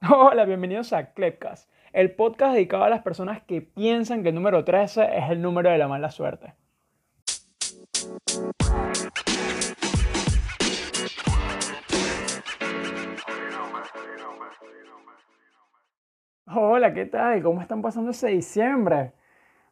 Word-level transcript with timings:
Hola, 0.10 0.44
bienvenidos 0.44 0.92
a 0.92 1.14
Clepcast, 1.14 1.70
el 1.94 2.14
podcast 2.14 2.52
dedicado 2.52 2.84
a 2.84 2.90
las 2.90 3.02
personas 3.02 3.42
que 3.42 3.62
piensan 3.62 4.22
que 4.22 4.28
el 4.28 4.34
número 4.34 4.62
13 4.62 5.16
es 5.16 5.30
el 5.30 5.40
número 5.40 5.70
de 5.70 5.78
la 5.78 5.88
mala 5.88 6.10
suerte. 6.10 6.52
Hola, 16.44 16.92
¿qué 16.92 17.06
tal? 17.06 17.42
¿Cómo 17.42 17.62
están 17.62 17.80
pasando 17.80 18.10
ese 18.10 18.28
diciembre? 18.28 19.14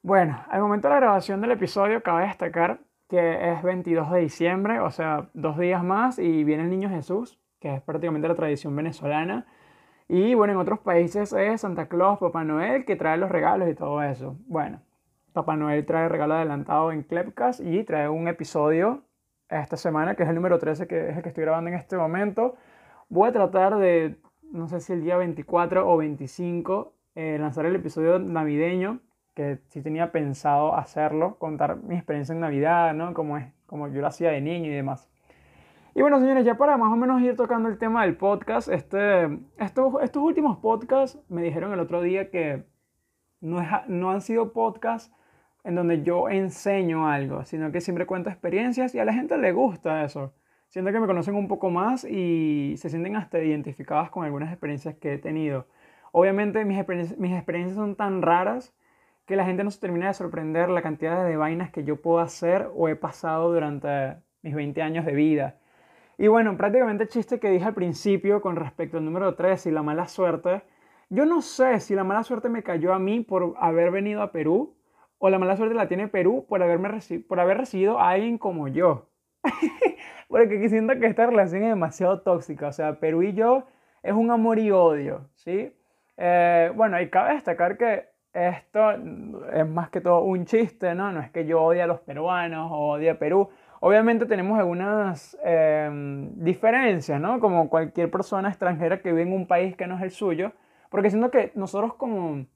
Bueno, 0.02 0.42
al 0.48 0.62
momento 0.62 0.88
de 0.88 0.94
la 0.94 1.00
grabación 1.00 1.42
del 1.42 1.52
episodio 1.52 2.02
cabe 2.02 2.26
destacar 2.26 2.80
que 3.10 3.52
es 3.52 3.62
22 3.62 4.10
de 4.10 4.20
diciembre, 4.20 4.80
o 4.80 4.90
sea, 4.90 5.28
dos 5.34 5.58
días 5.58 5.84
más 5.84 6.18
y 6.18 6.44
viene 6.44 6.62
el 6.62 6.70
Niño 6.70 6.88
Jesús, 6.88 7.38
que 7.60 7.74
es 7.74 7.82
prácticamente 7.82 8.26
la 8.26 8.34
tradición 8.34 8.74
venezolana. 8.74 9.46
Y 10.08 10.34
bueno, 10.34 10.52
en 10.52 10.58
otros 10.58 10.80
países 10.80 11.32
es 11.32 11.62
Santa 11.62 11.88
Claus, 11.88 12.18
Papá 12.18 12.44
Noel, 12.44 12.84
que 12.84 12.96
trae 12.96 13.16
los 13.16 13.30
regalos 13.30 13.68
y 13.68 13.74
todo 13.74 14.02
eso. 14.02 14.36
Bueno, 14.46 14.82
Papá 15.32 15.56
Noel 15.56 15.86
trae 15.86 16.08
regalo 16.08 16.34
adelantado 16.34 16.92
en 16.92 17.02
Clepcast 17.02 17.60
y 17.60 17.84
trae 17.84 18.08
un 18.08 18.28
episodio 18.28 19.02
esta 19.48 19.76
semana, 19.76 20.14
que 20.14 20.22
es 20.24 20.28
el 20.28 20.34
número 20.34 20.58
13, 20.58 20.86
que 20.86 21.10
es 21.10 21.16
el 21.16 21.22
que 21.22 21.28
estoy 21.30 21.44
grabando 21.44 21.70
en 21.70 21.76
este 21.76 21.96
momento. 21.96 22.56
Voy 23.08 23.28
a 23.28 23.32
tratar 23.32 23.76
de, 23.76 24.16
no 24.52 24.68
sé 24.68 24.80
si 24.80 24.92
el 24.92 25.02
día 25.02 25.16
24 25.16 25.88
o 25.88 25.96
25, 25.96 26.94
eh, 27.14 27.38
lanzar 27.40 27.66
el 27.66 27.76
episodio 27.76 28.18
navideño, 28.18 29.00
que 29.34 29.58
sí 29.68 29.82
tenía 29.82 30.12
pensado 30.12 30.76
hacerlo, 30.76 31.38
contar 31.38 31.76
mi 31.76 31.96
experiencia 31.96 32.34
en 32.34 32.40
Navidad, 32.40 32.94
¿no? 32.94 33.14
Como, 33.14 33.38
es, 33.38 33.46
como 33.66 33.88
yo 33.88 34.00
lo 34.00 34.06
hacía 34.08 34.30
de 34.30 34.40
niño 34.40 34.70
y 34.70 34.74
demás. 34.74 35.08
Y 35.96 36.00
bueno, 36.00 36.18
señores, 36.18 36.44
ya 36.44 36.56
para 36.56 36.76
más 36.76 36.92
o 36.92 36.96
menos 36.96 37.22
ir 37.22 37.36
tocando 37.36 37.68
el 37.68 37.78
tema 37.78 38.02
del 38.02 38.16
podcast, 38.16 38.68
este, 38.68 39.26
estos, 39.58 39.94
estos 40.02 40.22
últimos 40.24 40.58
podcasts 40.58 41.20
me 41.28 41.40
dijeron 41.40 41.72
el 41.72 41.78
otro 41.78 42.02
día 42.02 42.30
que 42.30 42.64
no, 43.40 43.60
es, 43.60 43.68
no 43.86 44.10
han 44.10 44.20
sido 44.20 44.52
podcasts 44.52 45.14
en 45.62 45.76
donde 45.76 46.02
yo 46.02 46.28
enseño 46.28 47.06
algo, 47.06 47.44
sino 47.44 47.70
que 47.70 47.80
siempre 47.80 48.06
cuento 48.06 48.28
experiencias 48.28 48.92
y 48.96 48.98
a 48.98 49.04
la 49.04 49.14
gente 49.14 49.38
le 49.38 49.52
gusta 49.52 50.02
eso. 50.02 50.34
Siento 50.68 50.90
que 50.90 50.98
me 50.98 51.06
conocen 51.06 51.36
un 51.36 51.46
poco 51.46 51.70
más 51.70 52.04
y 52.04 52.74
se 52.76 52.90
sienten 52.90 53.14
hasta 53.14 53.38
identificadas 53.38 54.10
con 54.10 54.24
algunas 54.24 54.50
experiencias 54.50 54.96
que 54.96 55.14
he 55.14 55.18
tenido. 55.18 55.68
Obviamente 56.10 56.64
mis, 56.64 56.76
mis 57.18 57.32
experiencias 57.32 57.76
son 57.76 57.94
tan 57.94 58.20
raras 58.20 58.74
que 59.26 59.36
la 59.36 59.44
gente 59.46 59.62
no 59.62 59.70
se 59.70 59.78
termina 59.78 60.08
de 60.08 60.14
sorprender 60.14 60.70
la 60.70 60.82
cantidad 60.82 61.24
de 61.24 61.36
vainas 61.36 61.70
que 61.70 61.84
yo 61.84 62.02
puedo 62.02 62.18
hacer 62.18 62.68
o 62.74 62.88
he 62.88 62.96
pasado 62.96 63.52
durante 63.52 64.16
mis 64.42 64.56
20 64.56 64.82
años 64.82 65.06
de 65.06 65.12
vida. 65.12 65.60
Y 66.18 66.28
bueno, 66.28 66.56
prácticamente 66.56 67.04
el 67.04 67.08
chiste 67.08 67.40
que 67.40 67.50
dije 67.50 67.64
al 67.64 67.74
principio 67.74 68.40
con 68.40 68.56
respecto 68.56 68.98
al 68.98 69.04
número 69.04 69.34
3 69.34 69.66
y 69.66 69.70
la 69.70 69.82
mala 69.82 70.06
suerte, 70.06 70.62
yo 71.10 71.26
no 71.26 71.42
sé 71.42 71.80
si 71.80 71.94
la 71.94 72.04
mala 72.04 72.22
suerte 72.22 72.48
me 72.48 72.62
cayó 72.62 72.92
a 72.94 72.98
mí 72.98 73.20
por 73.20 73.54
haber 73.58 73.90
venido 73.90 74.22
a 74.22 74.32
Perú 74.32 74.76
o 75.18 75.28
la 75.28 75.38
mala 75.38 75.56
suerte 75.56 75.74
la 75.74 75.88
tiene 75.88 76.08
Perú 76.08 76.46
por, 76.48 76.62
haberme 76.62 76.98
por 77.28 77.40
haber 77.40 77.58
recibido 77.58 77.98
a 77.98 78.10
alguien 78.10 78.38
como 78.38 78.68
yo. 78.68 79.10
Porque 80.28 80.68
siento 80.68 80.98
que 80.98 81.06
esta 81.06 81.26
relación 81.26 81.62
es 81.62 81.68
demasiado 81.70 82.22
tóxica. 82.22 82.68
O 82.68 82.72
sea, 82.72 82.98
Perú 83.00 83.22
y 83.22 83.32
yo 83.32 83.66
es 84.02 84.12
un 84.12 84.30
amor 84.30 84.58
y 84.58 84.70
odio, 84.70 85.28
¿sí? 85.34 85.74
Eh, 86.16 86.72
bueno, 86.74 87.00
y 87.00 87.10
cabe 87.10 87.34
destacar 87.34 87.76
que 87.76 88.08
esto 88.32 88.90
es 89.52 89.66
más 89.68 89.90
que 89.90 90.00
todo 90.00 90.22
un 90.22 90.44
chiste, 90.44 90.94
¿no? 90.94 91.12
No 91.12 91.20
es 91.20 91.30
que 91.30 91.46
yo 91.46 91.62
odie 91.62 91.82
a 91.82 91.86
los 91.86 92.00
peruanos 92.00 92.70
o 92.72 92.90
odie 92.90 93.10
a 93.10 93.18
Perú. 93.18 93.48
Obviamente 93.80 94.26
tenemos 94.26 94.58
algunas 94.58 95.36
em, 95.44 96.30
diferencias, 96.36 97.20
¿no? 97.20 97.40
Como 97.40 97.68
cualquier 97.68 98.10
persona 98.10 98.48
extranjera 98.48 99.00
que 99.00 99.10
vive 99.10 99.22
en 99.22 99.32
un 99.32 99.46
país 99.46 99.76
que 99.76 99.86
no 99.86 99.96
es 99.96 100.02
el 100.02 100.10
suyo, 100.10 100.52
porque 100.90 101.10
siento 101.10 101.30
que 101.30 101.52
nosotros 101.54 101.94
como, 101.94 102.46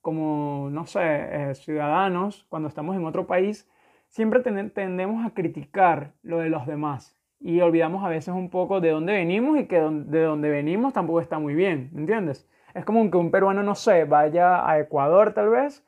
como 0.00 0.68
no 0.70 0.86
sé, 0.86 1.00
eh, 1.02 1.54
ciudadanos, 1.54 2.46
cuando 2.48 2.68
estamos 2.68 2.96
en 2.96 3.04
otro 3.04 3.26
país, 3.26 3.68
siempre 4.08 4.40
tendemos 4.40 5.26
a 5.26 5.30
criticar 5.30 6.12
lo 6.22 6.38
de 6.38 6.48
los 6.50 6.66
demás 6.66 7.16
y 7.42 7.60
olvidamos 7.60 8.04
a 8.04 8.08
veces 8.08 8.34
un 8.34 8.50
poco 8.50 8.80
de 8.80 8.90
dónde 8.90 9.12
venimos 9.12 9.58
y 9.58 9.66
que 9.66 9.80
de 9.80 10.22
dónde 10.22 10.48
venimos 10.48 10.92
tampoco 10.92 11.20
está 11.20 11.38
muy 11.38 11.54
bien, 11.54 11.90
¿me 11.92 12.00
entiendes? 12.02 12.48
Es 12.74 12.84
como 12.84 13.10
que 13.10 13.16
un 13.16 13.30
peruano, 13.30 13.62
no 13.62 13.74
sé, 13.74 14.04
vaya 14.04 14.68
a 14.68 14.78
Ecuador 14.78 15.34
tal 15.34 15.50
vez 15.50 15.84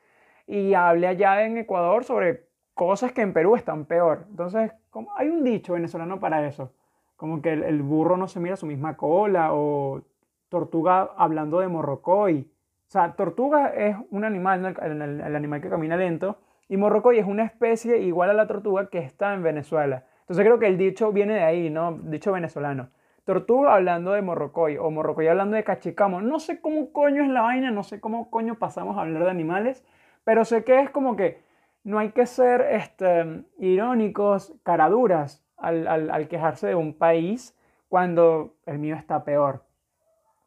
y 0.47 0.73
hable 0.73 1.07
allá 1.07 1.45
en 1.45 1.57
Ecuador 1.57 2.03
sobre 2.03 2.47
cosas 2.75 3.13
que 3.13 3.21
en 3.21 3.33
Perú 3.33 3.55
están 3.55 3.85
peor. 3.85 4.25
Entonces, 4.29 4.71
como 4.91 5.09
hay 5.17 5.29
un 5.29 5.43
dicho 5.43 5.73
venezolano 5.73 6.19
para 6.19 6.45
eso, 6.45 6.73
como 7.15 7.41
que 7.41 7.53
el, 7.53 7.81
burro 7.81 8.17
no 8.17 8.27
se 8.27 8.39
mira 8.39 8.57
su 8.57 8.67
misma 8.67 8.97
cola 8.97 9.53
o 9.53 10.03
tortuga 10.49 11.09
hablando 11.17 11.59
de 11.59 11.69
morrocoy. 11.69 12.51
O 12.87 12.91
sea, 12.91 13.13
tortuga 13.13 13.69
es 13.69 13.95
un 14.11 14.25
animal, 14.25 14.75
el, 14.81 15.35
animal 15.35 15.61
que 15.61 15.69
camina 15.69 15.97
lento, 15.97 16.37
y 16.67 16.77
morrocoy 16.77 17.17
es 17.17 17.25
una 17.25 17.45
especie 17.45 17.99
igual 17.99 18.29
a 18.29 18.33
la 18.33 18.45
tortuga 18.45 18.89
que 18.89 18.99
está 18.99 19.33
en 19.33 19.41
Venezuela. 19.41 20.03
Entonces 20.21 20.45
creo 20.45 20.59
que 20.59 20.67
el 20.67 20.77
dicho 20.77 21.11
viene 21.11 21.35
de 21.35 21.43
ahí, 21.43 21.69
¿no? 21.69 21.93
Dicho 21.93 22.33
venezolano. 22.33 22.89
Tortuga 23.23 23.73
hablando 23.73 24.11
de 24.11 24.21
morrocoy 24.21 24.77
o 24.77 24.91
morrocoy 24.91 25.27
hablando 25.27 25.55
de 25.55 25.63
cachicamo. 25.63 26.21
No 26.21 26.39
sé 26.39 26.59
cómo 26.59 26.91
coño 26.91 27.23
es 27.23 27.29
la 27.29 27.41
vaina, 27.41 27.71
no 27.71 27.83
sé 27.83 27.99
cómo 27.99 28.29
coño 28.29 28.55
pasamos 28.55 28.97
a 28.97 29.01
hablar 29.01 29.23
de 29.23 29.29
animales, 29.29 29.83
pero 30.23 30.45
sé 30.45 30.63
que 30.63 30.79
es 30.79 30.89
como 30.89 31.15
que 31.15 31.45
no 31.85 31.99
hay 31.99 32.09
que 32.09 32.25
ser 32.25 32.61
este, 32.71 33.43
irónicos, 33.59 34.53
caraduras 34.63 35.45
al, 35.55 35.87
al, 35.87 36.27
quejarse 36.27 36.67
de 36.67 36.75
un 36.75 36.97
país 36.97 37.55
cuando 37.87 38.55
el 38.65 38.79
mío 38.79 38.95
está 38.95 39.23
peor. 39.23 39.63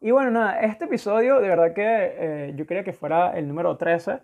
Y 0.01 0.11
bueno, 0.11 0.33
nada, 0.33 0.61
este 0.61 0.87
episodio 0.87 1.41
de 1.41 1.49
verdad 1.49 1.73
que 1.75 1.85
eh, 1.87 2.53
yo 2.57 2.67
quería 2.67 2.83
que 2.83 2.93
fuera 2.93 3.39
el 3.39 3.47
número 3.47 3.77
13, 3.77 4.19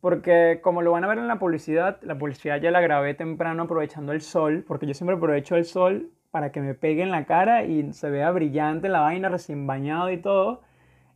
porque 0.00 0.60
como 0.62 0.82
lo 0.82 0.92
van 0.92 1.04
a 1.04 1.08
ver 1.08 1.18
en 1.18 1.26
la 1.26 1.38
publicidad, 1.38 1.98
la 2.02 2.18
publicidad 2.18 2.60
ya 2.60 2.70
la 2.70 2.82
grabé 2.82 3.14
temprano 3.14 3.62
aprovechando 3.62 4.12
el 4.12 4.20
sol, 4.20 4.62
porque 4.68 4.86
yo 4.86 4.92
siempre 4.92 5.16
aprovecho 5.16 5.56
el 5.56 5.64
sol 5.64 6.10
para 6.30 6.52
que 6.52 6.60
me 6.60 6.74
pegue 6.74 7.02
en 7.02 7.10
la 7.10 7.24
cara 7.24 7.64
y 7.64 7.94
se 7.94 8.10
vea 8.10 8.30
brillante 8.30 8.90
la 8.90 9.00
vaina, 9.00 9.30
recién 9.30 9.66
bañado 9.66 10.10
y 10.10 10.18
todo, 10.18 10.60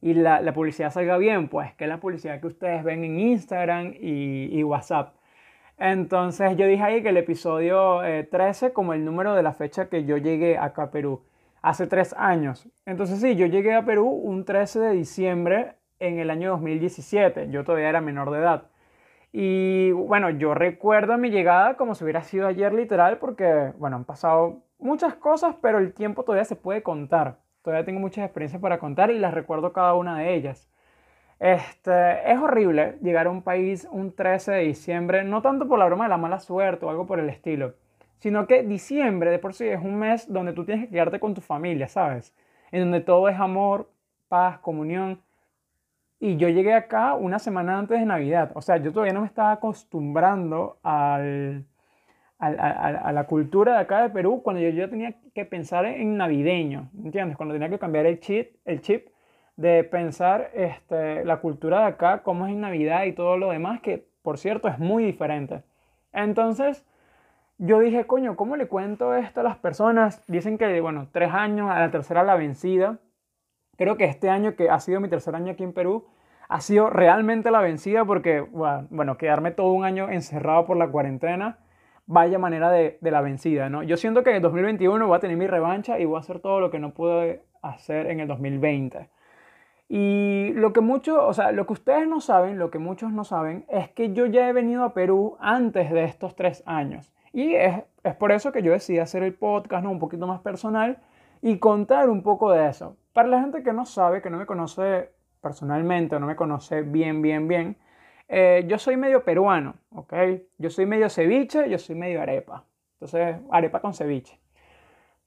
y 0.00 0.14
la, 0.14 0.41
la 0.41 0.54
publicidad 0.54 0.91
salga 0.91 1.18
bien, 1.18 1.48
pues 1.48 1.74
que 1.74 1.86
la 1.86 2.00
publicidad 2.00 2.41
que 2.41 2.46
ustedes 2.46 2.82
ven 2.82 3.04
en 3.04 3.20
Instagram 3.20 3.92
y, 4.00 4.48
y 4.50 4.64
WhatsApp. 4.64 5.14
Entonces 5.78 6.56
yo 6.56 6.66
dije 6.66 6.83
ahí 6.83 7.03
que 7.03 7.09
el 7.09 7.16
episodio 7.16 8.00
13 8.31 8.66
eh, 8.66 8.72
como 8.72 8.94
el 8.94 9.05
número 9.05 9.34
de 9.34 9.43
la 9.43 9.53
fecha 9.53 9.88
que 9.88 10.05
yo 10.05 10.16
llegué 10.16 10.59
acá 10.59 10.84
a 10.84 10.91
Perú, 10.91 11.22
hace 11.62 11.87
tres 11.87 12.15
años. 12.19 12.69
Entonces 12.87 13.21
sí, 13.21 13.37
yo 13.37 13.47
llegué 13.47 13.75
a 13.75 13.84
Perú 13.84 14.09
un 14.09 14.44
13 14.44 14.81
de 14.81 14.93
diciembre 14.93 15.77
en 15.99 16.19
el 16.19 16.31
año 16.31 16.50
2017, 16.50 17.50
yo 17.50 17.65
todavía 17.65 17.88
era 17.88 18.00
menor 18.00 18.31
de 18.31 18.38
edad. 18.38 18.71
Y 19.33 19.93
bueno, 19.93 20.31
yo 20.31 20.55
recuerdo 20.55 21.16
mi 21.16 21.31
llegada 21.31 21.77
como 21.77 21.94
si 21.94 22.04
hubiera 22.04 22.22
sido 22.22 22.47
ayer 22.47 22.72
literal 22.75 23.19
porque, 23.19 23.72
bueno, 23.78 23.97
han 23.97 24.04
pasado 24.04 24.62
muchas 24.78 25.15
cosas, 25.15 25.56
pero 25.62 25.78
el 25.78 25.94
tiempo 25.94 26.25
todavía 26.25 26.44
se 26.44 26.56
puede 26.56 26.83
contar. 26.83 27.39
Todavía 27.62 27.87
tengo 27.87 28.00
muchas 28.00 28.25
experiencias 28.25 28.60
para 28.60 28.78
contar 28.78 29.10
y 29.10 29.19
las 29.19 29.33
recuerdo 29.33 29.72
cada 29.72 29.94
una 29.94 30.19
de 30.19 30.34
ellas. 30.34 30.69
Este, 31.42 32.30
es 32.30 32.38
horrible 32.38 32.98
llegar 33.03 33.26
a 33.26 33.30
un 33.30 33.42
país 33.42 33.88
un 33.91 34.14
13 34.14 34.53
de 34.53 34.60
diciembre, 34.60 35.25
no 35.25 35.42
tanto 35.42 35.66
por 35.66 35.76
la 35.76 35.86
broma 35.86 36.04
de 36.04 36.10
la 36.10 36.16
mala 36.16 36.38
suerte 36.38 36.86
o 36.86 36.91
algo 36.91 37.04
por 37.04 37.19
el 37.19 37.28
estilo, 37.28 37.75
sino 38.20 38.47
que 38.47 38.62
diciembre 38.62 39.32
de 39.32 39.41
por 39.41 39.53
sí 39.53 39.66
es 39.66 39.82
un 39.82 39.97
mes 39.97 40.32
donde 40.32 40.53
tú 40.53 40.64
tienes 40.64 40.84
que 40.84 40.92
quedarte 40.92 41.19
con 41.19 41.34
tu 41.34 41.41
familia, 41.41 41.88
¿sabes? 41.88 42.32
En 42.70 42.82
donde 42.82 43.00
todo 43.00 43.28
es 43.28 43.41
amor, 43.41 43.91
paz, 44.28 44.60
comunión. 44.60 45.20
Y 46.20 46.36
yo 46.36 46.48
llegué 46.48 46.75
acá 46.75 47.14
una 47.14 47.41
semana 47.41 47.76
antes 47.76 47.98
de 47.98 48.06
Navidad, 48.06 48.53
o 48.54 48.62
sea, 48.62 48.76
yo 48.76 48.92
todavía 48.92 49.12
no 49.12 49.22
me 49.22 49.26
estaba 49.26 49.50
acostumbrando 49.50 50.78
al, 50.84 51.66
a, 52.38 53.10
la 53.12 53.26
cultura 53.26 53.72
de 53.72 53.78
acá 53.80 54.03
de 54.03 54.10
Perú 54.10 54.42
cuando 54.44 54.62
yo 54.62 54.69
ya 54.69 54.88
tenía 54.88 55.16
que 55.34 55.44
pensar 55.44 55.86
en 55.86 56.16
navideño, 56.16 56.88
¿entiendes? 57.03 57.36
Cuando 57.36 57.53
tenía 57.53 57.69
que 57.69 57.80
cambiar 57.80 58.06
el 58.06 58.20
chip, 58.20 58.54
el 58.64 58.80
chip 58.80 59.09
de 59.56 59.84
pensar 59.84 60.50
este, 60.54 61.24
la 61.24 61.38
cultura 61.38 61.80
de 61.80 61.86
acá, 61.86 62.22
cómo 62.22 62.47
es 62.47 62.53
en 62.53 62.60
Navidad 62.60 63.04
y 63.04 63.12
todo 63.12 63.36
lo 63.36 63.50
demás, 63.50 63.80
que 63.80 64.06
por 64.22 64.38
cierto 64.38 64.68
es 64.68 64.78
muy 64.78 65.04
diferente. 65.04 65.62
Entonces, 66.12 66.84
yo 67.59 67.78
dije, 67.78 68.06
coño, 68.06 68.36
¿cómo 68.36 68.56
le 68.56 68.66
cuento 68.66 69.15
esto 69.15 69.41
a 69.41 69.44
las 69.44 69.56
personas? 69.56 70.22
Dicen 70.27 70.59
que, 70.59 70.80
bueno, 70.80 71.09
tres 71.12 71.32
años, 71.32 71.71
a 71.71 71.78
la 71.80 71.91
tercera 71.91 72.22
la 72.22 72.34
vencida. 72.34 72.98
Creo 73.77 73.97
que 73.97 74.04
este 74.04 74.30
año, 74.30 74.56
que 74.56 74.71
ha 74.71 74.80
sido 74.80 75.00
mi 75.00 75.09
tercer 75.09 75.34
año 75.34 75.53
aquí 75.53 75.62
en 75.62 75.72
Perú, 75.72 76.06
ha 76.48 76.60
sido 76.60 76.91
realmente 76.91 77.50
la 77.50 77.60
vencida 77.60 78.04
porque, 78.04 78.41
bueno, 78.41 79.16
quedarme 79.16 79.53
todo 79.53 79.72
un 79.72 79.84
año 79.84 80.10
encerrado 80.10 80.66
por 80.66 80.77
la 80.77 80.88
cuarentena, 80.88 81.59
vaya 82.06 82.38
manera 82.38 82.71
de, 82.71 82.98
de 83.00 83.10
la 83.10 83.21
vencida, 83.21 83.68
¿no? 83.68 83.82
Yo 83.82 83.97
siento 83.97 84.22
que 84.22 84.34
en 84.34 84.42
2021 84.42 85.06
voy 85.06 85.16
a 85.16 85.21
tener 85.21 85.36
mi 85.36 85.47
revancha 85.47 85.98
y 85.98 86.04
voy 86.04 86.16
a 86.16 86.21
hacer 86.21 86.41
todo 86.41 86.60
lo 86.60 86.71
que 86.71 86.78
no 86.78 86.92
pude 86.92 87.44
hacer 87.62 88.06
en 88.06 88.21
el 88.21 88.28
2020. 88.28 89.09
Y 89.94 90.54
lo 90.54 90.72
que 90.72 90.80
muchos, 90.80 91.18
o 91.18 91.34
sea, 91.34 91.53
lo 91.53 91.66
que 91.66 91.74
ustedes 91.74 92.09
no 92.09 92.22
saben, 92.22 92.59
lo 92.59 92.71
que 92.71 92.78
muchos 92.78 93.12
no 93.12 93.24
saben, 93.24 93.66
es 93.68 93.91
que 93.91 94.15
yo 94.15 94.24
ya 94.24 94.48
he 94.48 94.54
venido 94.54 94.84
a 94.84 94.94
Perú 94.94 95.36
antes 95.39 95.91
de 95.91 96.04
estos 96.04 96.34
tres 96.34 96.62
años. 96.65 97.12
Y 97.30 97.56
es, 97.56 97.84
es 98.03 98.15
por 98.15 98.33
eso 98.33 98.53
que 98.53 98.62
yo 98.62 98.72
decidí 98.72 99.00
hacer 99.00 99.22
el 99.22 99.34
podcast 99.34 99.84
¿no? 99.84 99.91
un 99.91 99.98
poquito 99.98 100.27
más 100.27 100.41
personal 100.41 100.97
y 101.42 101.59
contar 101.59 102.09
un 102.09 102.22
poco 102.22 102.50
de 102.53 102.68
eso. 102.68 102.97
para 103.12 103.28
la 103.28 103.42
gente 103.42 103.62
que 103.62 103.74
no 103.74 103.84
sabe, 103.84 104.22
que 104.22 104.30
no 104.30 104.39
me 104.39 104.47
conoce 104.47 105.10
personalmente 105.42 106.18
no 106.18 106.27
me 106.27 106.36
conoce 106.36 106.80
bien, 106.80 107.21
bien, 107.21 107.47
bien, 107.48 107.77
eh, 108.28 108.65
yo 108.66 108.78
soy 108.78 108.97
medio 108.97 109.24
peruano, 109.24 109.74
¿ok? 109.91 110.15
Yo 110.56 110.71
soy 110.71 110.86
medio 110.86 111.10
ceviche, 111.10 111.68
yo 111.68 111.78
soy 111.78 111.97
medio 111.97 112.22
arepa. 112.22 112.65
Entonces, 112.94 113.36
arepa 113.50 113.80
con 113.80 113.92
ceviche. 113.92 114.41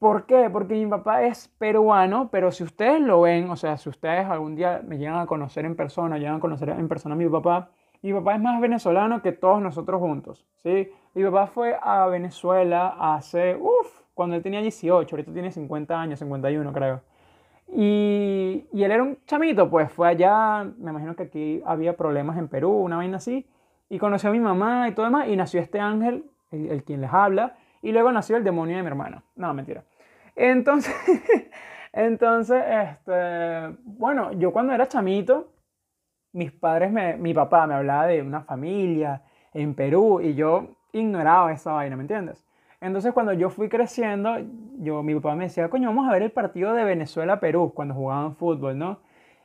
¿Por 0.06 0.28
qué? 0.28 0.52
Porque 0.52 0.76
mi 0.76 0.86
papá 0.86 1.24
es 1.24 1.48
peruano, 1.58 2.30
pero 2.32 2.52
si 2.52 2.64
ustedes 2.64 3.02
lo 3.02 3.22
ven, 3.22 3.50
o 3.50 3.56
sea, 3.56 3.76
si 3.76 3.90
ustedes 3.90 4.28
algún 4.28 4.56
día 4.56 4.84
me 4.86 5.00
llegan 5.00 5.18
a 5.18 5.26
conocer 5.26 5.66
en 5.66 5.76
persona, 5.76 6.20
llegan 6.20 6.36
a 6.36 6.40
conocer 6.40 6.70
en 6.70 6.88
persona 6.88 7.16
a 7.16 7.18
mi 7.18 7.28
papá, 7.28 7.72
mi 8.04 8.14
papá 8.14 8.36
es 8.36 8.40
más 8.40 8.62
venezolano 8.62 9.24
que 9.24 9.32
todos 9.32 9.64
nosotros 9.64 10.00
juntos, 10.00 10.46
¿sí? 10.58 10.92
Mi 11.16 11.24
papá 11.24 11.48
fue 11.48 11.76
a 11.82 12.06
Venezuela 12.06 12.96
hace, 13.00 13.56
uff, 13.56 14.02
cuando 14.14 14.36
él 14.36 14.44
tenía 14.44 14.62
18, 14.62 15.16
ahorita 15.16 15.34
tiene 15.34 15.50
50 15.50 16.00
años, 16.00 16.20
51 16.20 16.72
creo. 16.72 17.02
Y, 17.68 18.68
él 18.74 18.92
era 18.92 19.02
un 19.02 19.18
chamito, 19.26 19.72
pues 19.72 19.92
fue 19.92 20.08
allá, 20.08 20.66
me 20.78 20.92
imagino 20.92 21.16
que 21.16 21.24
aquí 21.24 21.64
había 21.66 21.98
problemas 21.98 22.38
en 22.38 22.48
Perú, 22.48 22.70
una 22.70 22.98
vaina 22.98 23.18
así, 23.18 23.48
y 23.90 23.98
conoció 23.98 24.30
a 24.30 24.34
mi 24.34 24.40
mamá 24.40 24.88
y 24.88 24.92
todo 24.92 25.08
demás, 25.08 25.30
y 25.30 25.36
nació 25.36 25.62
este 25.62 25.80
ángel, 25.80 26.26
el, 26.52 26.70
el 26.70 26.84
quien 26.84 27.02
les 27.02 27.12
habla, 27.12 27.56
y 27.82 27.92
luego 27.92 28.12
nació 28.12 28.38
el 28.38 28.44
demonio 28.44 28.78
de 28.78 28.84
mi 28.84 28.88
hermana. 28.88 29.24
No, 29.36 29.52
mentira. 29.56 29.84
Entonces, 30.36 30.94
entonces, 31.94 32.64
este, 32.68 33.78
bueno, 33.84 34.34
yo 34.34 34.52
cuando 34.52 34.74
era 34.74 34.88
chamito, 34.88 35.52
mis 36.34 36.52
padres, 36.52 36.92
me, 36.92 37.16
mi 37.18 37.34
papá 37.34 37.66
me 37.68 37.76
hablaba 37.76 38.08
de 38.08 38.22
una 38.22 38.42
familia 38.42 39.24
en 39.54 39.74
Perú 39.74 40.20
y 40.22 40.36
yo 40.36 40.76
ignoraba 40.92 41.54
esa 41.54 41.74
vaina, 41.74 41.96
¿me 41.96 42.04
entiendes? 42.04 42.46
Entonces 42.82 43.14
cuando 43.14 43.34
yo 43.34 43.50
fui 43.50 43.70
creciendo, 43.70 44.38
yo, 44.80 45.02
mi 45.02 45.16
papá 45.16 45.36
me 45.36 45.46
decía, 45.46 45.70
coño, 45.70 45.88
vamos 45.90 46.08
a 46.08 46.12
ver 46.12 46.22
el 46.24 46.32
partido 46.32 46.74
de 46.74 46.84
Venezuela-Perú 46.84 47.74
cuando 47.74 47.94
jugaban 47.94 48.36
fútbol, 48.36 48.78
¿no? 48.78 49.00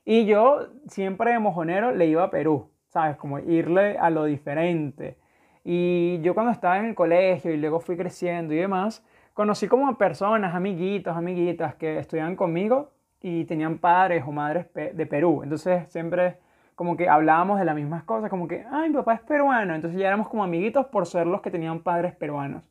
Y 0.04 0.26
yo 0.26 0.68
siempre 0.88 1.32
de 1.32 1.38
mojonero 1.38 1.92
le 1.92 2.06
iba 2.06 2.24
a 2.24 2.30
Perú, 2.30 2.70
¿sabes? 2.88 3.16
Como 3.16 3.38
irle 3.38 3.96
a 3.98 4.10
lo 4.10 4.24
diferente. 4.24 5.16
Y 5.64 6.20
yo 6.22 6.34
cuando 6.34 6.52
estaba 6.52 6.78
en 6.78 6.86
el 6.86 6.94
colegio 6.94 7.52
y 7.52 7.56
luego 7.56 7.80
fui 7.80 7.96
creciendo 7.96 8.52
y 8.54 8.58
demás, 8.58 9.04
conocí 9.40 9.68
como 9.68 9.96
personas, 9.96 10.54
amiguitos, 10.54 11.16
amiguitas 11.16 11.74
que 11.76 11.98
estudiaban 11.98 12.36
conmigo 12.36 12.90
y 13.22 13.46
tenían 13.46 13.78
padres 13.78 14.22
o 14.26 14.32
madres 14.32 14.66
de 14.74 15.06
Perú. 15.06 15.40
Entonces 15.42 15.90
siempre 15.90 16.36
como 16.74 16.94
que 16.94 17.08
hablábamos 17.08 17.58
de 17.58 17.64
las 17.64 17.74
mismas 17.74 18.04
cosas, 18.04 18.28
como 18.28 18.46
que, 18.46 18.66
ay, 18.70 18.90
mi 18.90 18.96
papá 18.96 19.14
es 19.14 19.20
peruano. 19.22 19.74
Entonces 19.74 19.98
ya 19.98 20.08
éramos 20.08 20.28
como 20.28 20.44
amiguitos 20.44 20.84
por 20.88 21.06
ser 21.06 21.26
los 21.26 21.40
que 21.40 21.50
tenían 21.50 21.80
padres 21.80 22.14
peruanos. 22.14 22.64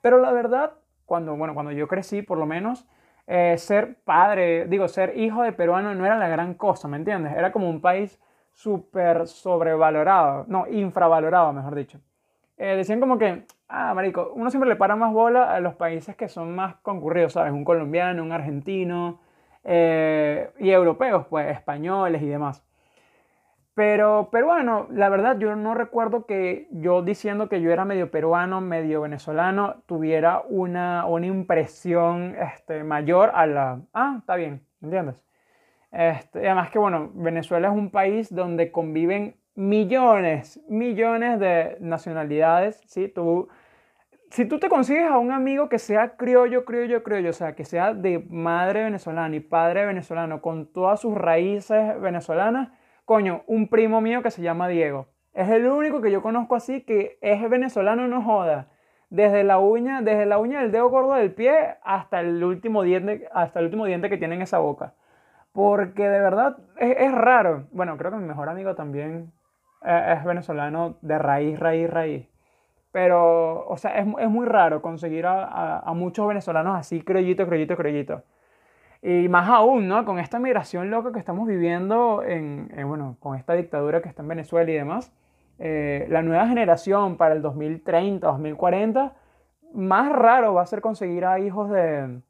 Pero 0.00 0.18
la 0.18 0.32
verdad, 0.32 0.72
cuando, 1.06 1.36
bueno, 1.36 1.54
cuando 1.54 1.70
yo 1.70 1.86
crecí, 1.86 2.22
por 2.22 2.36
lo 2.36 2.46
menos, 2.46 2.84
eh, 3.28 3.56
ser 3.56 4.00
padre, 4.02 4.66
digo, 4.66 4.88
ser 4.88 5.16
hijo 5.16 5.42
de 5.42 5.52
peruano 5.52 5.94
no 5.94 6.04
era 6.04 6.18
la 6.18 6.26
gran 6.26 6.54
cosa, 6.54 6.88
¿me 6.88 6.96
entiendes? 6.96 7.32
Era 7.36 7.52
como 7.52 7.70
un 7.70 7.80
país 7.80 8.20
súper 8.50 9.28
sobrevalorado, 9.28 10.46
no, 10.48 10.66
infravalorado, 10.66 11.52
mejor 11.52 11.76
dicho. 11.76 12.00
Eh, 12.56 12.74
decían 12.74 12.98
como 12.98 13.18
que, 13.18 13.44
ah, 13.68 13.94
marico, 13.94 14.32
uno 14.34 14.50
siempre 14.50 14.68
le 14.68 14.76
para 14.76 14.96
más 14.96 15.12
bola 15.12 15.54
a 15.54 15.60
los 15.60 15.74
países 15.74 16.16
que 16.16 16.28
son 16.28 16.54
más 16.54 16.76
concurridos, 16.76 17.34
¿sabes? 17.34 17.52
Un 17.52 17.64
colombiano, 17.64 18.22
un 18.22 18.32
argentino 18.32 19.20
eh, 19.64 20.50
y 20.58 20.70
europeos, 20.70 21.26
pues 21.28 21.50
españoles 21.50 22.22
y 22.22 22.26
demás. 22.26 22.64
Pero 23.74 24.28
peruano, 24.32 24.88
la 24.90 25.08
verdad 25.08 25.38
yo 25.38 25.54
no 25.54 25.72
recuerdo 25.72 26.26
que 26.26 26.66
yo 26.72 27.02
diciendo 27.02 27.48
que 27.48 27.60
yo 27.62 27.70
era 27.70 27.84
medio 27.84 28.10
peruano, 28.10 28.60
medio 28.60 29.02
venezolano, 29.02 29.76
tuviera 29.86 30.42
una, 30.48 31.06
una 31.06 31.26
impresión 31.26 32.34
este, 32.34 32.82
mayor 32.82 33.30
a 33.34 33.46
la... 33.46 33.80
Ah, 33.94 34.16
está 34.18 34.34
bien, 34.34 34.62
¿entiendes? 34.82 35.22
Este, 35.92 36.40
además 36.40 36.70
que 36.70 36.80
bueno, 36.80 37.10
Venezuela 37.14 37.68
es 37.68 37.74
un 37.74 37.90
país 37.90 38.34
donde 38.34 38.72
conviven 38.72 39.36
millones, 39.54 40.60
millones 40.68 41.38
de 41.38 41.76
nacionalidades, 41.80 42.80
¿sí? 42.86 43.08
Tú, 43.08 43.48
si 44.30 44.44
tú 44.44 44.58
te 44.58 44.68
consigues 44.68 45.10
a 45.10 45.18
un 45.18 45.32
amigo 45.32 45.68
que 45.68 45.78
sea 45.78 46.16
criollo, 46.16 46.64
criollo, 46.64 47.02
criollo, 47.02 47.30
o 47.30 47.32
sea, 47.32 47.54
que 47.54 47.64
sea 47.64 47.94
de 47.94 48.24
madre 48.28 48.84
venezolana 48.84 49.34
y 49.34 49.40
padre 49.40 49.86
venezolano, 49.86 50.40
con 50.42 50.66
todas 50.72 51.00
sus 51.00 51.14
raíces 51.14 52.00
venezolanas, 52.00 52.70
coño, 53.04 53.42
un 53.46 53.68
primo 53.68 54.00
mío 54.00 54.22
que 54.22 54.30
se 54.30 54.42
llama 54.42 54.68
Diego. 54.68 55.08
Es 55.32 55.48
el 55.48 55.66
único 55.66 56.00
que 56.00 56.10
yo 56.10 56.20
conozco 56.20 56.56
así 56.56 56.82
que 56.82 57.18
es 57.22 57.48
venezolano, 57.48 58.08
no 58.08 58.22
joda. 58.22 58.68
Desde 59.10 59.44
la 59.44 59.58
uña, 59.58 60.02
desde 60.02 60.26
la 60.26 60.38
uña 60.38 60.60
del 60.60 60.72
dedo 60.72 60.90
gordo 60.90 61.14
del 61.14 61.32
pie 61.32 61.76
hasta 61.82 62.20
el 62.20 62.42
último 62.44 62.82
diente, 62.82 63.28
hasta 63.32 63.60
el 63.60 63.66
último 63.66 63.86
diente 63.86 64.10
que 64.10 64.18
tiene 64.18 64.34
en 64.34 64.42
esa 64.42 64.58
boca. 64.58 64.94
Porque 65.52 66.02
de 66.02 66.20
verdad 66.20 66.58
es, 66.76 67.12
raro. 67.12 67.66
Bueno, 67.72 67.96
creo 67.96 68.10
que 68.10 68.18
mi 68.18 68.26
mejor 68.26 68.48
amigo 68.48 68.74
también 68.74 69.32
eh, 69.82 70.16
es, 70.18 70.24
venezolano 70.24 70.98
de 71.00 71.18
raíz, 71.18 71.58
raíz, 71.58 71.88
raíz. 71.88 72.28
Pero, 72.92 73.66
o 73.68 73.76
sea, 73.76 73.98
es, 73.98 74.06
es 74.18 74.30
muy 74.30 74.46
raro 74.46 74.80
conseguir 74.82 75.26
a, 75.26 75.78
a, 75.80 75.92
muchos 75.94 76.26
venezolanos 76.26 76.76
así, 76.76 77.02
creyito, 77.02 77.46
creyito, 77.46 77.76
creyito. 77.76 78.22
Y 79.02 79.28
más 79.28 79.48
aún, 79.48 79.88
¿no? 79.88 80.04
Con 80.04 80.18
esta 80.18 80.38
migración 80.38 80.90
loca 80.90 81.12
que 81.12 81.18
estamos 81.18 81.46
viviendo, 81.46 82.22
en, 82.24 82.68
bueno, 82.86 83.16
con 83.20 83.36
esta 83.36 83.54
dictadura 83.54 84.02
que 84.02 84.08
está 84.08 84.22
en 84.22 84.28
Venezuela 84.28 84.70
y 84.70 84.74
demás, 84.74 85.12
eh, 85.58 86.06
la 86.08 86.22
nueva 86.22 86.48
generación 86.48 87.16
para 87.16 87.34
el 87.34 87.42
2030, 87.42 88.26
2040, 88.26 89.14
más 89.74 90.12
raro 90.12 90.54
va 90.54 90.62
a 90.62 90.66
ser 90.66 90.80
conseguir 90.80 91.24
a 91.26 91.38
hijos 91.38 91.70
de, 91.70 92.20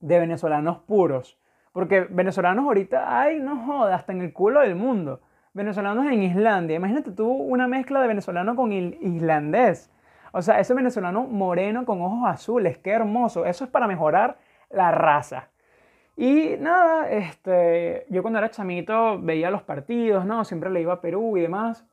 de 0.00 0.18
venezolanos 0.18 0.78
puros. 0.78 1.38
Porque 1.72 2.00
venezolanos 2.08 2.64
ahorita 2.64 3.20
hay, 3.20 3.40
no 3.40 3.64
jodas, 3.64 4.00
hasta 4.00 4.12
en 4.12 4.22
el 4.22 4.32
culo 4.32 4.60
del 4.60 4.76
mundo. 4.76 5.20
Venezolanos 5.58 6.06
en 6.06 6.22
Islandia. 6.22 6.76
Imagínate 6.76 7.10
tú 7.10 7.26
una 7.28 7.66
mezcla 7.66 8.00
de 8.00 8.06
venezolano 8.06 8.54
con 8.54 8.72
islandés. 8.72 9.90
O 10.30 10.40
sea, 10.40 10.60
ese 10.60 10.72
venezolano 10.72 11.24
moreno 11.24 11.84
con 11.84 12.00
ojos 12.00 12.28
azules, 12.28 12.78
qué 12.78 12.90
hermoso. 12.92 13.44
Eso 13.44 13.64
es 13.64 13.70
para 13.70 13.88
mejorar 13.88 14.38
la 14.70 14.92
raza. 14.92 15.48
Y 16.16 16.54
nada, 16.60 17.10
este, 17.10 18.06
yo 18.08 18.22
cuando 18.22 18.38
era 18.38 18.50
chamito 18.50 19.20
veía 19.20 19.50
los 19.50 19.62
partidos, 19.62 20.24
¿no? 20.24 20.44
Siempre 20.44 20.70
le 20.70 20.80
iba 20.80 20.92
a 20.92 21.00
Perú 21.00 21.36
y 21.36 21.40
demás. 21.40 21.84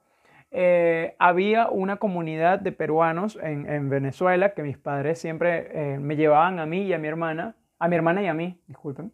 Eh, 0.52 1.16
había 1.18 1.68
una 1.70 1.98
comunidad 1.98 2.60
de 2.60 2.72
peruanos 2.72 3.36
en, 3.42 3.68
en 3.68 3.90
Venezuela 3.90 4.54
que 4.54 4.62
mis 4.62 4.78
padres 4.78 5.20
siempre 5.20 5.70
eh, 5.72 5.98
me 6.00 6.16
llevaban 6.16 6.60
a 6.60 6.68
mí 6.68 6.84
y 6.84 6.94
a 6.94 7.00
mi 7.00 7.08
hermana, 7.08 7.56
a 7.80 7.88
mi 7.88 7.96
hermana 7.96 8.22
y 8.22 8.28
a 8.28 8.36
mí, 8.36 8.60
disculpen, 8.68 9.12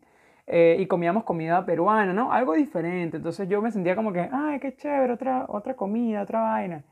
eh, 0.53 0.75
y 0.79 0.85
comíamos 0.85 1.23
comida 1.23 1.65
peruana, 1.65 2.11
¿no? 2.11 2.33
Algo 2.33 2.55
diferente. 2.55 3.15
Entonces 3.15 3.47
yo 3.47 3.61
me 3.61 3.71
sentía 3.71 3.95
como 3.95 4.11
que, 4.11 4.27
ay, 4.29 4.59
qué 4.59 4.75
chévere, 4.75 5.13
otra, 5.13 5.45
otra 5.47 5.75
comida, 5.75 6.23
otra 6.23 6.41
vaina. 6.41 6.83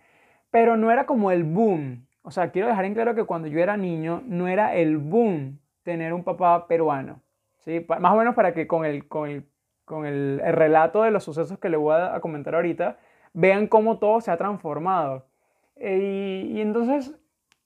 Pero 0.49 0.77
no 0.77 0.89
era 0.91 1.05
como 1.05 1.29
el 1.29 1.43
boom. 1.43 2.07
O 2.21 2.31
sea, 2.31 2.51
quiero 2.51 2.69
dejar 2.69 2.85
en 2.85 2.93
claro 2.93 3.15
que 3.15 3.25
cuando 3.25 3.49
yo 3.49 3.59
era 3.59 3.75
niño 3.75 4.23
no 4.25 4.47
era 4.47 4.75
el 4.75 4.97
boom 4.97 5.59
tener 5.83 6.13
un 6.13 6.23
papá 6.23 6.67
peruano. 6.67 7.21
¿sí? 7.57 7.85
Más 7.99 8.13
o 8.13 8.15
menos 8.15 8.33
para 8.33 8.53
que 8.53 8.65
con 8.65 8.85
el, 8.85 9.09
con 9.09 9.29
el, 9.29 9.45
con 9.83 10.05
el, 10.05 10.39
relato 10.39 11.03
de 11.03 11.11
los 11.11 11.25
sucesos 11.25 11.59
que 11.59 11.67
le 11.67 11.75
voy 11.75 11.95
a, 11.95 12.17
comentar 12.21 12.55
ahorita, 12.55 12.97
vean 13.33 13.67
cómo 13.67 13.99
todo 13.99 14.21
se 14.21 14.31
ha 14.31 14.37
transformado. 14.37 15.25
Eh, 15.75 16.47
y, 16.49 16.61
entonces, 16.61 17.13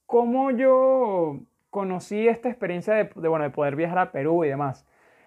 cómo 0.06 0.50
yo 0.50 1.38
conocí 1.70 2.26
esta 2.26 2.48
experiencia 2.48 2.94
de, 2.94 3.28
bueno, 3.28 3.44
de 3.44 3.50
poder 3.50 3.76
viajar 3.76 3.98
a 3.98 4.10
Perú 4.10 4.44
y 4.44 4.48
demás. 4.48 4.84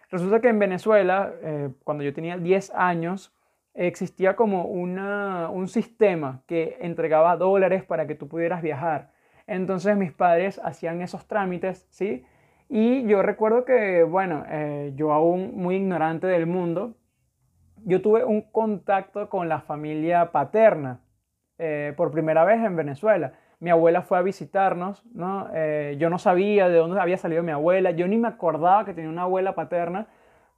Resulta 0.09 0.39
que 0.39 0.49
en 0.49 0.59
Venezuela, 0.59 1.33
eh, 1.41 1.69
cuando 1.83 2.03
yo 2.03 2.13
tenía 2.13 2.37
10 2.37 2.71
años, 2.73 3.33
existía 3.73 4.35
como 4.35 4.65
una, 4.65 5.49
un 5.49 5.67
sistema 5.67 6.43
que 6.47 6.77
entregaba 6.81 7.37
dólares 7.37 7.83
para 7.83 8.07
que 8.07 8.15
tú 8.15 8.27
pudieras 8.27 8.61
viajar. 8.61 9.11
Entonces 9.45 9.95
mis 9.95 10.11
padres 10.11 10.59
hacían 10.63 11.01
esos 11.01 11.27
trámites, 11.27 11.87
¿sí? 11.89 12.25
Y 12.69 13.07
yo 13.07 13.21
recuerdo 13.21 13.63
que, 13.63 14.03
bueno, 14.03 14.43
eh, 14.49 14.91
yo 14.95 15.13
aún 15.13 15.53
muy 15.55 15.75
ignorante 15.75 16.27
del 16.27 16.47
mundo, 16.47 16.95
yo 17.85 18.01
tuve 18.01 18.25
un 18.25 18.41
contacto 18.41 19.29
con 19.29 19.47
la 19.47 19.61
familia 19.61 20.31
paterna 20.31 20.99
eh, 21.57 21.93
por 21.95 22.11
primera 22.11 22.43
vez 22.43 22.61
en 22.63 22.75
Venezuela. 22.75 23.33
Mi 23.59 23.69
abuela 23.69 24.01
fue 24.03 24.17
a 24.17 24.21
visitarnos, 24.21 25.03
¿no? 25.13 25.49
Eh, 25.53 25.95
yo 25.99 26.09
no 26.09 26.19
sabía 26.19 26.69
de 26.69 26.77
dónde 26.77 26.99
había 26.99 27.17
salido 27.17 27.41
mi 27.43 27.51
abuela, 27.51 27.91
yo 27.91 28.07
ni 28.07 28.17
me 28.17 28.27
acordaba 28.27 28.85
que 28.85 28.93
tenía 28.93 29.09
una 29.09 29.23
abuela 29.23 29.55
paterna, 29.55 30.07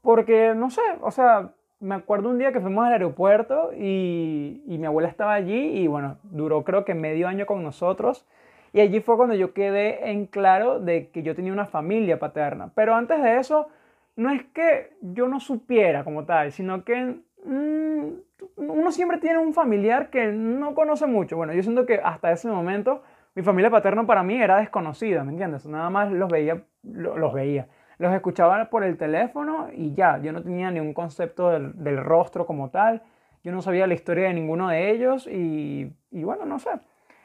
porque, 0.02 0.54
no 0.56 0.70
sé, 0.70 0.82
o 1.02 1.12
sea, 1.12 1.52
me 1.80 1.96
acuerdo 1.96 2.30
un 2.30 2.38
día 2.38 2.52
que 2.52 2.60
fuimos 2.60 2.86
al 2.86 2.94
aeropuerto 2.94 3.72
y, 3.74 4.62
mi 4.68 4.86
abuela 4.86 5.10
estaba 5.10 5.34
allí 5.34 5.80
y, 5.80 5.88
bueno, 5.88 6.18
duró 6.24 6.64
creo 6.64 6.86
que 6.86 6.94
medio 6.94 7.28
año 7.28 7.46
con 7.46 7.64
nosotros. 7.64 8.26
Y 8.72 8.82
allí 8.82 9.00
fue 9.00 9.18
cuando 9.18 9.36
yo 9.36 9.54
quedé 9.54 10.12
en 10.12 10.26
claro 10.28 10.80
de 10.80 11.10
que 11.10 11.24
yo 11.24 11.36
tenía 11.36 11.54
una 11.54 11.66
familia 11.66 12.20
paterna. 12.20 12.72
Pero 12.76 12.96
antes 12.96 13.22
de 13.24 13.38
eso, 13.38 13.68
no 14.16 14.30
es 14.30 14.44
que 14.54 14.94
yo 15.02 15.28
no 15.28 15.40
supiera 15.40 16.04
como 16.04 16.26
tal, 16.26 16.52
sino 16.52 16.84
que 16.84 17.16
mm, 17.46 18.08
uno 18.56 18.92
siempre 18.92 19.18
tiene 19.18 19.40
un 19.40 19.54
familiar 19.54 20.10
que 20.10 20.28
no 20.32 20.74
conoce 20.76 21.06
mucho. 21.06 21.38
Bueno, 21.38 21.54
yo 21.54 21.64
siento 21.64 21.86
que 21.86 22.00
hasta 22.04 22.32
ese 22.32 22.48
momento 22.48 23.04
mi 23.36 23.44
familia 23.44 23.70
paterna 23.70 24.06
para 24.06 24.24
mí 24.24 24.42
era 24.42 24.58
desconocida, 24.58 25.24
¿me 25.24 25.32
entiendes? 25.32 25.66
Nada 25.66 25.90
más 25.90 26.12
los 26.12 26.30
veía, 26.30 26.64
los 26.84 27.34
veía. 27.34 27.68
los 27.98 28.14
escuchaba 28.14 28.70
por 28.70 28.84
el 28.84 28.98
teléfono 28.98 29.70
y 29.74 29.94
ya, 29.94 30.18
yo 30.20 30.32
no 30.32 30.42
tenía 30.42 30.72
ni 30.72 30.80
un 30.80 30.94
concepto 30.94 31.50
del, 31.50 31.98
rostro 31.98 32.46
como 32.46 32.70
tal, 32.70 33.04
yo 33.44 33.52
no 33.52 33.62
sabía 33.62 33.88
la 33.88 33.94
historia 33.94 34.28
de 34.28 34.34
ninguno 34.34 34.70
de 34.70 34.92
ellos 34.92 35.28
y, 35.28 35.94
bueno, 36.12 36.46
no 36.46 36.60
sé. 36.60 36.70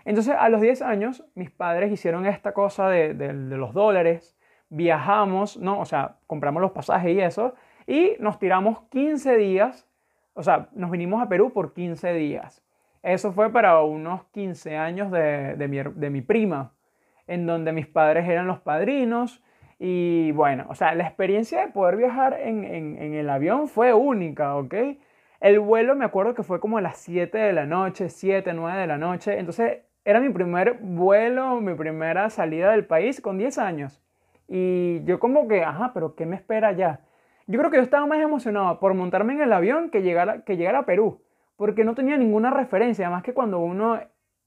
Entonces 0.05 0.37
a 0.39 0.49
los 0.51 0.61
10 0.61 0.83
años 0.83 1.25
mis 1.35 1.51
padres 1.51 1.91
hicieron 1.91 2.27
esta 2.27 2.53
cosa 2.53 2.89
de, 2.89 3.15
de, 3.15 3.33
los 3.33 3.73
dólares, 3.73 4.37
viajamos, 4.69 5.57
¿no? 5.57 5.81
O 5.81 5.85
sea, 5.85 6.17
compramos 6.27 6.61
los 6.61 6.73
pasajes 6.73 7.13
y 7.13 7.21
eso, 7.21 7.55
y 7.87 8.13
nos 8.21 8.39
tiramos 8.39 8.83
15 8.91 9.37
días, 9.37 9.89
o 10.35 10.43
sea, 10.43 10.69
nos 10.75 10.91
vinimos 10.91 11.23
a 11.23 11.29
Perú 11.29 11.53
por 11.53 11.73
15 11.73 12.13
días. 12.13 12.63
Eso 13.03 13.33
fue 13.33 13.51
para 13.51 13.81
unos 13.83 14.25
15 14.33 14.77
años 14.77 15.11
de, 15.11 15.57
de, 15.57 15.69
mi, 15.69 15.79
de 15.79 16.11
mi 16.11 16.23
prima, 16.23 16.73
en 17.27 17.47
donde 17.47 17.73
mis 17.73 17.87
padres 17.87 18.29
eran 18.29 18.47
los 18.47 18.61
padrinos. 18.61 19.43
Y 19.79 20.33
bueno, 20.33 20.67
o 20.69 20.75
sea, 20.75 20.95
la 20.95 21.05
experiencia 21.05 21.61
de 21.61 21.73
poder 21.73 21.97
viajar 21.97 22.39
en, 22.41 22.65
en, 22.65 23.01
en, 23.01 23.15
el 23.15 23.29
avión 23.29 23.69
fue 23.69 23.93
única, 23.93 24.57
¿ok? 24.57 24.75
El 25.41 25.61
vuelo 25.61 25.95
me 25.95 26.05
acuerdo 26.05 26.35
que 26.35 26.43
fue 26.43 26.61
como 26.61 26.79
a 26.79 26.81
las 26.81 26.97
7 26.99 27.37
de 27.37 27.53
la 27.53 27.67
noche, 27.67 28.09
7, 28.09 28.55
9 28.55 28.81
de 28.81 28.87
la 28.87 28.97
noche. 28.97 29.39
Entonces 29.39 29.83
era 30.05 30.21
mi 30.21 30.31
primer 30.31 30.79
vuelo, 30.81 31.61
mi 31.61 31.75
primera 31.75 32.31
salida 32.31 32.73
del 32.73 32.87
país 32.87 33.21
con 33.21 33.37
10 33.37 33.59
años. 33.59 34.03
Y 34.49 35.03
yo 35.05 35.19
como 35.19 35.49
que, 35.49 35.63
ajá, 35.63 35.93
pero 35.93 36.15
¿qué 36.15 36.27
me 36.27 36.37
espera 36.37 36.73
ya? 36.73 37.01
Yo 37.47 37.59
creo 37.59 37.71
que 37.71 37.77
yo 37.77 37.83
estaba 37.83 38.07
más 38.07 38.21
emocionado 38.21 38.79
por 38.81 38.95
montarme 38.95 39.35
en 39.35 39.43
el 39.43 39.53
avión 39.53 39.91
que 39.91 40.03
llegar 40.03 40.45
que 40.45 40.57
llegar 40.57 40.77
a 40.77 40.87
Perú, 40.87 41.23
porque 41.57 41.85
no 41.85 41.95
tenía 41.95 42.17
ninguna 42.17 42.51
referencia, 42.51 43.07
además 43.07 43.23
que 43.23 43.35
cuando 43.35 43.59
uno, 43.59 44.01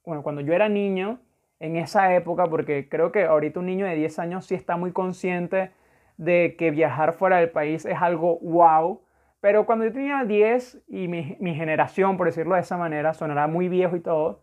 bueno, 0.04 0.24
cuando 0.24 0.42
yo 0.42 0.54
era 0.54 0.70
niño, 0.70 1.20
en 1.60 1.76
esa 1.76 2.14
época, 2.14 2.46
porque 2.48 2.88
creo 2.90 3.12
que 3.12 3.26
ahorita 3.26 3.60
un 3.60 3.66
niño 3.66 3.86
de 3.86 3.96
10 3.96 4.20
años 4.20 4.46
sí 4.46 4.56
está 4.56 4.78
muy 4.78 4.92
consciente 4.92 5.72
de 6.18 6.56
que 6.58 6.72
viajar 6.72 7.14
fuera 7.14 7.38
del 7.38 7.50
país 7.50 7.86
es 7.86 8.00
algo 8.02 8.40
wow, 8.40 9.02
pero 9.40 9.66
cuando 9.66 9.86
yo 9.86 9.92
tenía 9.94 10.24
10 10.24 10.84
y 10.88 11.08
mi, 11.08 11.38
mi 11.40 11.56
generación, 11.56 12.18
por 12.18 12.28
decirlo 12.28 12.56
de 12.56 12.62
esa 12.62 12.78
manera, 12.78 13.14
sonará 13.14 13.48
muy 13.48 13.70
viejo 13.70 13.96
y 13.96 14.02
todo, 14.02 14.42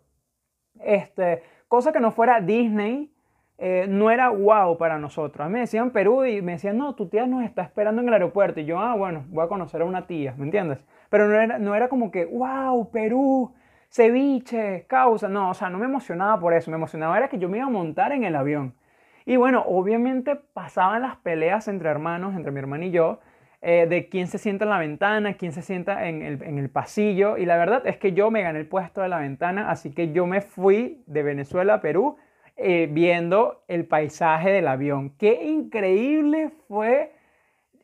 este, 0.81 1.43
cosa 1.69 1.93
que 1.93 2.01
no 2.01 2.11
fuera 2.11 2.41
Disney, 2.41 3.14
eh, 3.57 3.87
no 3.89 4.11
era 4.11 4.31
wow 4.31 4.77
para 4.77 4.99
nosotros. 4.99 5.45
A 5.45 5.49
mí 5.49 5.55
me 5.55 5.61
decían 5.61 5.91
Perú 5.91 6.25
y 6.25 6.43
me 6.43 6.53
decían, 6.53 6.77
no, 6.77 6.95
tu 6.95 7.09
tía 7.09 7.27
nos 7.27 7.45
está 7.45 7.63
esperando 7.63 8.03
en 8.03 8.09
el 8.09 8.15
aeropuerto. 8.15 8.61
Y 8.61 8.65
yo, 8.65 8.79
ah, 8.81 8.95
bueno, 8.97 9.25
voy 9.29 9.45
a 9.45 9.49
conocer 9.49 9.83
a 9.83 9.85
una 9.85 10.07
tía, 10.07 10.35
¿me 10.37 10.45
entiendes? 10.45 10.79
Pero 11.09 11.29
no 11.29 11.41
era, 11.41 11.59
no 11.59 11.75
era 11.75 11.89
como 11.89 12.11
que, 12.11 12.25
wow, 12.25 12.91
Perú, 12.91 13.55
ceviche, 13.91 14.87
causa. 14.89 15.29
No, 15.29 15.51
o 15.51 15.55
sea, 15.55 15.71
no 15.71 15.79
me 15.79 15.85
emocionaba 15.85 16.41
por 16.41 16.53
eso. 16.53 16.71
Me 16.71 16.77
emocionaba 16.77 17.17
era 17.17 17.29
que 17.29 17.39
yo 17.39 17.49
me 17.49 17.59
iba 17.59 17.67
a 17.67 17.71
montar 17.71 18.13
en 18.13 18.25
el 18.25 18.35
avión. 18.35 18.75
Y 19.25 19.37
bueno, 19.37 19.65
obviamente 19.67 20.37
pasaban 20.37 21.03
las 21.03 21.17
peleas 21.17 21.69
entre 21.69 21.89
hermanos, 21.89 22.35
entre 22.37 22.53
mi 22.53 22.59
hermano 22.59 22.85
y 22.85 22.91
yo, 22.91 23.21
eh, 23.63 23.87
de 23.89 24.11
quién 24.11 24.27
se 24.27 24.37
sienta 24.37 24.65
en 24.65 24.71
la 24.71 24.79
ventana, 24.79 25.35
quién 25.35 25.53
se 25.53 25.63
sienta 25.63 26.09
en 26.09 26.21
el, 26.21 26.43
en 26.43 26.59
el, 26.59 26.69
pasillo. 26.69 27.39
Y 27.39 27.47
la 27.47 27.57
verdad 27.57 27.87
es 27.87 27.97
que 27.97 28.13
yo 28.13 28.31
me 28.31 28.43
gané 28.43 28.59
el 28.59 28.67
puesto 28.67 29.01
de 29.01 29.09
la 29.09 29.19
ventana, 29.19 29.71
así 29.71 29.95
que 29.95 30.13
yo 30.13 30.27
me 30.27 30.43
fui 30.43 31.03
de 31.07 31.23
Venezuela 31.23 31.75
a 31.75 31.81
Perú 31.81 32.19
eh, 32.57 32.89
viendo 32.91 33.65
el 33.69 33.87
paisaje 33.87 34.51
del 34.51 34.69
avión. 34.69 35.11
Qué 35.19 35.45
increíble 35.45 36.51
fue 36.69 37.13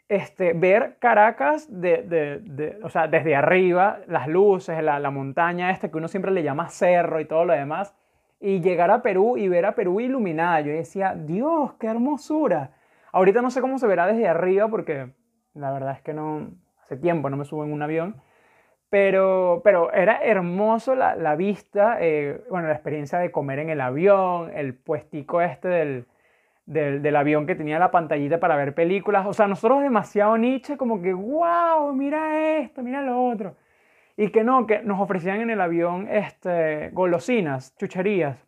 este, 0.09 0.53
ver 0.53 0.97
Caracas 0.99 1.67
de, 1.71 2.03
de, 2.03 2.79
o 2.83 2.89
sea, 2.89 3.07
desde 3.07 3.37
arriba, 3.37 4.01
las 4.07 4.27
luces, 4.27 4.83
la, 4.83 4.99
la 4.99 5.11
montaña 5.11 5.71
esta 5.71 5.91
que 5.91 5.99
uno 5.99 6.09
siempre 6.09 6.33
le 6.33 6.43
llama 6.43 6.69
cerro 6.69 7.21
y 7.21 7.25
todo 7.25 7.45
lo 7.45 7.53
demás. 7.53 7.95
Y 8.41 8.61
llegar 8.61 8.91
a 8.91 9.03
Perú 9.03 9.37
y 9.37 9.49
ver 9.49 9.67
a 9.67 9.75
Perú 9.75 10.01
iluminada. 10.01 10.61
Yo 10.63 10.73
decía, 10.73 11.15
Dios, 11.15 11.75
qué 11.75 11.87
hermosura. 11.87 12.73
Ahorita 13.13 13.43
no 13.43 13.51
sé 13.51 13.61
cómo 13.61 13.79
se 13.79 13.87
verá 13.87 14.07
desde 14.07 14.27
arriba 14.29 14.69
porque 14.69 15.11
la 15.55 15.73
verdad 15.73 15.93
es 15.93 16.03
que 16.03 16.13
no, 16.13 16.49
hace 16.83 16.97
tiempo 16.97 17.29
no 17.29 17.37
me 17.37 17.45
subo 17.45 17.65
en 17.65 17.73
un 17.73 17.83
avión. 17.83 18.21
Pero, 18.91 19.61
pero 19.63 19.93
era 19.93 20.19
hermoso 20.23 20.97
la, 20.97 21.15
la 21.15 21.37
vista, 21.37 21.99
eh, 22.01 22.43
bueno, 22.51 22.67
la 22.67 22.75
experiencia 22.75 23.19
de 23.21 23.31
comer 23.31 23.61
en 23.61 23.71
el 23.71 23.81
avión, 23.81 24.51
el 24.53 24.75
puestico 24.75 25.41
este 25.41 25.69
del, 25.69 26.07
del, 26.67 27.01
del, 27.01 27.17
avión 27.17 27.47
que 27.47 27.55
tenía 27.55 27.79
la 27.79 27.93
pantallita 27.93 28.41
para 28.41 28.57
ver 28.57 28.75
películas. 28.75 29.27
O 29.29 29.33
sea, 29.33 29.47
nosotros 29.47 29.83
demasiado 29.83 30.37
niche, 30.37 30.77
como 30.77 31.01
que, 31.01 31.13
wow, 31.13 31.93
mira 31.95 32.59
esto, 32.59 32.83
mira 32.83 33.01
lo 33.01 33.25
otro. 33.25 33.57
Y 34.17 34.31
que 34.31 34.43
no, 34.43 34.67
que 34.67 34.83
nos 34.83 35.01
ofrecían 35.01 35.41
en 35.41 35.51
el 35.51 35.61
avión 35.61 36.09
este, 36.11 36.91
golosinas, 36.91 37.77
chucherías, 37.77 38.45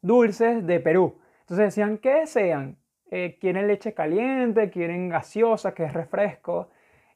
dulces 0.00 0.66
de 0.66 0.80
Perú. 0.80 1.20
Entonces 1.40 1.66
decían, 1.66 1.98
¿qué 1.98 2.14
desean? 2.20 2.76
Eh, 3.10 3.36
quieren 3.40 3.66
leche 3.66 3.92
caliente, 3.92 4.70
quieren 4.70 5.08
gaseosa, 5.08 5.74
que 5.74 5.84
es 5.84 5.92
refresco. 5.92 6.70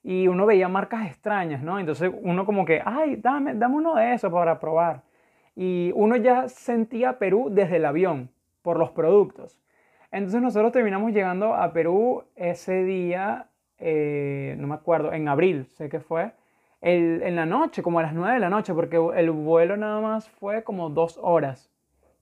Y 0.05 0.29
uno 0.29 0.45
veía 0.45 0.69
marcas 0.69 1.07
extrañas, 1.07 1.63
¿no? 1.63 1.81
Entonces 1.81 2.13
uno 2.23 2.45
como 2.45 2.67
que, 2.67 2.83
ay, 2.85 3.17
dame, 3.17 3.55
dame 3.55 3.77
uno 3.77 3.95
de 3.95 4.13
esos 4.13 4.31
para 4.31 4.61
probar. 4.61 5.03
Y 5.57 5.93
uno 5.95 6.17
ya 6.17 6.47
sentía 6.49 7.19
Perú 7.19 7.49
desde 7.51 7.77
el 7.77 7.87
avión, 7.87 8.31
por 8.61 8.79
los 8.79 8.91
productos. 8.91 9.59
Entonces 10.11 10.43
nosotros 10.43 10.73
terminamos 10.73 11.13
llegando 11.13 11.55
a 11.55 11.73
Perú 11.73 12.25
ese 12.37 12.85
día, 12.85 13.47
eh, 13.79 14.55
no 14.59 14.67
me 14.67 14.75
acuerdo, 14.75 15.13
en 15.15 15.27
abril, 15.27 15.67
sé 15.71 15.89
que 15.89 16.01
fue, 16.01 16.33
el, 16.83 17.23
en 17.23 17.35
la 17.35 17.47
noche, 17.47 17.83
como 17.83 17.99
a 17.99 18.03
las 18.03 18.13
9 18.13 18.35
de 18.35 18.41
la 18.41 18.51
noche, 18.51 18.75
porque 18.75 19.01
el 19.17 19.31
vuelo 19.31 19.79
nada 19.79 20.03
más 20.03 20.29
fue 20.29 20.65
como 20.65 20.91
dos 20.91 21.19
horas. 21.23 21.71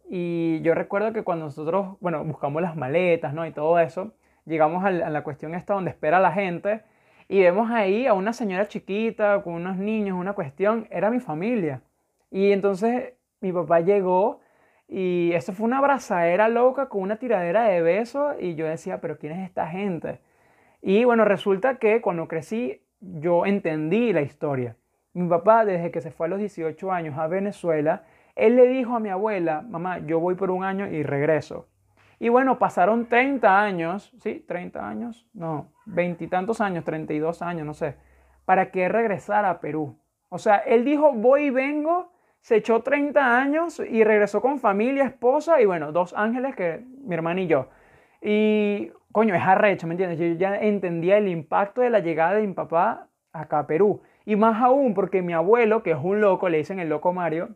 Y 0.08 0.60
yo 0.62 0.74
recuerdo 0.74 1.12
que 1.12 1.24
cuando 1.24 1.46
nosotros, 1.46 1.96
bueno, 2.00 2.22
buscamos 2.24 2.62
las 2.62 2.76
maletas, 2.76 3.34
¿no? 3.34 3.44
Y 3.44 3.50
todo 3.50 3.80
eso, 3.80 4.12
llegamos 4.44 4.84
a 4.84 4.90
la 4.90 5.24
cuestión 5.24 5.54
esta 5.54 5.74
donde 5.74 5.90
espera 5.90 6.20
la 6.20 6.30
gente 6.30 6.82
y 7.32 7.40
vemos 7.40 7.70
ahí 7.70 8.06
a 8.06 8.12
una 8.12 8.34
señora 8.34 8.68
chiquita 8.68 9.42
con 9.42 9.54
unos 9.54 9.78
niños, 9.78 10.18
una 10.18 10.34
cuestión, 10.34 10.86
era 10.90 11.10
mi 11.10 11.18
familia. 11.18 11.80
Y 12.30 12.52
entonces 12.52 13.14
mi 13.40 13.50
papá 13.54 13.80
llegó 13.80 14.40
y 14.86 15.32
eso 15.32 15.54
fue 15.54 15.64
una 15.64 15.78
abrazadera 15.78 16.50
loca 16.50 16.90
con 16.90 17.00
una 17.00 17.16
tiradera 17.16 17.62
de 17.62 17.80
besos 17.80 18.36
y 18.38 18.54
yo 18.54 18.66
decía, 18.66 19.00
pero 19.00 19.16
¿quién 19.16 19.32
es 19.32 19.48
esta 19.48 19.66
gente? 19.66 20.20
Y 20.82 21.04
bueno, 21.04 21.24
resulta 21.24 21.76
que 21.78 22.02
cuando 22.02 22.28
crecí 22.28 22.82
yo 23.00 23.46
entendí 23.46 24.12
la 24.12 24.20
historia. 24.20 24.76
Mi 25.14 25.26
papá 25.26 25.64
desde 25.64 25.90
que 25.90 26.02
se 26.02 26.10
fue 26.10 26.26
a 26.26 26.28
los 26.28 26.38
18 26.38 26.92
años 26.92 27.16
a 27.16 27.28
Venezuela, 27.28 28.04
él 28.36 28.56
le 28.56 28.68
dijo 28.68 28.94
a 28.94 29.00
mi 29.00 29.08
abuela, 29.08 29.62
mamá, 29.62 30.00
yo 30.00 30.20
voy 30.20 30.34
por 30.34 30.50
un 30.50 30.64
año 30.64 30.86
y 30.86 31.02
regreso. 31.02 31.66
Y 32.18 32.28
bueno, 32.28 32.58
pasaron 32.58 33.06
30 33.06 33.58
años, 33.58 34.12
¿sí? 34.18 34.44
30 34.46 34.86
años, 34.86 35.26
no, 35.32 35.71
veintitantos 35.84 36.60
años, 36.60 36.84
32 36.84 37.42
años, 37.42 37.66
no 37.66 37.74
sé, 37.74 37.96
para 38.44 38.70
que 38.70 38.88
regresara 38.88 39.50
a 39.50 39.60
Perú. 39.60 39.98
O 40.28 40.38
sea, 40.38 40.56
él 40.56 40.84
dijo, 40.84 41.12
voy 41.12 41.44
y 41.44 41.50
vengo, 41.50 42.12
se 42.40 42.56
echó 42.56 42.82
30 42.82 43.38
años 43.38 43.80
y 43.80 44.02
regresó 44.04 44.40
con 44.40 44.58
familia, 44.58 45.04
esposa 45.04 45.60
y 45.60 45.66
bueno, 45.66 45.92
dos 45.92 46.14
ángeles 46.16 46.56
que 46.56 46.84
mi 47.04 47.14
hermana 47.14 47.40
y 47.40 47.46
yo. 47.46 47.68
Y 48.20 48.92
coño, 49.12 49.34
es 49.34 49.42
arrecho, 49.42 49.86
¿me 49.86 49.94
entiendes? 49.94 50.18
Yo 50.18 50.26
ya 50.38 50.56
entendía 50.56 51.18
el 51.18 51.28
impacto 51.28 51.80
de 51.80 51.90
la 51.90 52.00
llegada 52.00 52.34
de 52.34 52.46
mi 52.46 52.54
papá 52.54 53.08
acá 53.32 53.60
a 53.60 53.66
Perú. 53.66 54.02
Y 54.24 54.36
más 54.36 54.62
aún 54.62 54.94
porque 54.94 55.22
mi 55.22 55.32
abuelo, 55.32 55.82
que 55.82 55.90
es 55.90 55.98
un 56.00 56.20
loco, 56.20 56.48
le 56.48 56.58
dicen 56.58 56.78
el 56.78 56.88
loco 56.88 57.12
Mario, 57.12 57.50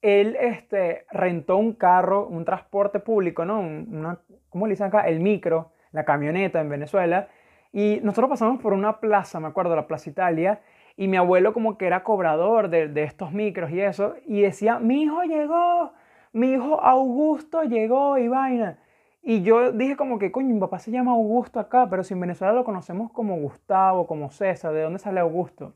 él 0.00 0.36
este, 0.40 1.06
rentó 1.10 1.56
un 1.56 1.72
carro, 1.72 2.26
un 2.26 2.44
transporte 2.44 3.00
público, 3.00 3.44
¿no? 3.44 3.60
Una, 3.60 4.20
¿Cómo 4.48 4.66
le 4.66 4.72
dicen 4.72 4.86
acá? 4.86 5.02
El 5.02 5.20
micro, 5.20 5.72
la 5.92 6.04
camioneta 6.04 6.60
en 6.60 6.68
Venezuela. 6.68 7.28
Y 7.72 8.00
nosotros 8.02 8.30
pasamos 8.30 8.60
por 8.60 8.72
una 8.72 9.00
plaza, 9.00 9.40
me 9.40 9.48
acuerdo, 9.48 9.76
la 9.76 9.86
Plaza 9.86 10.10
Italia, 10.10 10.60
y 10.96 11.08
mi 11.08 11.16
abuelo 11.16 11.52
como 11.52 11.78
que 11.78 11.86
era 11.86 12.02
cobrador 12.02 12.70
de, 12.70 12.88
de 12.88 13.04
estos 13.04 13.32
micros 13.32 13.70
y 13.70 13.80
eso, 13.80 14.14
y 14.26 14.42
decía, 14.42 14.78
mi 14.78 15.02
hijo 15.02 15.22
llegó, 15.22 15.92
mi 16.32 16.52
hijo 16.52 16.80
Augusto 16.80 17.62
llegó 17.62 18.18
y 18.18 18.28
vaina. 18.28 18.78
Y 19.22 19.42
yo 19.42 19.72
dije 19.72 19.96
como 19.96 20.18
que, 20.18 20.32
coño, 20.32 20.54
mi 20.54 20.60
papá 20.60 20.78
se 20.78 20.90
llama 20.90 21.12
Augusto 21.12 21.60
acá, 21.60 21.86
pero 21.90 22.02
si 22.02 22.14
en 22.14 22.20
Venezuela 22.20 22.54
lo 22.54 22.64
conocemos 22.64 23.12
como 23.12 23.36
Gustavo, 23.36 24.06
como 24.06 24.30
César, 24.30 24.72
¿de 24.72 24.82
dónde 24.82 24.98
sale 24.98 25.20
Augusto? 25.20 25.74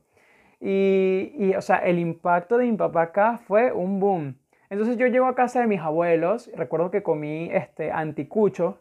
Y, 0.59 1.53
o 1.55 1.61
sea, 1.61 1.77
el 1.77 1.99
impacto 1.99 2.57
de 2.57 2.65
mi 2.65 2.77
papá 2.77 3.01
acá 3.03 3.37
fue 3.37 3.71
un 3.71 3.99
boom. 3.99 4.37
Entonces 4.69 4.97
yo 4.97 5.07
llego 5.07 5.25
a 5.25 5.35
casa 5.35 5.59
de 5.59 5.67
mis 5.67 5.81
abuelos, 5.81 6.49
recuerdo 6.55 6.89
que 6.89 7.03
comí 7.03 7.49
este 7.51 7.91
anticucho 7.91 8.79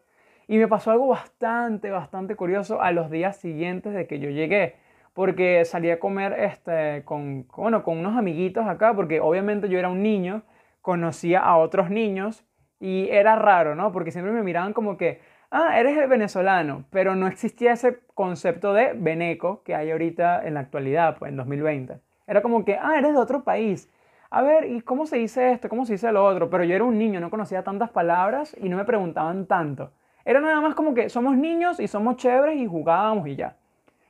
y 0.53 0.59
me 0.59 0.69
pasó 0.69 0.91
algo 0.91 1.07
bastante, 1.07 1.91
bastante 1.91 2.37
curioso 2.37 2.83
a 2.83 2.93
los 2.93 3.11
días 3.11 3.39
siguientes 3.39 3.95
de 3.95 4.07
que 4.07 4.19
yo 4.19 4.29
llegué. 4.29 4.77
Porque 5.15 5.65
salí 5.65 5.91
a 5.91 5.99
comer 5.99 6.35
este, 6.39 7.05
con, 7.07 7.47
bueno, 7.57 7.83
con 7.83 7.97
unos 7.97 8.19
amiguitos 8.19 8.67
acá, 8.67 8.95
porque 8.95 9.19
obviamente 9.19 9.71
yo 9.71 9.79
era 9.79 9.89
un 9.89 10.03
niño, 10.03 10.43
conocía 10.83 11.41
a 11.41 11.57
otros 11.57 11.89
niños 11.89 12.45
y 12.81 13.09
era 13.09 13.35
raro, 13.37 13.75
¿no? 13.75 13.93
Porque 13.93 14.11
siempre 14.11 14.31
me 14.31 14.43
miraban 14.43 14.75
como 14.75 14.99
que, 14.99 15.23
ah, 15.51 15.81
eres 15.81 15.97
el 15.97 16.07
venezolano, 16.07 16.85
pero 16.91 17.17
no 17.17 17.29
existía 17.29 17.73
ese 17.73 18.01
concepto 18.13 18.75
de 18.75 18.93
veneco 18.93 19.63
que 19.63 19.75
hay 19.75 19.91
ahorita 19.91 20.47
en 20.47 20.53
la 20.53 20.61
actualidad, 20.61 21.17
pues 21.19 21.31
en 21.31 21.39
2020. 21.39 21.99
Era 22.27 22.43
como 22.43 22.67
que, 22.67 22.77
ah, 22.77 22.99
eres 22.99 23.15
de 23.15 23.19
otro 23.19 23.43
país. 23.43 23.91
A 24.29 24.43
ver, 24.43 24.71
¿y 24.71 24.83
cómo 24.83 25.07
se 25.07 25.17
dice 25.17 25.53
esto? 25.53 25.71
¿Cómo 25.71 25.87
se 25.87 25.95
dice 25.95 26.13
lo 26.13 26.23
otro? 26.27 26.51
Pero 26.51 26.65
yo 26.65 26.75
era 26.75 26.85
un 26.85 26.99
niño, 26.99 27.21
no 27.21 27.31
conocía 27.31 27.65
tantas 27.65 27.89
palabras 27.89 28.55
y 28.61 28.69
no 28.69 28.77
me 28.77 28.85
preguntaban 28.85 29.47
tanto. 29.47 29.93
Era 30.25 30.41
nada 30.41 30.61
más 30.61 30.75
como 30.75 30.95
que 30.95 31.09
somos 31.09 31.37
niños 31.37 31.81
y 31.81 31.89
somos 31.89 32.17
chéveres 32.17 32.57
y 32.57 32.67
jugábamos 32.67 33.27
y 33.29 33.37
ya. 33.37 33.57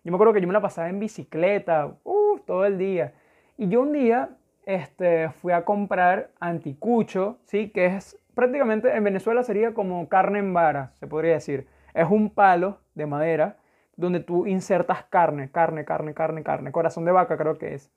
Yo 0.04 0.10
me 0.10 0.16
acuerdo 0.16 0.32
que 0.32 0.40
yo 0.40 0.46
me 0.46 0.52
la 0.52 0.60
pasaba 0.60 0.88
en 0.88 0.98
bicicleta, 0.98 1.94
uh, 2.04 2.38
todo 2.44 2.64
el 2.64 2.78
día. 2.78 3.14
Y 3.56 3.68
yo 3.68 3.82
un 3.82 3.92
día 3.92 4.30
este, 4.66 5.30
fui 5.30 5.52
a 5.52 5.64
comprar 5.64 6.30
anticucho, 6.40 7.38
¿sí? 7.44 7.70
Que 7.70 7.86
es 7.86 8.18
prácticamente 8.34 8.94
en 8.94 9.04
Venezuela 9.04 9.42
sería 9.42 9.74
como 9.74 10.08
carne 10.08 10.38
en 10.40 10.52
vara, 10.52 10.92
se 10.94 11.06
podría 11.06 11.34
decir. 11.34 11.66
Es 11.94 12.08
un 12.10 12.30
palo 12.30 12.78
de 12.94 13.06
madera 13.06 13.58
donde 13.96 14.20
tú 14.20 14.46
insertas 14.46 15.04
carne, 15.04 15.50
carne, 15.50 15.84
carne, 15.84 16.14
carne, 16.14 16.42
carne, 16.42 16.72
corazón 16.72 17.04
de 17.04 17.12
vaca 17.12 17.36
creo 17.36 17.58
que 17.58 17.74
es. 17.74 17.90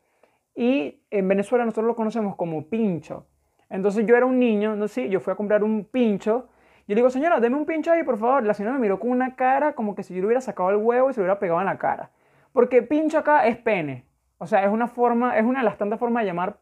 Y 0.55 1.01
en 1.09 1.27
Venezuela 1.27 1.65
nosotros 1.65 1.87
lo 1.87 1.95
conocemos 1.95 2.35
como 2.35 2.67
pincho. 2.67 3.27
Entonces 3.69 4.05
yo 4.05 4.15
era 4.15 4.25
un 4.25 4.39
niño, 4.39 4.75
no 4.75 4.85
yo 4.85 5.19
fui 5.19 5.33
a 5.33 5.35
comprar 5.35 5.63
un 5.63 5.85
pincho. 5.85 6.49
Yo 6.87 6.93
le 6.93 6.95
digo, 6.95 7.09
señora, 7.09 7.39
deme 7.39 7.57
un 7.57 7.65
pincho 7.65 7.91
ahí, 7.91 8.03
por 8.03 8.17
favor. 8.17 8.43
La 8.43 8.53
señora 8.53 8.75
me 8.75 8.81
miró 8.81 8.99
con 8.99 9.09
una 9.09 9.35
cara 9.35 9.73
como 9.73 9.95
que 9.95 10.03
si 10.03 10.13
yo 10.13 10.21
le 10.21 10.27
hubiera 10.27 10.41
sacado 10.41 10.69
el 10.69 10.77
huevo 10.77 11.09
y 11.09 11.13
se 11.13 11.19
lo 11.19 11.25
hubiera 11.25 11.39
pegado 11.39 11.59
en 11.59 11.65
la 11.65 11.77
cara. 11.77 12.11
Porque 12.53 12.81
pincho 12.83 13.17
acá 13.17 13.47
es 13.47 13.57
pene. 13.57 14.05
O 14.37 14.45
sea, 14.45 14.63
es 14.63 14.69
una 14.71 14.87
forma, 14.87 15.37
es 15.37 15.43
una 15.43 15.59
de 15.59 15.65
las 15.65 15.77
tantas 15.77 15.99
formas 15.99 16.23
de 16.23 16.27
llamar 16.27 16.57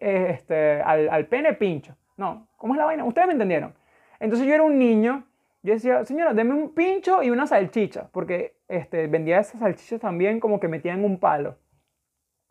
eh, 0.00 0.28
este, 0.30 0.82
al, 0.82 1.08
al 1.08 1.26
pene 1.26 1.52
pincho. 1.54 1.96
No, 2.16 2.48
¿cómo 2.56 2.74
es 2.74 2.78
la 2.78 2.84
vaina? 2.84 3.04
Ustedes 3.04 3.28
me 3.28 3.34
entendieron. 3.34 3.74
Entonces 4.18 4.46
yo 4.46 4.54
era 4.54 4.62
un 4.62 4.78
niño, 4.78 5.24
yo 5.62 5.72
decía, 5.74 6.04
señora, 6.04 6.34
deme 6.34 6.54
un 6.54 6.74
pincho 6.74 7.22
y 7.22 7.30
una 7.30 7.46
salchicha, 7.46 8.08
porque 8.12 8.56
este, 8.68 9.06
vendía 9.06 9.40
esas 9.40 9.60
salchichas 9.60 10.00
también 10.00 10.40
como 10.40 10.60
que 10.60 10.68
metían 10.68 11.04
un 11.04 11.18
palo. 11.18 11.56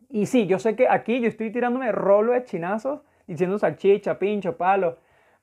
Y 0.08 0.26
sí, 0.26 0.46
yo 0.46 0.58
sé 0.58 0.74
que 0.74 0.88
aquí 0.88 1.20
yo 1.20 1.28
estoy 1.28 1.52
tirándome 1.52 1.92
rolo 1.92 2.32
de 2.32 2.44
chinazos 2.44 3.02
diciendo 3.26 3.58
salchicha, 3.58 4.18
pincho, 4.18 4.56
palo, 4.56 4.98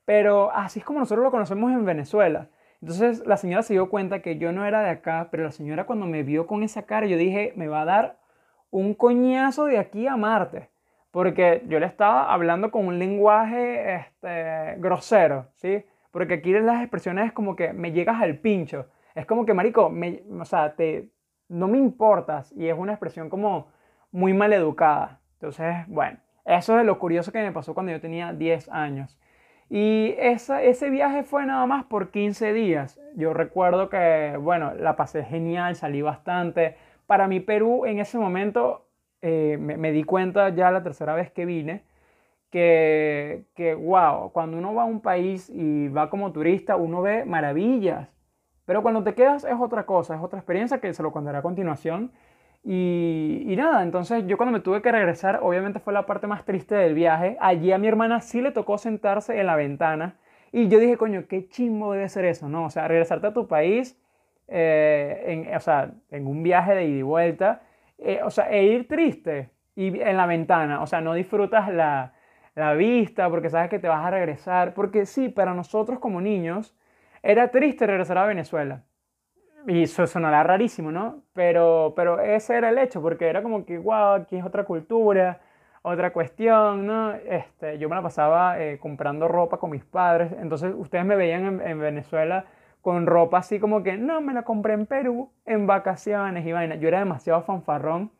pero 0.08 0.50
así 0.54 0.78
es 0.78 0.86
como 0.86 1.00
nosotros 1.00 1.22
lo 1.22 1.30
conocemos 1.30 1.70
en 1.70 1.84
Venezuela. 1.84 2.48
Entonces 2.80 3.26
la 3.26 3.36
señora 3.36 3.62
se 3.62 3.74
dio 3.74 3.90
cuenta 3.90 4.22
que 4.22 4.38
yo 4.38 4.52
no 4.52 4.64
era 4.64 4.80
de 4.80 4.88
acá, 4.88 5.28
pero 5.30 5.42
la 5.42 5.50
señora 5.50 5.84
cuando 5.84 6.06
me 6.06 6.22
vio 6.22 6.46
con 6.46 6.62
esa 6.62 6.86
cara, 6.86 7.04
yo 7.04 7.18
dije, 7.18 7.52
me 7.56 7.68
va 7.68 7.82
a 7.82 7.84
dar 7.84 8.18
un 8.70 8.94
coñazo 8.94 9.66
de 9.66 9.76
aquí 9.76 10.06
a 10.06 10.16
Marte. 10.16 10.70
Porque 11.10 11.62
yo 11.66 11.78
le 11.78 11.84
estaba 11.84 12.32
hablando 12.32 12.70
con 12.70 12.86
un 12.86 12.98
lenguaje 12.98 13.96
este, 13.96 14.76
grosero, 14.78 15.48
¿sí? 15.56 15.84
Porque 16.10 16.34
aquí 16.34 16.54
las 16.54 16.80
expresiones 16.80 17.26
es 17.26 17.32
como 17.32 17.54
que 17.54 17.74
me 17.74 17.92
llegas 17.92 18.22
al 18.22 18.38
pincho. 18.38 18.86
Es 19.14 19.26
como 19.26 19.44
que, 19.44 19.52
marico, 19.52 19.90
me, 19.90 20.22
o 20.40 20.46
sea, 20.46 20.74
te, 20.74 21.10
no 21.48 21.68
me 21.68 21.76
importas. 21.76 22.50
Y 22.56 22.66
es 22.66 22.78
una 22.78 22.92
expresión 22.92 23.28
como 23.28 23.68
muy 24.10 24.32
mal 24.32 24.54
educada. 24.54 25.20
Entonces, 25.34 25.86
bueno, 25.86 26.16
eso 26.46 26.80
es 26.80 26.86
lo 26.86 26.98
curioso 26.98 27.30
que 27.30 27.42
me 27.42 27.52
pasó 27.52 27.74
cuando 27.74 27.92
yo 27.92 28.00
tenía 28.00 28.32
10 28.32 28.70
años. 28.70 29.18
Y 29.70 30.14
esa, 30.18 30.62
ese 30.62 30.88
viaje 30.90 31.24
fue 31.24 31.44
nada 31.44 31.66
más 31.66 31.84
por 31.84 32.10
15 32.10 32.52
días. 32.52 33.00
Yo 33.16 33.34
recuerdo 33.34 33.88
que, 33.88 34.36
bueno, 34.40 34.74
la 34.74 34.96
pasé 34.96 35.24
genial, 35.24 35.76
salí 35.76 36.00
bastante. 36.02 36.76
Para 37.06 37.28
mí 37.28 37.40
Perú 37.40 37.84
en 37.84 38.00
ese 38.00 38.18
momento 38.18 38.86
eh, 39.20 39.58
me, 39.60 39.76
me, 39.76 39.92
di 39.92 40.04
cuenta 40.04 40.48
ya 40.50 40.70
la 40.70 40.82
tercera 40.82 41.14
vez 41.14 41.30
que 41.30 41.44
vine 41.44 41.82
que, 42.50 43.44
que, 43.54 43.74
wow, 43.74 44.32
cuando 44.32 44.56
uno 44.56 44.74
va 44.74 44.82
a 44.82 44.86
un 44.86 45.00
país 45.00 45.50
y 45.50 45.88
va 45.88 46.10
como 46.10 46.32
turista, 46.32 46.76
uno 46.76 47.02
ve 47.02 47.24
maravillas. 47.24 48.08
Pero 48.64 48.82
cuando 48.82 49.02
te 49.02 49.14
quedas 49.14 49.44
es 49.44 49.56
otra 49.58 49.86
cosa, 49.86 50.14
es 50.14 50.22
otra 50.22 50.38
experiencia 50.38 50.80
que 50.80 50.92
se 50.92 51.02
lo 51.02 51.12
contaré 51.12 51.38
a 51.38 51.42
continuación. 51.42 52.12
Y, 52.70 53.54
nada, 53.56 53.82
entonces 53.82 54.26
yo 54.26 54.36
cuando 54.36 54.52
me 54.52 54.60
tuve 54.60 54.82
que 54.82 54.92
regresar, 54.92 55.40
obviamente 55.42 55.80
fue 55.80 55.94
la 55.94 56.04
parte 56.04 56.26
más 56.26 56.44
triste 56.44 56.74
del 56.74 56.92
viaje. 56.92 57.38
Allí 57.40 57.72
a 57.72 57.78
mi 57.78 57.88
hermana 57.88 58.20
sí 58.20 58.42
le 58.42 58.50
tocó 58.52 58.76
sentarse 58.76 59.40
en 59.40 59.46
la 59.46 59.56
ventana. 59.56 60.18
Y 60.52 60.68
yo 60.68 60.78
dije, 60.78 60.98
coño, 60.98 61.24
qué 61.28 61.48
chimbo 61.48 61.94
debe 61.94 62.10
ser 62.10 62.26
eso, 62.26 62.46
¿no? 62.50 62.66
O 62.66 62.70
sea, 62.70 62.86
regresarte 62.86 63.28
a 63.28 63.32
tu 63.32 63.48
país, 63.48 63.98
eh, 64.48 65.46
en, 65.48 65.56
o 65.56 65.60
sea, 65.60 65.92
en 66.10 66.26
un 66.26 66.42
viaje 66.42 66.74
de 66.74 66.84
ida 66.84 66.98
y 66.98 67.02
vuelta, 67.02 67.62
eh, 67.96 68.20
o 68.22 68.30
sea, 68.30 68.50
e 68.50 68.64
ir 68.64 68.86
triste 68.86 69.50
y 69.74 70.00
en 70.00 70.16
la 70.18 70.26
ventana, 70.26 70.82
o 70.82 70.86
sea, 70.86 71.00
no 71.00 71.14
disfrutas 71.14 71.72
la, 71.72 72.12
la 72.54 72.74
vista 72.74 73.30
porque 73.30 73.48
sabes 73.48 73.70
que 73.70 73.78
te 73.78 73.88
vas 73.88 74.04
a 74.04 74.10
regresar. 74.10 74.74
Porque 74.74 75.06
sí, 75.06 75.30
para 75.30 75.54
nosotros 75.54 76.00
como 76.00 76.20
niños, 76.20 76.76
era 77.22 77.50
triste 77.50 77.86
regresar 77.86 78.18
a 78.18 78.26
Venezuela. 78.26 78.84
Y 79.66 79.82
eso 79.82 80.06
sonará 80.06 80.42
rarísimo, 80.42 80.92
¿no? 80.92 81.22
Pero, 81.34 81.92
pero 81.96 82.20
ese 82.20 82.56
era 82.56 82.70
el 82.70 82.78
hecho, 82.78 83.02
porque 83.02 83.26
era 83.28 83.42
como 83.42 83.64
que, 83.64 83.78
wow, 83.78 84.14
aquí 84.14 84.36
es 84.36 84.44
otra 84.44 84.64
cultura, 84.64 85.40
otra 85.82 86.12
cuestión, 86.12 86.86
¿no? 86.86 87.12
Este, 87.12 87.78
yo 87.78 87.88
me 87.88 87.96
la 87.96 88.02
pasaba 88.02 88.60
eh, 88.60 88.78
comprando 88.78 89.28
ropa 89.28 89.58
con 89.58 89.70
mis 89.70 89.84
padres, 89.84 90.32
entonces 90.40 90.72
ustedes 90.76 91.04
me 91.04 91.16
veían 91.16 91.60
en, 91.60 91.80
Venezuela 91.80 92.46
con 92.82 93.06
ropa 93.06 93.38
así 93.38 93.58
como 93.58 93.82
que, 93.82 93.96
no, 93.96 94.20
me 94.20 94.32
la 94.32 94.42
compré 94.42 94.74
en 94.74 94.86
Perú, 94.86 95.30
en 95.44 95.66
vacaciones 95.66 96.46
y 96.46 96.52
vaina. 96.52 96.76
Yo 96.76 96.88
era 96.88 97.00
demasiado 97.00 97.42
fanfarrón 97.42 98.10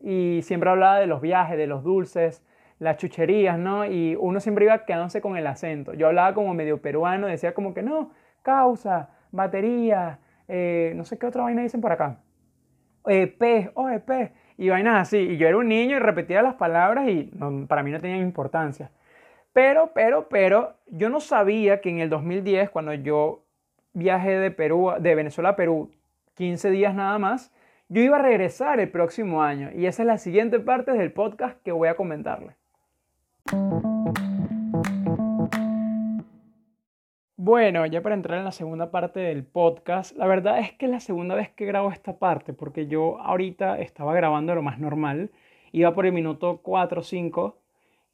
y 0.00 0.40
siempre 0.42 0.70
hablaba 0.70 0.98
de 0.98 1.06
los 1.06 1.20
viajes, 1.20 1.58
de 1.58 1.66
los 1.66 1.82
dulces, 1.82 2.42
las 2.78 2.96
chucherías, 2.96 3.58
¿no? 3.58 3.84
Y 3.84 4.16
uno 4.18 4.40
siempre 4.40 4.66
iba 4.66 4.84
quedándose 4.84 5.20
con 5.20 5.36
el 5.36 5.46
acento. 5.46 5.94
Yo 5.94 6.06
hablaba 6.06 6.34
como 6.34 6.54
medio 6.54 6.80
peruano, 6.80 7.26
decía 7.26 7.54
como 7.54 7.74
que 7.74 7.82
no, 7.82 8.10
causa, 8.42 9.10
batería, 9.30 10.18
eh, 10.48 10.92
no 10.96 11.04
sé 11.04 11.18
qué 11.18 11.26
otra 11.26 11.42
vaina 11.42 11.62
dicen 11.62 11.80
por 11.80 11.92
acá. 11.92 12.20
EP, 13.06 13.70
oh, 13.74 13.88
EP, 13.90 14.32
y 14.56 14.68
vainas 14.68 15.02
así. 15.02 15.18
Y 15.18 15.36
yo 15.36 15.48
era 15.48 15.56
un 15.56 15.68
niño 15.68 15.96
y 15.96 16.00
repetía 16.00 16.42
las 16.42 16.54
palabras 16.54 17.08
y 17.08 17.30
para 17.68 17.82
mí 17.82 17.90
no 17.90 18.00
tenían 18.00 18.20
importancia. 18.20 18.90
Pero, 19.52 19.92
pero, 19.94 20.28
pero, 20.28 20.74
yo 20.88 21.10
no 21.10 21.20
sabía 21.20 21.80
que 21.80 21.90
en 21.90 22.00
el 22.00 22.10
2010, 22.10 22.70
cuando 22.70 22.92
yo 22.94 23.44
viajé 23.92 24.38
de, 24.38 24.50
Perú, 24.50 24.92
de 24.98 25.14
Venezuela 25.14 25.50
a 25.50 25.56
Perú, 25.56 25.92
15 26.34 26.70
días 26.70 26.94
nada 26.94 27.18
más, 27.18 27.52
yo 27.88 28.02
iba 28.02 28.16
a 28.16 28.22
regresar 28.22 28.80
el 28.80 28.90
próximo 28.90 29.42
año. 29.42 29.70
Y 29.72 29.86
esa 29.86 30.02
es 30.02 30.06
la 30.06 30.18
siguiente 30.18 30.58
parte 30.58 30.92
del 30.92 31.12
podcast 31.12 31.62
que 31.62 31.70
voy 31.70 31.88
a 31.88 31.94
comentarle. 31.94 32.56
Bueno, 37.46 37.84
ya 37.84 38.00
para 38.00 38.14
entrar 38.14 38.38
en 38.38 38.46
la 38.46 38.52
segunda 38.52 38.90
parte 38.90 39.20
del 39.20 39.44
podcast, 39.44 40.16
la 40.16 40.26
verdad 40.26 40.60
es 40.60 40.72
que 40.72 40.86
es 40.86 40.90
la 40.90 41.00
segunda 41.00 41.34
vez 41.34 41.50
que 41.50 41.66
grabo 41.66 41.92
esta 41.92 42.18
parte, 42.18 42.54
porque 42.54 42.86
yo 42.86 43.20
ahorita 43.20 43.80
estaba 43.80 44.14
grabando 44.14 44.54
lo 44.54 44.62
más 44.62 44.78
normal, 44.78 45.30
iba 45.70 45.92
por 45.92 46.06
el 46.06 46.12
minuto 46.12 46.60
4 46.62 47.02
o 47.02 47.04
5, 47.04 47.58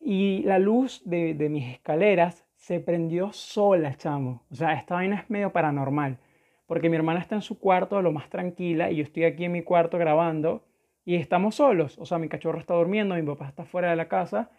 y 0.01 0.43
la 0.43 0.59
luz 0.59 1.03
de, 1.05 1.49
mis 1.49 1.73
escaleras 1.73 2.45
se 2.57 2.81
prendió 2.81 3.33
sola, 3.33 3.95
chamo. 3.95 4.43
O 4.51 4.57
sea, 4.57 4.73
esta 4.73 4.97
vaina 4.97 5.21
es 5.21 5.31
medio 5.31 5.53
paranormal, 5.53 6.19
porque 6.67 6.91
mi 6.91 6.97
hermana 6.97 7.21
está 7.21 7.37
en 7.37 7.43
su 7.43 7.61
cuarto 7.61 8.03
lo 8.03 8.11
más 8.11 8.31
tranquila 8.31 8.91
y 8.91 8.97
yo 8.97 9.05
estoy 9.05 9.23
aquí 9.27 9.45
en 9.45 9.53
mi 9.53 9.63
cuarto 9.63 9.97
grabando 9.97 10.65
y 11.05 11.15
estamos 11.15 11.55
solos. 11.55 11.97
O 12.01 12.05
sea, 12.05 12.19
mi 12.19 12.29
cachorro 12.29 12.59
está 12.59 12.75
durmiendo, 12.75 13.15
mi 13.15 13.23
papá 13.23 13.47
está 13.47 13.65
fuera 13.65 13.91
de 13.91 13.97
la 13.97 14.09
casa 14.09 14.51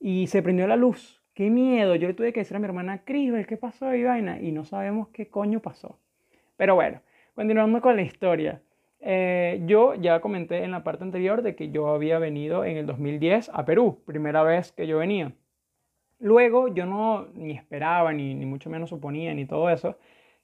y 0.00 0.26
se 0.26 0.42
prendió 0.42 0.66
la 0.66 0.74
luz 0.74 1.22
qué 1.36 1.50
miedo. 1.50 1.94
Yo 1.94 2.08
le 2.08 2.14
tuve 2.14 2.32
que 2.32 2.40
decir 2.40 2.56
a 2.56 2.60
mi 2.60 2.64
hermana, 2.64 3.04
Crisbel, 3.04 3.46
¿qué 3.46 3.56
pasó 3.56 3.86
ahí, 3.86 4.02
vaina? 4.02 4.40
Y 4.40 4.50
no 4.52 4.64
sabemos 4.64 5.08
qué 5.08 5.28
coño 5.28 5.60
pasó. 5.60 6.00
Pero 6.56 6.74
bueno, 6.74 7.00
continuando 7.34 7.80
con 7.80 7.94
la 7.94 8.02
historia. 8.02 8.62
Eh, 9.00 9.62
yo 9.66 9.94
ya 9.94 10.20
comenté 10.20 10.64
en 10.64 10.70
la 10.70 10.82
parte 10.82 11.04
anterior 11.04 11.42
de 11.42 11.54
que 11.54 11.70
yo 11.70 11.88
había 11.88 12.18
venido 12.18 12.64
en 12.64 12.78
el 12.78 12.86
2010 12.86 13.50
a 13.52 13.66
Perú, 13.66 14.02
primera 14.06 14.42
vez 14.42 14.72
que 14.72 14.86
yo 14.86 14.98
venía. 14.98 15.32
Luego 16.18 16.68
yo 16.68 16.86
no 16.86 17.28
ni 17.34 17.52
esperaba, 17.52 18.14
ni, 18.14 18.34
ni 18.34 18.46
mucho 18.46 18.70
menos 18.70 18.88
suponía, 18.88 19.34
ni 19.34 19.44
todo 19.44 19.68
eso, 19.68 19.98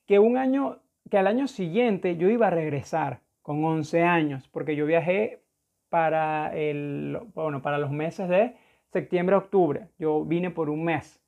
que 0.06 0.18
un 0.18 0.36
año, 0.36 0.80
que 1.10 1.16
al 1.16 1.26
año 1.26 1.48
siguiente 1.48 2.18
yo 2.18 2.28
iba 2.28 2.48
a 2.48 2.50
regresar 2.50 3.20
con 3.40 3.64
11 3.64 4.02
años, 4.02 4.46
porque 4.48 4.76
yo 4.76 4.84
viajé 4.84 5.40
para, 5.88 6.54
el, 6.54 7.18
bueno, 7.34 7.62
para 7.62 7.78
los 7.78 7.90
meses 7.90 8.28
de 8.28 8.54
septiembre, 8.92 9.36
octubre. 9.36 9.88
Yo 9.98 10.24
vine 10.24 10.50
por 10.50 10.68
un 10.70 10.84
mes. 10.84 11.20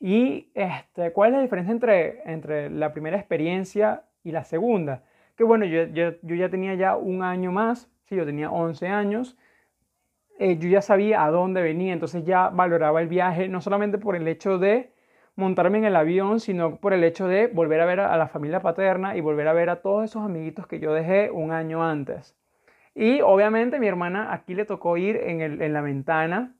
¿Y 0.00 0.50
este, 0.54 1.12
cuál 1.12 1.30
es 1.30 1.36
la 1.36 1.42
diferencia 1.42 1.72
entre, 1.72 2.32
entre 2.32 2.70
la 2.70 2.92
primera 2.92 3.16
experiencia 3.16 4.04
y 4.24 4.32
la 4.32 4.44
segunda? 4.44 5.04
Que 5.36 5.44
bueno, 5.44 5.64
yo, 5.64 5.84
yo, 5.84 6.14
yo 6.22 6.34
ya 6.34 6.48
tenía 6.48 6.74
ya 6.74 6.96
un 6.96 7.22
año 7.22 7.52
más, 7.52 7.88
sí, 8.04 8.16
yo 8.16 8.26
tenía 8.26 8.50
11 8.50 8.88
años, 8.88 9.38
eh, 10.38 10.58
yo 10.58 10.68
ya 10.68 10.82
sabía 10.82 11.24
a 11.24 11.30
dónde 11.30 11.62
venía, 11.62 11.92
entonces 11.92 12.24
ya 12.24 12.48
valoraba 12.48 13.00
el 13.00 13.08
viaje, 13.08 13.48
no 13.48 13.60
solamente 13.60 13.98
por 13.98 14.16
el 14.16 14.26
hecho 14.26 14.58
de 14.58 14.92
montarme 15.36 15.78
en 15.78 15.84
el 15.84 15.96
avión, 15.96 16.40
sino 16.40 16.76
por 16.76 16.92
el 16.92 17.04
hecho 17.04 17.28
de 17.28 17.46
volver 17.46 17.80
a 17.80 17.86
ver 17.86 18.00
a, 18.00 18.16
la 18.16 18.28
familia 18.28 18.60
paterna 18.60 19.16
y 19.16 19.20
volver 19.20 19.48
a 19.48 19.52
ver 19.52 19.70
a 19.70 19.82
todos 19.82 20.04
esos 20.04 20.24
amiguitos 20.24 20.66
que 20.66 20.80
yo 20.80 20.92
dejé 20.92 21.30
un 21.30 21.52
año 21.52 21.84
antes. 21.84 22.36
Y 22.94 23.20
obviamente 23.20 23.78
mi 23.78 23.86
hermana 23.86 24.32
aquí 24.32 24.54
le 24.54 24.64
tocó 24.64 24.96
ir 24.96 25.16
en, 25.16 25.40
el, 25.40 25.62
en 25.62 25.72
la 25.72 25.80
ventana 25.80 26.56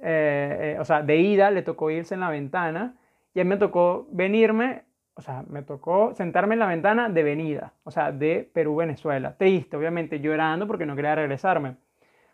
eh, 0.00 0.74
eh, 0.76 0.80
o 0.80 0.84
sea, 0.84 1.02
de 1.02 1.16
ida 1.16 1.50
le 1.50 1.62
tocó 1.62 1.90
irse 1.90 2.14
en 2.14 2.20
la 2.20 2.30
ventana 2.30 2.96
y 3.34 3.40
a 3.40 3.44
mí 3.44 3.50
me 3.50 3.56
tocó 3.56 4.06
venirme, 4.10 4.84
o 5.14 5.22
sea, 5.22 5.44
me 5.48 5.62
tocó 5.62 6.14
sentarme 6.14 6.54
en 6.54 6.60
la 6.60 6.66
ventana 6.66 7.08
de 7.08 7.22
venida, 7.22 7.72
o 7.84 7.90
sea, 7.90 8.12
de 8.12 8.48
Perú-Venezuela. 8.52 9.36
Triste, 9.36 9.76
obviamente, 9.76 10.20
llorando 10.20 10.66
porque 10.66 10.86
no 10.86 10.94
quería 10.94 11.14
regresarme. 11.14 11.76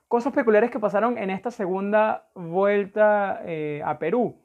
Cosas 0.08 0.32
peculiares 0.32 0.70
que 0.70 0.78
pasaron 0.78 1.16
en 1.16 1.30
esta 1.30 1.50
segunda 1.50 2.28
vuelta 2.34 3.40
eh, 3.44 3.82
a 3.84 3.98
Perú. 3.98 4.36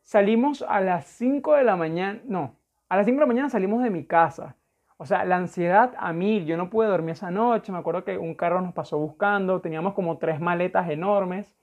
Salimos 0.00 0.62
a 0.62 0.80
las 0.80 1.06
5 1.06 1.54
de 1.54 1.64
la 1.64 1.76
mañana, 1.76 2.20
no, 2.24 2.56
A 2.88 2.96
las 2.96 3.06
5 3.06 3.16
de 3.16 3.20
la 3.20 3.26
mañana 3.26 3.48
salimos 3.50 3.82
de 3.82 3.90
mi 3.90 4.04
casa. 4.04 4.56
O 4.96 5.06
sea, 5.06 5.24
la 5.24 5.36
ansiedad 5.36 5.94
a 5.98 6.12
mí, 6.12 6.44
yo 6.44 6.56
no 6.56 6.70
pude 6.70 6.88
dormir 6.88 7.12
esa 7.12 7.30
noche, 7.30 7.72
me 7.72 7.78
acuerdo 7.78 8.04
que 8.04 8.18
un 8.18 8.34
carro 8.34 8.60
nos 8.60 8.72
pasó 8.72 8.98
buscando, 8.98 9.60
teníamos 9.60 9.94
como 9.94 10.18
tres 10.18 10.40
maletas 10.40 10.88
enormes 10.90 11.54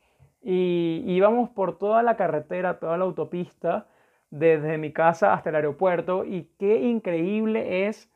y 0.42 1.04
íbamos 1.06 1.50
por 1.50 1.78
toda 1.78 2.04
la 2.04 2.16
carretera, 2.16 2.80
toda 2.80 2.98
la 2.98 3.06
autopista, 3.06 3.88
desde 4.32 4.78
mi 4.78 4.94
casa 4.94 5.34
hasta 5.34 5.50
el 5.50 5.56
aeropuerto 5.56 6.24
y 6.24 6.50
qué 6.60 6.82
increíble 6.82 7.88
es 7.88 8.10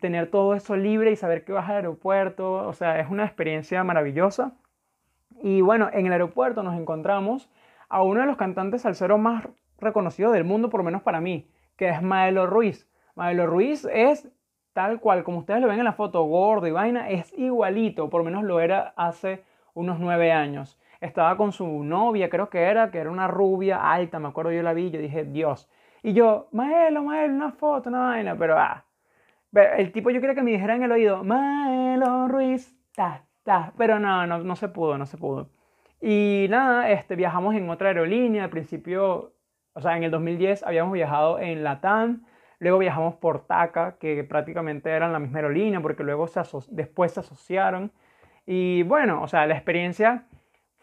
tener 0.00 0.30
todo 0.30 0.54
eso 0.54 0.76
libre 0.76 1.12
y 1.12 1.16
saber 1.16 1.44
que 1.44 1.52
vas 1.52 1.68
al 1.68 1.76
aeropuerto, 1.76 2.66
o 2.66 2.72
sea, 2.72 2.98
es 3.00 3.08
una 3.08 3.24
experiencia 3.24 3.82
maravillosa. 3.84 4.52
Y 5.40 5.60
bueno, 5.60 5.88
en 5.92 6.06
el 6.06 6.12
aeropuerto 6.12 6.62
nos 6.64 6.76
encontramos 6.76 7.48
a 7.88 8.02
uno 8.02 8.20
de 8.20 8.26
los 8.26 8.36
cantantes 8.36 8.82
salseros 8.82 9.20
más 9.20 9.48
reconocidos 9.78 10.32
del 10.32 10.42
mundo, 10.44 10.68
por 10.68 10.80
lo 10.80 10.84
menos 10.84 11.02
para 11.02 11.20
mí, 11.20 11.48
que 11.76 11.88
es 11.88 12.02
Maelo 12.02 12.46
Ruiz. 12.46 12.88
Maelo 13.14 13.46
Ruiz 13.46 13.86
es 13.92 14.28
tal 14.72 15.00
cual, 15.00 15.22
como 15.22 15.38
ustedes 15.38 15.60
lo 15.60 15.68
ven 15.68 15.78
en 15.78 15.84
la 15.84 15.92
foto, 15.92 16.24
gordo 16.24 16.66
y 16.66 16.72
vaina, 16.72 17.08
es 17.08 17.32
igualito, 17.38 18.10
por 18.10 18.20
lo 18.20 18.24
menos 18.24 18.42
lo 18.42 18.58
era 18.60 18.92
hace 18.96 19.44
unos 19.74 20.00
nueve 20.00 20.32
años. 20.32 20.78
Estaba 21.00 21.36
con 21.36 21.52
su 21.52 21.84
novia, 21.84 22.28
creo 22.28 22.50
que 22.50 22.62
era, 22.62 22.90
que 22.90 22.98
era 22.98 23.10
una 23.10 23.28
rubia 23.28 23.92
alta, 23.92 24.18
me 24.18 24.28
acuerdo 24.28 24.52
yo 24.52 24.62
la 24.62 24.72
vi, 24.72 24.90
yo 24.90 25.00
dije, 25.00 25.24
Dios. 25.24 25.68
Y 26.02 26.12
yo, 26.12 26.48
Maelo, 26.52 27.02
Maelo, 27.02 27.34
una 27.34 27.52
foto, 27.52 27.88
una 27.88 28.00
vaina, 28.00 28.36
pero 28.36 28.58
ah. 28.58 28.84
El 29.52 29.92
tipo 29.92 30.10
yo 30.10 30.20
quería 30.20 30.34
que 30.34 30.42
me 30.42 30.50
dijera 30.50 30.74
en 30.74 30.82
el 30.82 30.92
oído, 30.92 31.24
Maelo 31.24 32.28
Ruiz, 32.28 32.76
ta, 32.94 33.24
ta. 33.44 33.72
Pero 33.78 33.98
no, 33.98 34.26
no, 34.26 34.38
no 34.40 34.56
se 34.56 34.68
pudo, 34.68 34.98
no 34.98 35.06
se 35.06 35.16
pudo. 35.16 35.50
Y 36.00 36.46
nada, 36.50 36.90
este, 36.90 37.16
viajamos 37.16 37.54
en 37.54 37.68
otra 37.70 37.88
aerolínea. 37.88 38.44
Al 38.44 38.50
principio, 38.50 39.32
o 39.72 39.80
sea, 39.80 39.96
en 39.96 40.04
el 40.04 40.10
2010 40.10 40.64
habíamos 40.64 40.92
viajado 40.92 41.38
en 41.38 41.64
Latam. 41.64 42.24
Luego 42.60 42.78
viajamos 42.78 43.14
por 43.14 43.46
TACA, 43.46 43.96
que 43.98 44.24
prácticamente 44.24 44.90
eran 44.90 45.12
la 45.12 45.18
misma 45.20 45.38
aerolínea, 45.38 45.80
porque 45.80 46.02
luego 46.02 46.26
se 46.26 46.42
después 46.70 47.12
se 47.12 47.20
asociaron. 47.20 47.92
Y 48.46 48.82
bueno, 48.84 49.22
o 49.22 49.28
sea, 49.28 49.46
la 49.46 49.54
experiencia 49.54 50.24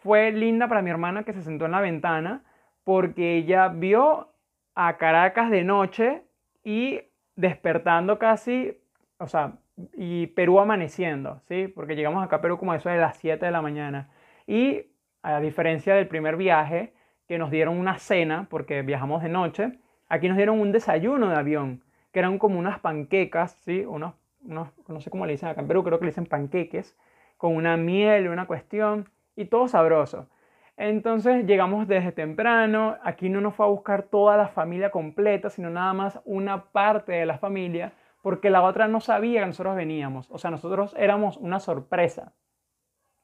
fue 0.06 0.30
linda 0.30 0.68
para 0.68 0.82
mi 0.82 0.90
hermana 0.90 1.24
que 1.24 1.32
se 1.32 1.42
sentó 1.42 1.64
en 1.64 1.72
la 1.72 1.80
ventana, 1.80 2.44
porque 2.84 3.34
ella 3.38 3.66
vio 3.66 4.32
a 4.76 4.98
Caracas 4.98 5.50
de 5.50 5.64
noche 5.64 6.22
y 6.62 7.00
despertando 7.34 8.16
casi, 8.16 8.78
o 9.18 9.26
sea, 9.26 9.54
y 9.94 10.28
Perú 10.28 10.60
amaneciendo, 10.60 11.40
¿sí? 11.48 11.66
Porque 11.66 11.96
llegamos 11.96 12.24
acá 12.24 12.36
a 12.36 12.40
Perú 12.40 12.56
como 12.56 12.72
eso 12.72 12.88
de 12.88 12.98
las 12.98 13.16
7 13.16 13.44
de 13.44 13.50
la 13.50 13.62
mañana. 13.62 14.10
Y 14.46 14.92
a 15.22 15.40
diferencia 15.40 15.96
del 15.96 16.06
primer 16.06 16.36
viaje, 16.36 16.94
que 17.26 17.36
nos 17.36 17.50
dieron 17.50 17.76
una 17.76 17.98
cena, 17.98 18.46
porque 18.48 18.82
viajamos 18.82 19.24
de 19.24 19.28
noche, 19.28 19.80
aquí 20.08 20.28
nos 20.28 20.36
dieron 20.36 20.60
un 20.60 20.70
desayuno 20.70 21.28
de 21.30 21.34
avión, 21.34 21.82
que 22.12 22.20
eran 22.20 22.38
como 22.38 22.60
unas 22.60 22.78
panquecas, 22.78 23.56
¿sí? 23.64 23.84
Unos, 23.84 24.14
unos, 24.44 24.68
no 24.86 25.00
sé 25.00 25.10
cómo 25.10 25.26
le 25.26 25.32
dicen 25.32 25.48
acá 25.48 25.62
en 25.62 25.66
Perú, 25.66 25.82
creo 25.82 25.98
que 25.98 26.04
le 26.04 26.12
dicen 26.12 26.26
panqueques, 26.26 26.96
con 27.36 27.56
una 27.56 27.76
miel, 27.76 28.28
una 28.28 28.46
cuestión, 28.46 29.08
y 29.36 29.46
todo 29.46 29.68
sabroso. 29.68 30.28
Entonces 30.76 31.46
llegamos 31.46 31.88
desde 31.88 32.12
temprano, 32.12 32.96
aquí 33.02 33.28
no 33.28 33.40
nos 33.40 33.54
fue 33.54 33.66
a 33.66 33.70
buscar 33.70 34.04
toda 34.04 34.36
la 34.36 34.48
familia 34.48 34.90
completa, 34.90 35.50
sino 35.50 35.70
nada 35.70 35.92
más 35.94 36.20
una 36.24 36.64
parte 36.72 37.12
de 37.12 37.26
la 37.26 37.38
familia, 37.38 37.92
porque 38.22 38.50
la 38.50 38.62
otra 38.62 38.88
no 38.88 39.00
sabía 39.00 39.40
que 39.40 39.46
nosotros 39.46 39.76
veníamos, 39.76 40.28
o 40.30 40.38
sea, 40.38 40.50
nosotros 40.50 40.94
éramos 40.98 41.36
una 41.38 41.60
sorpresa. 41.60 42.32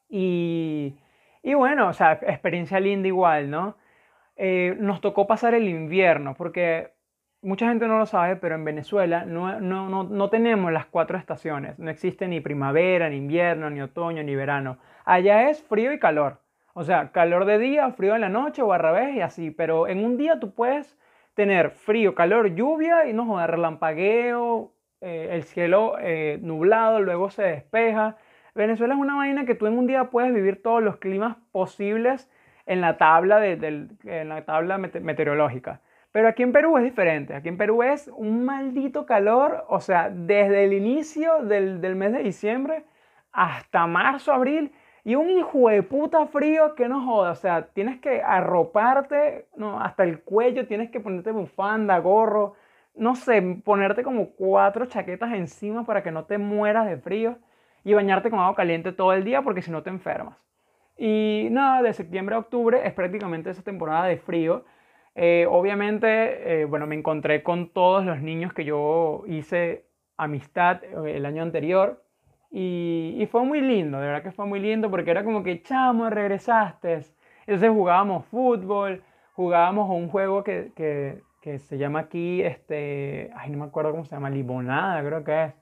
Y 0.09 0.97
y 1.43 1.53
bueno, 1.55 1.89
o 1.89 1.93
sea, 1.93 2.13
experiencia 2.13 2.79
linda 2.79 3.07
igual, 3.09 3.49
¿no? 3.51 3.77
Eh, 4.37 4.75
nos 4.79 5.01
tocó 5.01 5.27
pasar 5.27 5.53
el 5.53 5.67
invierno, 5.67 6.35
porque 6.35 6.93
mucha 7.43 7.67
gente 7.67 7.87
no 7.87 7.97
lo 7.97 8.05
sabe, 8.05 8.35
pero 8.37 8.55
en 8.55 8.65
Venezuela 8.65 9.25
no, 9.25 9.59
no, 9.59 9.89
no, 9.89 10.03
no, 10.03 10.29
tenemos 10.29 10.71
las 10.71 10.85
cuatro 10.85 11.17
estaciones. 11.17 11.77
No 11.77 11.91
existe 11.91 12.27
ni 12.27 12.39
primavera, 12.39 13.09
ni 13.09 13.17
invierno, 13.17 13.69
ni 13.69 13.81
otoño, 13.81 14.23
ni 14.23 14.35
verano. 14.35 14.77
Allá 15.05 15.49
es 15.49 15.61
frío 15.61 15.93
y 15.93 15.99
calor. 15.99 16.39
O 16.73 16.83
sea, 16.83 17.11
calor 17.11 17.45
de 17.45 17.59
día, 17.59 17.91
frío 17.91 18.15
en 18.15 18.21
la 18.21 18.29
noche 18.29 18.61
o 18.61 18.73
al 18.73 18.79
revés 18.79 19.15
y 19.15 19.21
así. 19.21 19.51
Pero 19.51 19.87
en 19.87 20.03
un 20.03 20.17
día 20.17 20.39
tú 20.39 20.53
puedes 20.53 20.97
tener 21.35 21.71
frío, 21.71 22.15
calor, 22.15 22.55
lluvia 22.55 23.05
y 23.07 23.13
no 23.13 23.25
joder, 23.25 23.51
relampagueo, 23.51 24.71
eh, 25.01 25.29
el 25.31 25.43
cielo 25.43 25.95
eh, 25.99 26.39
nublado, 26.41 27.01
luego 27.01 27.29
se 27.29 27.43
despeja. 27.43 28.17
Venezuela 28.55 28.93
es 28.93 28.99
una 28.99 29.15
vaina 29.15 29.45
que 29.45 29.55
tú 29.55 29.67
en 29.67 29.77
un 29.77 29.87
día 29.87 30.05
puedes 30.05 30.33
vivir 30.33 30.61
todos 30.61 30.81
los 30.81 30.97
climas 30.97 31.37
posibles 31.51 32.29
en 32.65 32.81
la 32.81 32.97
tabla, 32.97 33.39
de, 33.39 33.87
en 34.05 34.29
la 34.29 34.45
tabla 34.45 34.77
meteorológica. 34.77 35.81
Pero 36.13 36.29
aquí 36.29 36.43
en 36.43 36.53
Perú 36.53 36.77
es 36.77 36.83
diferente. 36.83 37.33
Aquí 37.35 37.49
en 37.49 37.57
Perú 37.57 37.83
es 37.83 38.07
un 38.07 38.45
maldito 38.45 39.05
calor, 39.05 39.65
o 39.67 39.81
sea, 39.81 40.09
desde 40.09 40.63
el 40.63 40.73
inicio 40.73 41.43
del, 41.43 41.81
del 41.81 41.95
mes 41.95 42.13
de 42.13 42.23
diciembre 42.23 42.85
hasta 43.31 43.87
marzo, 43.87 44.31
abril, 44.31 44.71
y 45.03 45.15
un 45.15 45.29
hijo 45.31 45.69
de 45.69 45.81
puta 45.83 46.27
frío 46.27 46.75
que 46.75 46.87
no 46.87 47.03
joda. 47.03 47.31
O 47.31 47.35
sea, 47.35 47.67
tienes 47.73 47.99
que 47.99 48.21
arroparte 48.21 49.47
no, 49.57 49.81
hasta 49.81 50.03
el 50.03 50.21
cuello, 50.21 50.67
tienes 50.67 50.91
que 50.91 50.99
ponerte 50.99 51.31
bufanda, 51.31 51.97
gorro, 51.97 52.53
no 52.95 53.15
sé, 53.15 53.41
ponerte 53.65 54.03
como 54.03 54.29
cuatro 54.31 54.85
chaquetas 54.85 55.33
encima 55.33 55.83
para 55.83 56.03
que 56.03 56.11
no 56.11 56.25
te 56.25 56.37
mueras 56.37 56.85
de 56.85 56.97
frío 56.97 57.37
y 57.83 57.95
bañarte 57.95 58.29
con 58.29 58.39
agua 58.39 58.55
caliente 58.55 58.91
todo 58.91 59.13
el 59.13 59.23
día 59.23 59.41
porque 59.41 59.63
si 59.63 59.71
no 59.71 59.81
te 59.81 59.89
enfermas. 59.89 60.37
Y 60.95 61.47
nada, 61.49 61.81
de 61.81 61.91
septiembre 61.93 62.35
a 62.35 62.39
octubre 62.39 62.81
es 62.85 62.93
prácticamente 62.93 63.49
esa 63.49 63.63
temporada 63.63 64.05
de 64.05 64.17
frío. 64.17 64.63
Eh, 65.15 65.45
obviamente, 65.49 66.61
eh, 66.61 66.65
bueno, 66.65 66.87
me 66.87 66.95
encontré 66.95 67.43
con 67.43 67.69
todos 67.69 68.05
los 68.05 68.19
niños 68.21 68.53
que 68.53 68.65
yo 68.65 69.23
hice 69.27 69.85
amistad 70.17 70.83
eh, 70.83 71.17
el 71.17 71.25
año 71.25 71.43
anterior 71.43 72.03
y, 72.51 73.15
y, 73.19 73.25
fue 73.27 73.43
muy 73.43 73.61
lindo, 73.61 73.99
de 73.99 74.07
verdad 74.07 74.23
que 74.23 74.31
fue 74.31 74.45
muy 74.45 74.59
lindo 74.59 74.89
porque 74.89 75.11
era 75.11 75.23
como 75.23 75.43
que, 75.43 75.61
chamo, 75.63 76.09
regresaste. 76.09 77.05
Entonces 77.47 77.69
jugábamos 77.69 78.25
fútbol, 78.27 79.03
jugábamos 79.33 79.89
un 79.89 80.09
juego 80.09 80.43
que, 80.43 80.71
que, 80.75 81.21
se 81.59 81.77
llama 81.77 81.99
aquí, 81.99 82.41
este, 82.41 83.29
ay, 83.35 83.51
no 83.51 83.57
me 83.57 83.65
acuerdo 83.65 83.91
cómo 83.91 84.05
se 84.05 84.15
llama, 84.15 84.29
limonada, 84.29 85.03
creo 85.03 85.23
que 85.23 85.43
es 85.43 85.53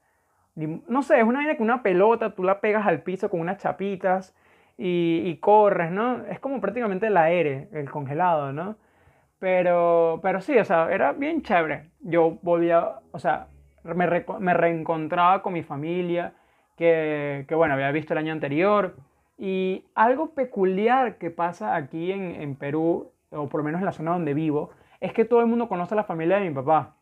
no 0.55 1.01
sé, 1.01 1.19
es 1.19 1.23
una 1.23 1.39
vaina 1.39 1.55
que 1.55 1.63
una 1.63 1.81
pelota 1.81 2.35
tú 2.35 2.43
la 2.43 2.59
pegas 2.59 2.85
al 2.85 3.01
piso 3.03 3.29
con 3.29 3.39
unas 3.39 3.57
chapitas 3.57 4.35
y, 4.77 5.37
corres, 5.37 5.91
¿no? 5.91 6.25
Es 6.25 6.39
como 6.39 6.59
prácticamente 6.59 7.07
el 7.07 7.17
aire, 7.17 7.69
el 7.71 7.89
congelado, 7.89 8.51
¿no? 8.51 8.75
Pero, 9.41 10.19
pero 10.21 10.39
sí, 10.39 10.55
o 10.59 10.63
sea, 10.63 10.91
era 10.91 11.13
bien 11.13 11.41
chévere. 11.41 11.89
Yo 12.01 12.37
volvía, 12.43 12.99
o 13.11 13.17
sea, 13.17 13.47
me, 13.83 14.05
reencontraba 14.05 15.41
con 15.41 15.53
mi 15.53 15.63
familia, 15.63 16.35
que, 16.77 17.47
bueno, 17.49 17.73
había 17.73 17.91
visto 17.91 18.13
el 18.13 18.19
año 18.19 18.33
anterior. 18.33 18.97
Y 19.39 19.83
algo 19.95 20.35
peculiar 20.35 21.17
que 21.17 21.31
pasa 21.31 21.75
aquí 21.75 22.11
en, 22.11 22.39
en 22.39 22.55
Perú, 22.55 23.13
o 23.31 23.49
por 23.49 23.61
lo 23.61 23.65
menos 23.65 23.79
en 23.81 23.85
la 23.85 23.93
zona 23.93 24.11
donde 24.11 24.35
vivo, 24.35 24.69
es 24.99 25.11
que 25.11 25.25
todo 25.25 25.41
el 25.41 25.47
mundo 25.47 25.67
conoce 25.67 25.95
a 25.95 25.97
la 25.97 26.03
familia 26.03 26.37
de 26.37 26.47
mi 26.47 26.53
papá. 26.53 26.97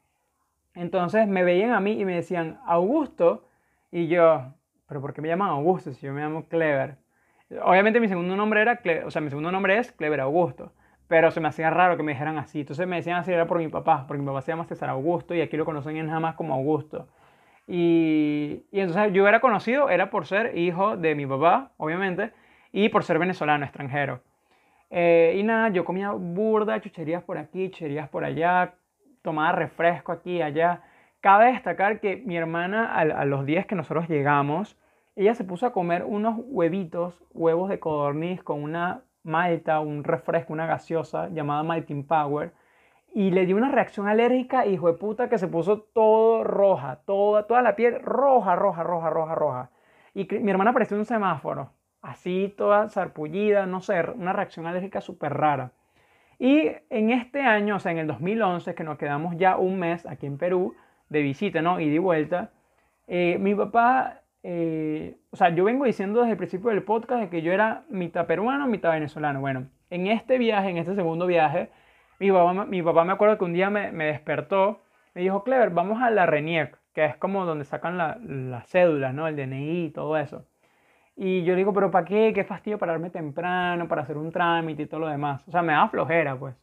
Entonces 0.75 1.27
me 1.27 1.43
veían 1.43 1.73
a 1.73 1.81
mí 1.81 1.99
y 1.99 2.05
me 2.05 2.15
decían, 2.15 2.61
Augusto, 2.65 3.49
y 3.91 4.07
yo, 4.07 4.53
pero 4.87 5.01
¿por 5.01 5.13
qué 5.13 5.21
me 5.21 5.27
llaman 5.27 5.49
Augusto 5.49 5.91
si 5.91 6.05
yo 6.05 6.13
me 6.13 6.21
llamo 6.21 6.47
Clever? 6.47 6.95
Obviamente 7.63 7.99
mi 7.99 8.07
segundo 8.07 8.37
nombre 8.37 8.61
era, 8.61 8.79
o 9.05 9.11
sea, 9.11 9.21
mi 9.21 9.29
segundo 9.29 9.51
nombre 9.51 9.77
es 9.77 9.91
Clever 9.91 10.21
Augusto, 10.21 10.71
pero 11.09 11.31
se 11.31 11.41
me 11.41 11.49
hacía 11.49 11.71
raro 11.71 11.97
que 11.97 12.03
me 12.03 12.13
dijeran 12.13 12.37
así. 12.37 12.61
Entonces 12.61 12.87
me 12.87 12.97
decían 12.97 13.17
así, 13.17 13.33
era 13.33 13.47
por 13.47 13.57
mi 13.57 13.67
papá, 13.67 14.05
porque 14.07 14.21
mi 14.21 14.27
papá 14.27 14.41
se 14.41 14.51
llama 14.51 14.65
César 14.65 14.89
Augusto 14.89 15.33
y 15.33 15.41
aquí 15.41 15.57
lo 15.57 15.65
conocen 15.65 16.05
nada 16.05 16.19
más 16.21 16.35
como 16.35 16.53
Augusto. 16.53 17.07
Y, 17.67 18.63
y 18.71 18.79
entonces 18.79 19.11
yo 19.11 19.27
era 19.27 19.41
conocido, 19.41 19.89
era 19.89 20.11
por 20.11 20.27
ser 20.27 20.55
hijo 20.57 20.97
de 20.97 21.15
mi 21.15 21.25
papá, 21.25 21.71
obviamente, 21.77 22.31
y 22.71 22.89
por 22.89 23.03
ser 23.03 23.17
venezolano, 23.19 23.65
extranjero. 23.65 24.21
Eh, 24.91 25.35
y 25.35 25.43
nada, 25.43 25.69
yo 25.69 25.83
comía 25.83 26.11
burda, 26.11 26.79
chucherías 26.79 27.23
por 27.23 27.39
aquí, 27.39 27.71
chucherías 27.71 28.07
por 28.09 28.23
allá, 28.23 28.75
tomaba 29.23 29.51
refresco 29.51 30.11
aquí 30.11 30.37
y 30.37 30.41
allá. 30.43 30.83
Cabe 31.21 31.53
destacar 31.53 31.99
que 31.99 32.17
mi 32.17 32.37
hermana, 32.37 32.95
a, 32.95 33.25
los 33.25 33.45
días 33.47 33.65
que 33.65 33.75
nosotros 33.75 34.07
llegamos, 34.07 34.77
ella 35.15 35.33
se 35.33 35.43
puso 35.43 35.65
a 35.65 35.73
comer 35.73 36.03
unos 36.05 36.35
huevitos, 36.37 37.23
huevos 37.33 37.69
de 37.69 37.79
codorniz 37.79 38.43
con 38.43 38.63
una 38.63 39.01
malta, 39.29 39.79
un 39.79 40.03
refresco, 40.03 40.51
una 40.53 40.65
gaseosa 40.67 41.29
llamada 41.29 41.63
Malting 41.63 42.05
Power, 42.05 42.51
y 43.13 43.31
le 43.31 43.45
dio 43.45 43.55
una 43.55 43.71
reacción 43.71 44.07
alérgica, 44.07 44.65
hijo 44.65 44.87
de 44.87 44.97
puta, 44.97 45.29
que 45.29 45.37
se 45.37 45.47
puso 45.47 45.79
todo 45.93 46.43
roja, 46.43 46.99
toda, 47.05 47.47
toda 47.47 47.61
la 47.61 47.75
piel 47.75 48.01
roja, 48.01 48.55
roja, 48.55 48.83
roja, 48.83 49.09
roja, 49.09 49.35
roja. 49.35 49.69
Y 50.13 50.27
mi 50.39 50.51
hermana 50.51 50.71
apareció 50.71 50.95
en 50.95 50.99
un 51.01 51.05
semáforo, 51.05 51.71
así 52.01 52.53
toda 52.57 52.89
sarpullida, 52.89 53.65
no 53.65 53.81
sé, 53.81 54.01
una 54.15 54.33
reacción 54.33 54.67
alérgica 54.67 55.01
súper 55.01 55.33
rara. 55.33 55.71
Y 56.37 56.71
en 56.89 57.11
este 57.11 57.41
año, 57.41 57.75
o 57.75 57.79
sea, 57.79 57.91
en 57.91 57.99
el 57.99 58.07
2011, 58.07 58.75
que 58.75 58.83
nos 58.83 58.97
quedamos 58.97 59.35
ya 59.37 59.57
un 59.57 59.79
mes 59.79 60.05
aquí 60.05 60.25
en 60.25 60.37
Perú 60.37 60.75
de 61.09 61.21
visita, 61.21 61.61
¿no? 61.61 61.79
Y 61.79 61.89
de 61.89 61.99
vuelta, 61.99 62.51
eh, 63.07 63.37
mi 63.39 63.55
papá, 63.55 64.18
eh, 64.43 65.17
o 65.31 65.35
sea, 65.35 65.49
yo 65.49 65.63
vengo 65.65 65.85
diciendo 65.85 66.19
desde 66.19 66.31
el 66.31 66.37
principio 66.37 66.69
del 66.69 66.83
podcast 66.83 67.21
de 67.21 67.29
que 67.29 67.41
yo 67.41 67.51
era 67.51 67.83
mitad 67.89 68.25
peruano, 68.25 68.67
mitad 68.67 68.91
venezolano. 68.91 69.41
Bueno, 69.41 69.67
en 69.89 70.07
este 70.07 70.37
viaje, 70.37 70.69
en 70.69 70.77
este 70.77 70.95
segundo 70.95 71.25
viaje, 71.27 71.69
mi 72.19 72.31
papá, 72.31 72.65
mi 72.65 72.81
papá 72.81 73.03
me 73.05 73.13
acuerdo 73.13 73.37
que 73.37 73.45
un 73.45 73.53
día 73.53 73.69
me, 73.69 73.91
me 73.91 74.05
despertó, 74.05 74.81
me 75.13 75.21
dijo, 75.21 75.43
Clever, 75.43 75.71
vamos 75.71 76.01
a 76.01 76.09
la 76.09 76.25
RENIEC, 76.25 76.77
que 76.93 77.05
es 77.05 77.15
como 77.17 77.45
donde 77.45 77.65
sacan 77.65 77.97
las 77.97 78.21
la 78.21 78.61
cédulas, 78.63 79.13
¿no? 79.13 79.27
El 79.27 79.35
DNI 79.35 79.85
y 79.85 79.89
todo 79.91 80.17
eso. 80.17 80.45
Y 81.15 81.43
yo 81.43 81.55
digo, 81.55 81.73
pero 81.73 81.91
¿para 81.91 82.05
qué? 82.05 82.31
¿Qué 82.33 82.45
fastidio 82.45 82.77
pararme 82.77 83.09
temprano 83.09 83.87
para 83.89 84.03
hacer 84.03 84.17
un 84.17 84.31
trámite 84.31 84.83
y 84.83 84.85
todo 84.87 85.01
lo 85.01 85.07
demás? 85.09 85.45
O 85.49 85.51
sea, 85.51 85.61
me 85.61 85.73
da 85.73 85.89
flojera, 85.89 86.37
pues. 86.37 86.55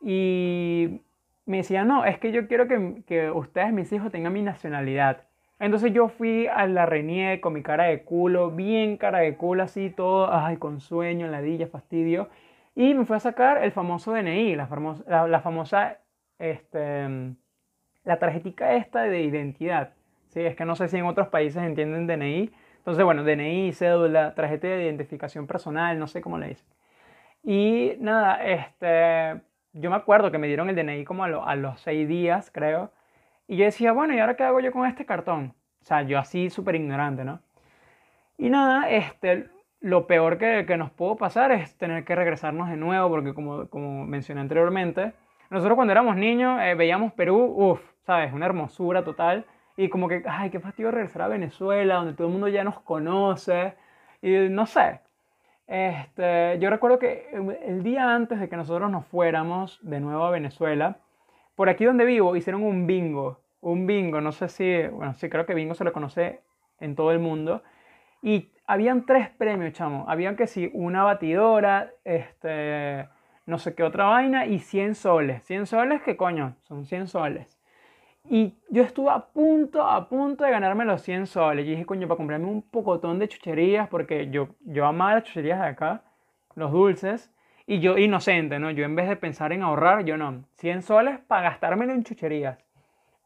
Y 0.00 1.02
me 1.46 1.58
decía, 1.58 1.84
no, 1.84 2.04
es 2.06 2.18
que 2.18 2.32
yo 2.32 2.48
quiero 2.48 2.66
que, 2.68 3.02
que 3.06 3.30
ustedes, 3.30 3.72
mis 3.74 3.92
hijos, 3.92 4.10
tengan 4.10 4.32
mi 4.32 4.42
nacionalidad. 4.42 5.24
Entonces 5.58 5.92
yo 5.92 6.08
fui 6.08 6.46
a 6.48 6.66
la 6.66 6.86
RENIEC 6.86 7.40
con 7.40 7.52
mi 7.52 7.62
cara 7.62 7.84
de 7.84 8.02
culo, 8.02 8.50
bien 8.50 8.96
cara 8.96 9.20
de 9.20 9.36
culo, 9.36 9.62
así 9.62 9.90
todo, 9.90 10.32
ay, 10.32 10.56
con 10.56 10.80
sueño, 10.80 11.28
ladilla, 11.28 11.66
fastidio. 11.68 12.28
Y 12.74 12.94
me 12.94 13.04
fui 13.04 13.16
a 13.16 13.20
sacar 13.20 13.62
el 13.62 13.72
famoso 13.72 14.12
DNI, 14.12 14.56
la, 14.56 14.66
famosa, 14.66 15.26
la, 15.28 15.40
famosa, 15.40 15.98
este, 16.38 17.34
la 18.04 18.18
tarjetita 18.18 18.74
esta 18.74 19.02
de 19.02 19.22
identidad. 19.22 19.94
¿sí? 20.28 20.40
Es 20.40 20.56
que 20.56 20.64
no 20.64 20.74
sé 20.74 20.88
si 20.88 20.96
en 20.96 21.06
otros 21.06 21.28
países 21.28 21.62
entienden 21.62 22.06
DNI. 22.06 22.50
Entonces, 22.78 23.04
bueno, 23.04 23.22
DNI, 23.24 23.72
cédula, 23.72 24.34
tarjeta 24.34 24.66
de 24.68 24.84
identificación 24.84 25.46
personal, 25.46 25.98
no 25.98 26.06
sé 26.08 26.20
cómo 26.20 26.38
le 26.38 26.48
dicen. 26.48 26.66
Y 27.44 27.92
nada, 28.00 28.44
este, 28.44 29.40
yo 29.72 29.90
me 29.90 29.96
acuerdo 29.96 30.30
que 30.30 30.38
me 30.38 30.48
dieron 30.48 30.68
el 30.68 30.76
DNI 30.76 31.04
como 31.04 31.24
a, 31.24 31.28
a 31.28 31.56
los 31.56 31.80
seis 31.80 32.08
días, 32.08 32.50
creo. 32.50 32.90
Y 33.46 33.56
yo 33.56 33.64
decía, 33.64 33.92
bueno, 33.92 34.14
¿y 34.14 34.20
ahora 34.20 34.36
qué 34.36 34.44
hago 34.44 34.60
yo 34.60 34.72
con 34.72 34.86
este 34.86 35.06
cartón? 35.06 35.54
O 35.82 35.84
sea, 35.84 36.02
yo 36.02 36.18
así 36.18 36.50
súper 36.50 36.76
ignorante, 36.76 37.24
¿no? 37.24 37.40
Y 38.38 38.50
nada, 38.50 38.90
este, 38.90 39.48
lo 39.80 40.06
peor 40.06 40.38
que, 40.38 40.64
que, 40.66 40.76
nos 40.76 40.90
pudo 40.90 41.16
pasar 41.16 41.52
es 41.52 41.76
tener 41.76 42.04
que 42.04 42.14
regresarnos 42.14 42.68
de 42.70 42.76
nuevo, 42.76 43.08
porque 43.10 43.34
como, 43.34 43.68
como 43.68 44.04
mencioné 44.06 44.40
anteriormente, 44.40 45.12
nosotros 45.50 45.76
cuando 45.76 45.92
éramos 45.92 46.16
niños 46.16 46.60
eh, 46.62 46.74
veíamos 46.74 47.12
Perú, 47.12 47.36
uff, 47.36 47.80
¿sabes? 48.06 48.32
Una 48.32 48.46
hermosura 48.46 49.04
total. 49.04 49.44
Y 49.76 49.88
como 49.88 50.08
que, 50.08 50.22
ay, 50.26 50.50
qué 50.50 50.60
fastidio 50.60 50.90
regresar 50.90 51.22
a 51.22 51.28
Venezuela, 51.28 51.96
donde 51.96 52.14
todo 52.14 52.28
el 52.28 52.32
mundo 52.32 52.48
ya 52.48 52.64
nos 52.64 52.80
conoce. 52.80 53.74
Y 54.22 54.48
no 54.50 54.66
sé. 54.66 55.00
Este, 55.66 56.58
yo 56.60 56.70
recuerdo 56.70 56.98
que 56.98 57.28
el 57.62 57.82
día 57.82 58.14
antes 58.14 58.38
de 58.40 58.48
que 58.48 58.56
nosotros 58.56 58.90
nos 58.90 59.06
fuéramos 59.06 59.78
de 59.82 60.00
nuevo 60.00 60.24
a 60.24 60.30
Venezuela, 60.30 60.98
por 61.54 61.68
aquí 61.68 61.84
donde 61.84 62.04
vivo 62.04 62.36
hicieron 62.36 62.62
un 62.62 62.86
bingo. 62.86 63.40
Un 63.60 63.86
bingo, 63.86 64.20
no 64.20 64.32
sé 64.32 64.48
si, 64.48 64.86
bueno, 64.88 65.14
sí, 65.14 65.28
creo 65.28 65.46
que 65.46 65.54
bingo 65.54 65.74
se 65.74 65.84
lo 65.84 65.92
conoce 65.92 66.42
en 66.80 66.94
todo 66.94 67.12
el 67.12 67.18
mundo. 67.18 67.62
Y 68.22 68.50
habían 68.66 69.06
tres 69.06 69.30
premios, 69.30 69.72
chamo. 69.72 70.04
Habían 70.08 70.36
que 70.36 70.46
sí, 70.46 70.70
una 70.72 71.02
batidora, 71.04 71.92
este, 72.04 73.08
no 73.46 73.58
sé 73.58 73.74
qué 73.74 73.82
otra 73.82 74.06
vaina 74.06 74.46
y 74.46 74.58
100 74.58 74.94
soles. 74.94 75.42
100 75.44 75.66
soles, 75.66 76.02
¿qué 76.02 76.16
coño? 76.16 76.56
Son 76.62 76.86
100 76.86 77.08
soles. 77.08 77.58
Y 78.26 78.54
yo 78.70 78.82
estuve 78.82 79.10
a 79.10 79.18
punto, 79.18 79.82
a 79.82 80.08
punto 80.08 80.44
de 80.44 80.50
ganarme 80.50 80.86
los 80.86 81.02
100 81.02 81.26
soles. 81.26 81.66
Y 81.66 81.70
dije, 81.70 81.84
coño, 81.84 82.08
para 82.08 82.16
comprarme 82.16 82.46
un 82.46 82.62
pocotón 82.62 83.18
de 83.18 83.28
chucherías, 83.28 83.88
porque 83.88 84.30
yo, 84.30 84.48
yo 84.60 84.86
amaba 84.86 85.14
las 85.14 85.24
chucherías 85.24 85.60
de 85.60 85.66
acá, 85.66 86.02
los 86.54 86.72
dulces. 86.72 87.33
Y 87.66 87.80
yo, 87.80 87.96
inocente, 87.96 88.58
¿no? 88.58 88.70
Yo 88.70 88.84
en 88.84 88.94
vez 88.94 89.08
de 89.08 89.16
pensar 89.16 89.52
en 89.52 89.62
ahorrar, 89.62 90.04
yo 90.04 90.16
no. 90.16 90.44
100 90.56 90.82
soles 90.82 91.18
para 91.20 91.50
gastármelo 91.50 91.92
en 91.92 92.04
chucherías. 92.04 92.58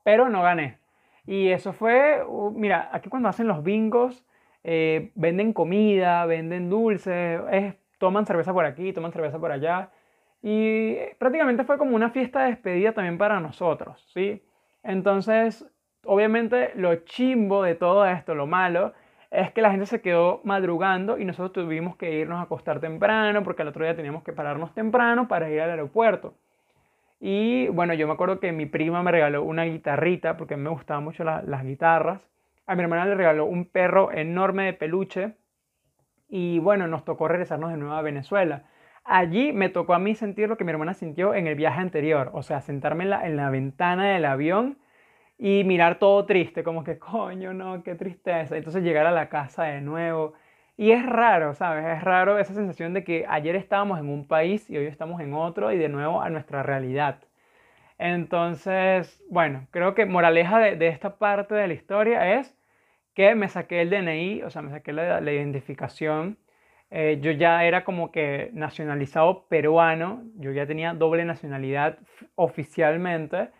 Pero 0.05 0.29
no 0.29 0.43
gané. 0.43 0.79
Y 1.27 1.49
eso 1.49 1.73
fue, 1.73 2.25
mira, 2.55 2.89
aquí 2.93 3.09
cuando 3.11 3.29
hacen 3.29 3.49
los 3.49 3.63
bingos, 3.63 4.25
eh, 4.65 5.13
venden 5.15 5.53
comida, 5.53 6.25
venden 6.27 6.71
dulces, 6.71 7.41
toman 7.99 8.27
cerveza 8.27 8.53
por 8.53 8.65
aquí, 8.65 8.93
toman 8.93 9.13
cerveza 9.13 9.39
por 9.39 9.53
allá. 9.53 9.91
Y 10.43 10.97
prácticamente 11.19 11.65
fue 11.65 11.79
como 11.79 11.97
una 11.97 12.11
fiesta 12.11 12.45
de 12.45 12.51
despedida 12.51 12.93
también 12.93 13.19
para 13.19 13.41
nosotros, 13.41 14.09
¿sí? 14.15 14.43
Entonces, 14.83 15.67
obviamente 16.05 16.73
lo 16.77 16.95
chimbo 17.05 17.63
de 17.63 17.75
todo 17.75 18.07
esto, 18.07 18.35
lo 18.35 18.47
malo, 18.47 18.95
es 19.31 19.53
que 19.53 19.61
la 19.61 19.71
gente 19.71 19.87
se 19.87 20.01
quedó 20.01 20.41
madrugando 20.45 21.19
y 21.19 21.25
nosotros 21.25 21.53
tuvimos 21.53 21.97
que 21.97 22.13
irnos 22.13 22.39
a 22.39 22.43
acostar 22.43 22.81
temprano 22.81 23.43
porque 23.43 23.63
el 23.63 23.69
otro 23.69 23.85
día 23.85 23.95
teníamos 23.95 24.23
que 24.23 24.33
pararnos 24.33 24.73
temprano 24.73 25.29
para 25.29 25.51
ir 25.51 25.61
al 25.61 25.71
aeropuerto. 25.71 26.35
Y 27.21 27.69
bueno, 27.69 27.95
yo 27.95 28.07
me 28.07 28.13
acuerdo 28.13 28.41
que 28.41 28.53
mi 28.53 28.67
prima 28.67 29.03
me 29.03 29.11
regaló 29.11 29.43
una 29.43 29.65
guitarrita 29.65 30.37
porque 30.37 30.57
me 30.57 30.71
gustaban 30.71 31.05
mucho 31.05 31.25
las 31.25 31.65
guitarras. 31.65 32.29
A 32.67 32.75
mi 32.75 32.83
hermana 32.83 33.07
le 33.07 33.15
regaló 33.17 33.45
un 33.47 33.65
perro 33.67 34.13
enorme 34.13 34.65
de 34.67 34.73
peluche. 34.73 35.35
Y 36.29 36.59
bueno, 36.61 36.87
nos 36.87 37.05
tocó 37.05 37.27
regresarnos 37.29 37.71
de 37.71 37.77
nuevo 37.77 37.95
a 37.95 38.03
Venezuela. 38.03 38.65
Allí 39.05 39.53
me 39.53 39.69
tocó 39.69 39.95
a 39.95 39.99
mí 39.99 40.15
sentir 40.15 40.49
lo 40.49 40.57
que 40.57 40.65
mi 40.65 40.71
hermana 40.71 40.95
sintió 40.95 41.35
en 41.35 41.47
el 41.47 41.55
viaje 41.55 41.81
anterior. 41.81 42.31
O 42.35 42.43
sea, 42.43 42.61
sentarme 42.61 43.05
en 43.05 43.37
la 43.37 43.51
ventana 43.51 44.11
del 44.11 44.25
avión 44.25 44.79
y 45.39 45.65
mirar 45.65 45.99
todo 45.99 46.27
triste, 46.27 46.65
como 46.65 46.85
que 46.85 46.99
coño, 46.99 47.55
no, 47.55 47.83
qué 47.83 47.95
tristeza. 47.95 48.57
Entonces 48.57 48.83
llegar 48.83 49.07
a 49.07 49.13
la 49.13 49.29
casa 49.29 49.65
de 49.65 49.81
nuevo. 49.81 50.35
Y 50.77 50.93
es 50.93 51.05
raro, 51.07 51.55
¿sabes? 51.55 51.85
Es 51.87 52.03
raro 52.05 52.39
esa 52.39 52.55
sensación 52.55 52.95
de 52.95 53.05
que 53.05 53.27
ayer 53.29 53.57
estábamos 53.57 53.99
en 54.01 54.09
un 54.09 54.27
país 54.29 54.69
y 54.71 54.77
hoy 54.77 54.87
estamos 54.87 55.21
en 55.21 55.35
otro 55.35 55.73
y 55.73 55.79
de 55.79 55.89
nuevo 55.89 56.21
a 56.23 56.31
nuestra 56.31 56.63
realidad. 56.63 57.21
Entonces, 57.99 59.23
bueno, 59.31 59.67
creo 59.71 59.95
que 59.95 60.07
moraleja 60.07 60.59
de, 60.61 60.77
de 60.77 60.89
esta 60.89 61.19
parte 61.19 61.55
de 61.55 61.69
la 61.69 61.75
historia 61.75 62.39
es 62.39 62.59
que 63.19 63.35
me 63.35 63.49
saqué 63.49 63.83
el 63.83 63.91
DNI, 63.91 64.43
o 64.45 64.51
sea, 64.51 64.63
me 64.63 64.71
saqué 64.71 64.93
la, 64.93 65.21
identificación. 65.21 66.39
Eh, 66.91 67.19
yo 67.21 67.33
ya 67.33 67.65
era 67.65 67.83
como 67.83 68.13
que 68.13 68.51
nacionalizado 68.53 69.49
peruano, 69.49 70.23
yo 70.37 70.53
ya 70.53 70.67
tenía 70.69 70.95
doble 70.95 71.25
nacionalidad 71.25 71.99
oficialmente. 72.37 73.51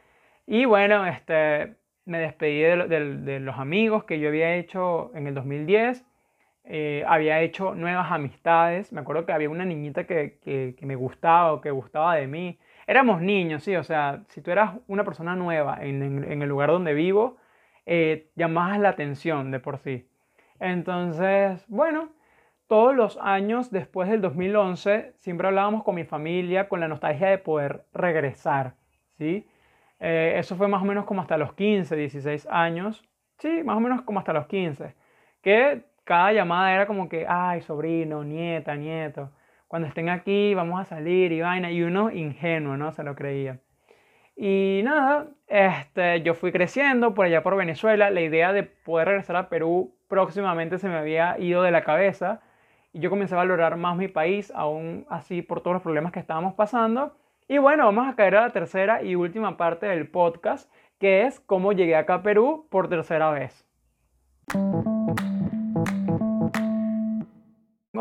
Y 0.51 0.65
bueno, 0.65 1.05
este, 1.07 1.75
me 2.07 2.21
despedí 2.21 2.61
de, 2.63 3.39
los 3.39 3.59
amigos 3.59 4.05
que 4.05 4.19
yo 4.19 4.29
había 4.29 4.55
hecho 4.55 5.11
en 5.15 5.27
el 5.27 5.35
2010. 5.35 6.07
Eh, 6.65 7.05
había 7.07 7.43
hecho 7.43 7.75
nuevas 7.75 8.11
amistades. 8.11 8.91
Me 8.91 9.03
acuerdo 9.03 9.27
que 9.27 9.33
había 9.33 9.51
una 9.51 9.67
niñita 9.67 10.05
que, 10.05 10.39
que, 10.43 10.87
me 10.87 10.97
gustaba 10.97 11.53
o 11.53 11.61
que 11.61 11.71
gustaba 11.71 12.17
de 12.17 12.27
mí. 12.29 12.59
Éramos 12.87 13.21
niños, 13.21 13.63
sí, 13.63 13.77
o 13.77 13.85
sea, 13.85 14.23
si 14.29 14.41
tú 14.41 14.51
eras 14.51 14.73
una 14.87 15.05
persona 15.05 15.37
nueva 15.37 15.81
en, 15.83 16.25
el 16.25 16.49
lugar 16.49 16.71
donde 16.71 16.95
vivo, 16.95 17.37
eh, 17.85 18.31
llamabas 18.35 18.81
la 18.81 18.89
atención 18.89 19.51
de 19.51 19.61
por 19.61 19.77
sí. 19.77 20.09
Entonces, 20.61 21.63
bueno, 21.69 22.09
todos 22.69 22.97
los 22.97 23.19
años 23.21 23.71
después 23.71 24.09
del 24.09 24.23
2011 24.23 25.13
siempre 25.19 25.49
hablábamos 25.49 25.85
con 25.85 25.95
mi 25.95 26.05
familia 26.05 26.71
con 26.71 26.81
la 26.81 26.89
nostalgia 26.89 27.29
de 27.29 27.37
poder 27.37 27.85
regresar, 27.93 28.77
¿sí? 29.19 29.47
Eh, 30.01 30.35
eso 30.37 30.57
fue 30.57 30.69
más 30.69 30.83
o 30.83 30.85
menos 30.85 31.05
como 31.05 31.23
hasta 31.23 31.37
los 31.39 31.55
15, 31.55 31.97
16 31.97 32.47
años, 32.51 33.05
sí, 33.39 33.63
más 33.65 33.77
o 33.77 33.81
menos 33.81 34.03
como 34.03 34.21
hasta 34.21 34.33
los 34.33 34.47
15, 34.47 34.95
que 35.43 35.85
cada 36.05 36.33
llamada 36.33 36.73
era 36.75 36.87
como 36.87 37.09
que, 37.09 37.27
ay, 37.29 37.61
sobrino, 37.63 38.25
nieta, 38.25 38.77
nieto, 38.77 39.31
cuando 39.69 39.87
estén 39.89 40.09
aquí 40.09 40.55
vamos 40.55 40.81
a 40.81 40.85
salir 40.85 41.33
y 41.33 41.43
vaina, 41.43 41.71
y 41.71 41.83
uno 41.83 42.11
ingenuo, 42.11 42.77
¿no? 42.77 42.93
Se 42.93 43.03
lo 43.03 43.15
creía. 43.15 43.61
Y 44.35 44.83
nada, 44.85 45.27
este, 45.49 46.23
yo 46.23 46.33
fui 46.35 46.53
creciendo 46.53 47.13
por 47.13 47.27
allá 47.27 47.43
por 47.43 47.57
Venezuela. 47.57 48.09
La 48.11 48.21
idea 48.21 48.53
de 48.53 48.63
poder 48.63 49.09
regresar 49.09 49.37
a 49.37 49.49
Perú 49.49 49.95
próximamente 50.09 50.79
se 50.79 50.89
me 50.89 50.97
había 50.97 51.37
ido 51.39 51.63
de 51.63 51.71
la 51.71 51.83
cabeza. 51.83 52.41
Y 52.93 53.01
yo 53.01 53.11
comencé 53.11 53.35
a 53.35 53.39
valorar 53.39 53.77
más 53.77 53.97
mi 53.97 54.09
país, 54.09 54.53
aún 54.55 55.07
así 55.11 55.43
por 55.43 55.61
todos 55.61 55.75
los 55.75 55.83
problemas 55.83 56.13
que 56.13 56.21
estábamos 56.21 56.55
pasando. 56.55 57.17
Y 57.51 57.57
bueno, 57.57 57.87
vamos 57.87 58.07
a 58.07 58.15
caer 58.15 58.37
a 58.37 58.43
la 58.43 58.53
tercera 58.53 59.03
y 59.03 59.15
última 59.15 59.57
parte 59.57 59.87
del 59.87 60.07
podcast, 60.11 60.71
que 61.01 61.23
es 61.23 61.41
cómo 61.41 61.73
llegué 61.73 61.97
acá 61.97 62.17
a 62.17 62.23
Perú 62.23 62.67
por 62.71 62.91
tercera 62.91 63.31
vez. 63.31 63.65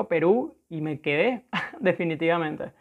Perú 0.10 0.58
y 0.68 0.82
me 0.82 1.00
quedé 1.00 1.46
definitivamente. 1.80 2.74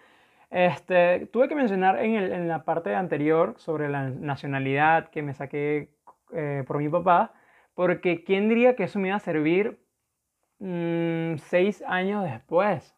Este, 0.50 1.26
tuve 1.26 1.48
que 1.48 1.54
mencionar 1.54 2.04
en, 2.04 2.48
la 2.48 2.64
parte 2.64 2.96
anterior 2.96 3.54
sobre 3.58 3.88
la 3.88 4.10
nacionalidad 4.10 5.10
que 5.10 5.22
me 5.22 5.34
saqué 5.34 5.90
eh, 6.32 6.64
por 6.66 6.78
mi 6.78 6.88
papá, 6.88 7.32
porque 7.74 8.24
¿quién 8.24 8.48
diría 8.48 8.74
que 8.74 8.84
eso 8.84 8.98
me 8.98 9.08
iba 9.08 9.16
a 9.16 9.20
servir 9.20 9.78
mm, 10.58 11.36
seis 11.36 11.84
años 11.86 12.24
después? 12.24 12.95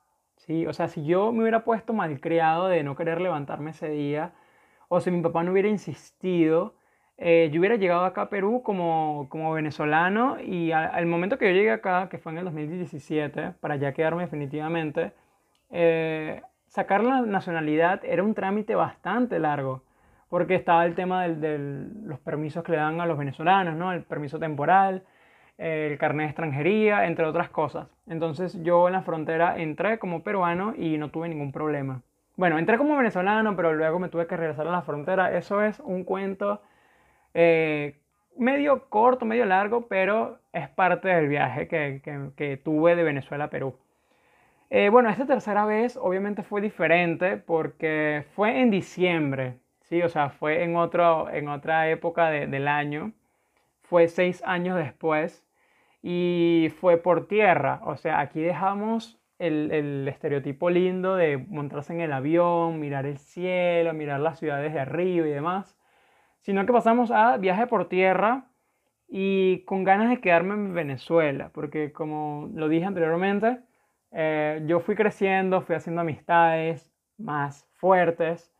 ¿Sí? 0.49 0.67
O 0.67 0.73
sea, 0.73 0.89
si 0.89 1.05
yo 1.05 1.33
me 1.33 1.43
hubiera 1.43 1.65
puesto 1.65 1.93
malcriado 1.93 2.69
de 2.69 2.83
no 2.83 2.97
querer 2.97 3.21
levantarme 3.21 3.71
ese 3.73 3.91
día, 3.91 4.33
o 4.89 5.01
si 5.01 5.11
mi 5.11 5.23
papá 5.23 5.45
no 5.45 5.53
hubiera 5.53 5.69
insistido, 5.69 6.75
eh, 7.19 7.51
yo 7.53 7.61
hubiera 7.61 7.77
llegado 7.77 8.05
acá 8.05 8.23
a 8.23 8.31
Perú 8.31 8.63
como, 8.65 9.27
como 9.31 9.53
venezolano 9.53 10.41
y 10.41 10.73
al 10.73 11.07
momento 11.07 11.39
que 11.39 11.47
yo 11.49 11.53
llegué 11.53 11.73
acá, 11.73 12.09
que 12.09 12.19
fue 12.19 12.33
en 12.33 12.39
el 12.39 12.45
2017, 12.47 13.53
para 13.61 13.77
ya 13.77 13.93
quedarme 13.93 14.23
definitivamente, 14.23 15.13
eh, 15.71 16.43
sacar 16.69 17.05
la 17.05 17.23
nacionalidad 17.23 18.05
era 18.05 18.23
un 18.23 18.35
trámite 18.35 18.75
bastante 18.75 19.39
largo, 19.39 19.83
porque 20.31 20.55
estaba 20.55 20.87
el 20.87 20.95
tema 20.95 21.29
de 21.29 21.59
los 22.05 22.21
permisos 22.21 22.65
que 22.65 22.73
le 22.73 22.79
dan 22.79 23.01
a 23.01 23.07
los 23.07 23.19
venezolanos, 23.19 23.75
¿no? 23.77 23.93
El 23.93 24.05
permiso 24.05 24.39
temporal, 24.39 25.05
el 25.59 25.99
carnet 25.99 26.27
de 26.27 26.31
extranjería, 26.31 27.07
entre 27.07 27.27
otras 27.27 27.51
cosas. 27.51 27.89
Entonces 28.09 28.63
yo 28.63 28.87
en 28.89 28.95
la 28.95 29.03
frontera 29.03 29.59
entré 29.59 29.99
como 29.99 30.23
peruano 30.23 30.75
y 30.77 30.99
no 30.99 31.11
tuve 31.11 31.29
ningún 31.29 31.53
problema. 31.53 32.03
Bueno, 32.37 32.59
entré 32.59 32.79
como 32.79 32.97
venezolano, 32.97 33.57
pero 33.57 33.75
luego 33.75 33.99
me 33.99 34.09
tuve 34.09 34.27
que 34.27 34.37
regresar 34.37 34.67
a 34.69 34.71
la 34.73 34.83
frontera. 34.83 35.37
Eso 35.37 35.63
es 35.63 35.81
un 35.81 36.05
cuento 36.05 36.61
Eh, 37.35 38.01
medio 38.37 38.89
corto, 38.89 39.25
medio 39.27 39.45
largo, 39.47 39.87
pero 39.89 40.39
es 40.53 40.69
parte 40.69 41.09
del 41.09 41.29
viaje 41.29 41.69
que, 41.69 42.01
que, 42.37 42.57
tuve 42.57 42.97
de 42.97 43.03
Venezuela 43.05 43.45
a 43.45 43.51
Perú. 43.51 43.77
Eh, 44.71 44.91
bueno, 44.91 45.09
esta 45.11 45.27
tercera 45.27 45.65
vez 45.65 45.97
obviamente 45.97 46.43
fue 46.43 46.61
diferente 46.61 47.37
porque 47.39 48.25
fue 48.35 48.61
en 48.61 48.71
diciembre, 48.71 49.59
¿sí? 49.83 50.03
O 50.03 50.09
sea, 50.09 50.31
fue 50.31 50.63
en, 50.63 50.77
otro, 50.77 51.31
en 51.31 51.49
otra 51.49 51.89
época 51.91 52.31
del 52.31 52.69
año, 52.69 53.13
fue 53.83 54.09
seis 54.09 54.43
años 54.47 54.77
después 54.77 55.45
y 56.03 56.69
fue 56.81 56.99
por 56.99 57.29
tierra, 57.29 57.81
o 57.85 57.97
sea, 57.97 58.21
aquí 58.21 58.41
dejamos 58.41 59.21
el, 59.39 59.71
el 59.73 60.09
estereotipo 60.09 60.71
lindo 60.71 61.17
de 61.17 61.39
montarse 61.39 61.93
en 61.93 62.01
el 62.01 62.13
avión, 62.13 62.81
mirar 62.81 63.07
el 63.07 63.19
cielo, 63.19 63.93
mirar 63.95 64.21
las 64.21 64.39
ciudades 64.39 64.73
de 64.75 64.81
arriba 64.81 65.27
y 65.27 65.31
demás 65.31 65.79
sino 66.41 66.65
que 66.65 66.73
pasamos 66.73 67.11
a 67.11 67.37
viaje 67.37 67.67
por 67.67 67.89
tierra 67.89 68.47
y 69.07 69.65
con 69.65 69.85
ganas 69.85 70.11
de 70.11 70.21
quedarme 70.21 70.55
en 70.55 70.75
Venezuela, 70.75 71.51
porque 71.53 71.93
como 71.93 72.51
lo 72.55 72.69
dije 72.69 72.87
anteriormente, 72.87 73.61
eh, 74.13 74.63
yo 74.67 74.81
fui 74.81 74.95
creciendo, 74.95 75.61
fui 75.63 75.77
haciendo 75.77 76.03
amistades 76.03 76.91
más 77.19 77.67
fuertes. 77.75 78.53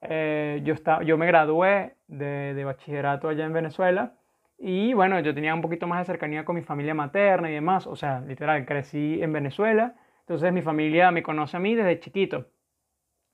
Eh, 0.00 0.60
yo, 0.64 0.74
estaba, 0.74 1.02
yo 1.02 1.16
me 1.16 1.26
gradué 1.26 1.96
de, 2.06 2.54
de, 2.54 2.64
bachillerato 2.64 3.28
allá 3.28 3.44
en 3.44 3.52
Venezuela 3.54 4.14
y 4.58 4.94
bueno, 4.94 5.20
yo 5.20 5.34
tenía 5.34 5.54
un 5.54 5.62
poquito 5.62 5.86
más 5.86 6.00
de 6.00 6.04
cercanía 6.06 6.44
con 6.44 6.56
mi 6.56 6.62
familia 6.62 6.94
materna 6.94 7.50
y 7.50 7.54
demás, 7.54 7.86
o 7.86 7.96
sea, 7.96 8.20
literal, 8.20 8.64
crecí 8.66 9.22
en 9.22 9.32
Venezuela, 9.32 9.94
entonces 10.20 10.52
mi 10.52 10.62
familia 10.62 11.10
me 11.10 11.22
conoce 11.22 11.56
a 11.56 11.60
mí 11.60 11.74
desde 11.74 12.00
chiquito, 12.00 12.46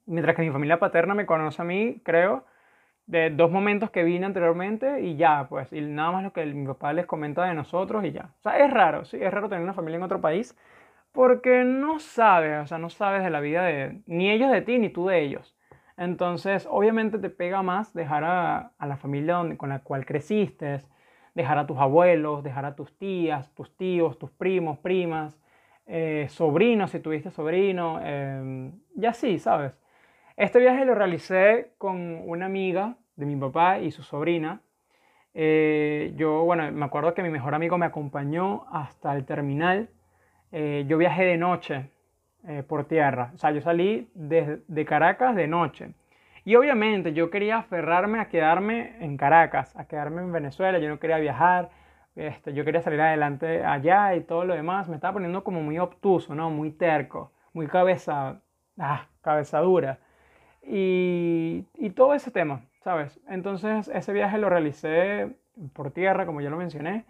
mientras 0.07 0.37
que 0.37 0.43
mi 0.43 0.51
familia 0.51 0.79
paterna 0.79 1.15
me 1.15 1.27
conoce 1.27 1.63
a 1.63 1.65
mí, 1.65 2.01
creo, 2.05 2.45
de 3.07 3.31
dos 3.31 3.51
momentos 3.51 3.91
que 3.91 4.05
vine 4.05 4.27
anteriormente 4.27 5.01
y 5.01 5.17
ya, 5.17 5.47
pues, 5.49 5.73
y 5.73 5.81
nada 5.81 6.13
más 6.13 6.25
lo 6.25 6.33
que 6.33 6.47
mi 6.47 6.67
papá 6.67 6.93
les 6.93 7.07
comenta 7.07 7.45
de 7.45 7.55
nosotros 7.55 8.05
y 8.05 8.13
ya. 8.13 8.31
O 8.39 8.43
sea, 8.43 8.59
es 8.59 8.73
raro, 8.73 9.05
sí, 9.05 9.19
es 9.21 9.33
raro 9.33 9.49
tener 9.49 9.65
una 9.65 9.75
familia 9.75 9.97
en 9.99 10.05
otro 10.05 10.21
país 10.21 10.57
porque 11.13 11.65
no 11.65 11.99
sabes, 11.99 12.63
o 12.63 12.67
sea, 12.67 12.79
no 12.79 12.89
sabes 12.89 13.25
de 13.25 13.31
la 13.31 13.41
vida 13.41 13.65
de 13.65 14.01
ni 14.07 14.31
ellos 14.31 14.51
de 14.53 14.63
ti 14.63 14.79
ni 14.79 14.91
tú 14.91 15.09
de 15.09 15.21
ellos. 15.23 15.57
Entonces, 15.97 16.67
obviamente 16.71 17.19
te 17.19 17.31
pega 17.31 17.63
más 17.63 17.93
dejar 17.95 18.25
a, 18.25 18.73
a 18.79 18.87
la 18.87 18.97
familia 18.97 19.35
donde, 19.35 19.57
con 19.57 19.69
la 19.71 19.81
cual 19.81 20.07
creciste, 20.07 20.79
dejar 21.35 21.59
a 21.59 21.67
tus 21.67 21.79
abuelos, 21.79 22.43
dejar 22.43 22.65
a 22.65 22.75
tus 22.75 22.97
tías, 22.99 23.53
tus 23.55 23.77
tíos, 23.77 24.19
tus 24.19 24.31
primos, 24.31 24.79
primas, 24.79 25.39
eh, 25.87 26.27
sobrinos, 26.29 26.91
si 26.91 27.01
tuviste 27.01 27.31
sobrino, 27.31 28.01
eh, 28.03 28.71
y 28.97 29.07
así, 29.07 29.39
¿sabes? 29.39 29.73
Este 30.37 30.59
viaje 30.59 30.85
lo 30.85 30.95
realicé 30.95 31.73
con 31.77 32.23
una 32.27 32.47
amiga 32.47 32.97
de 33.17 33.27
mi 33.27 33.37
papá 33.37 33.79
y 33.79 33.91
su 33.91 34.03
sobrina. 34.03 34.63
Eh, 35.35 36.13
yo, 36.17 36.45
bueno, 36.45 36.71
me 36.73 36.85
acuerdo 36.85 37.15
que 37.15 37.23
mi 37.23 37.29
mejor 37.29 37.55
amigo 37.55 37.79
me 37.79 37.87
acompañó 37.87 38.65
hasta 38.73 39.15
el 39.15 39.25
terminal. 39.25 39.91
Eh, 40.51 40.85
yo 40.89 40.99
viajé 40.99 41.25
de 41.25 41.37
noche 41.37 41.91
eh, 42.49 42.63
por 42.67 42.87
tierra. 42.87 43.33
O 43.35 43.39
sea, 43.39 43.51
yo 43.53 43.61
salí 43.61 44.11
de, 44.15 44.63
de, 44.67 44.85
Caracas 44.85 45.37
de 45.37 45.47
noche. 45.47 45.93
Y 46.45 46.55
obviamente 46.57 47.13
yo 47.13 47.31
quería 47.31 47.59
aferrarme 47.59 48.21
a 48.21 48.29
quedarme 48.29 48.97
en 49.01 49.17
Caracas, 49.17 49.77
a 49.77 49.87
quedarme 49.87 50.23
en 50.23 50.33
Venezuela. 50.33 50.79
Yo 50.79 50.89
no 50.89 50.99
quería 50.99 51.19
viajar. 51.19 51.71
Este, 52.17 52.53
yo 52.55 52.65
quería 52.65 52.83
salir 52.83 53.01
adelante 53.01 53.65
allá 53.65 54.15
y 54.15 54.23
todo 54.23 54.45
lo 54.45 54.55
demás. 54.55 54.89
Me 54.89 54.97
estaba 54.97 55.15
poniendo 55.15 55.45
como 55.45 55.63
muy 55.63 55.79
obtuso, 55.79 56.35
¿no? 56.35 56.51
Muy 56.51 56.71
terco, 56.71 57.33
muy 57.53 57.67
cabeza, 57.67 58.41
ah, 58.79 59.07
cabeza 59.23 59.61
dura 59.61 59.99
y, 60.63 61.65
y 61.75 61.91
todo 61.91 62.15
ese 62.15 62.31
tema, 62.31 62.63
¿sabes? 62.83 63.21
Entonces 63.29 63.89
ese 63.89 64.13
viaje 64.13 64.39
lo 64.39 64.49
realicé 64.49 65.31
por 65.73 65.91
tierra, 65.91 66.27
como 66.27 66.41
ya 66.41 66.51
lo 66.51 66.57
mencioné, 66.57 67.05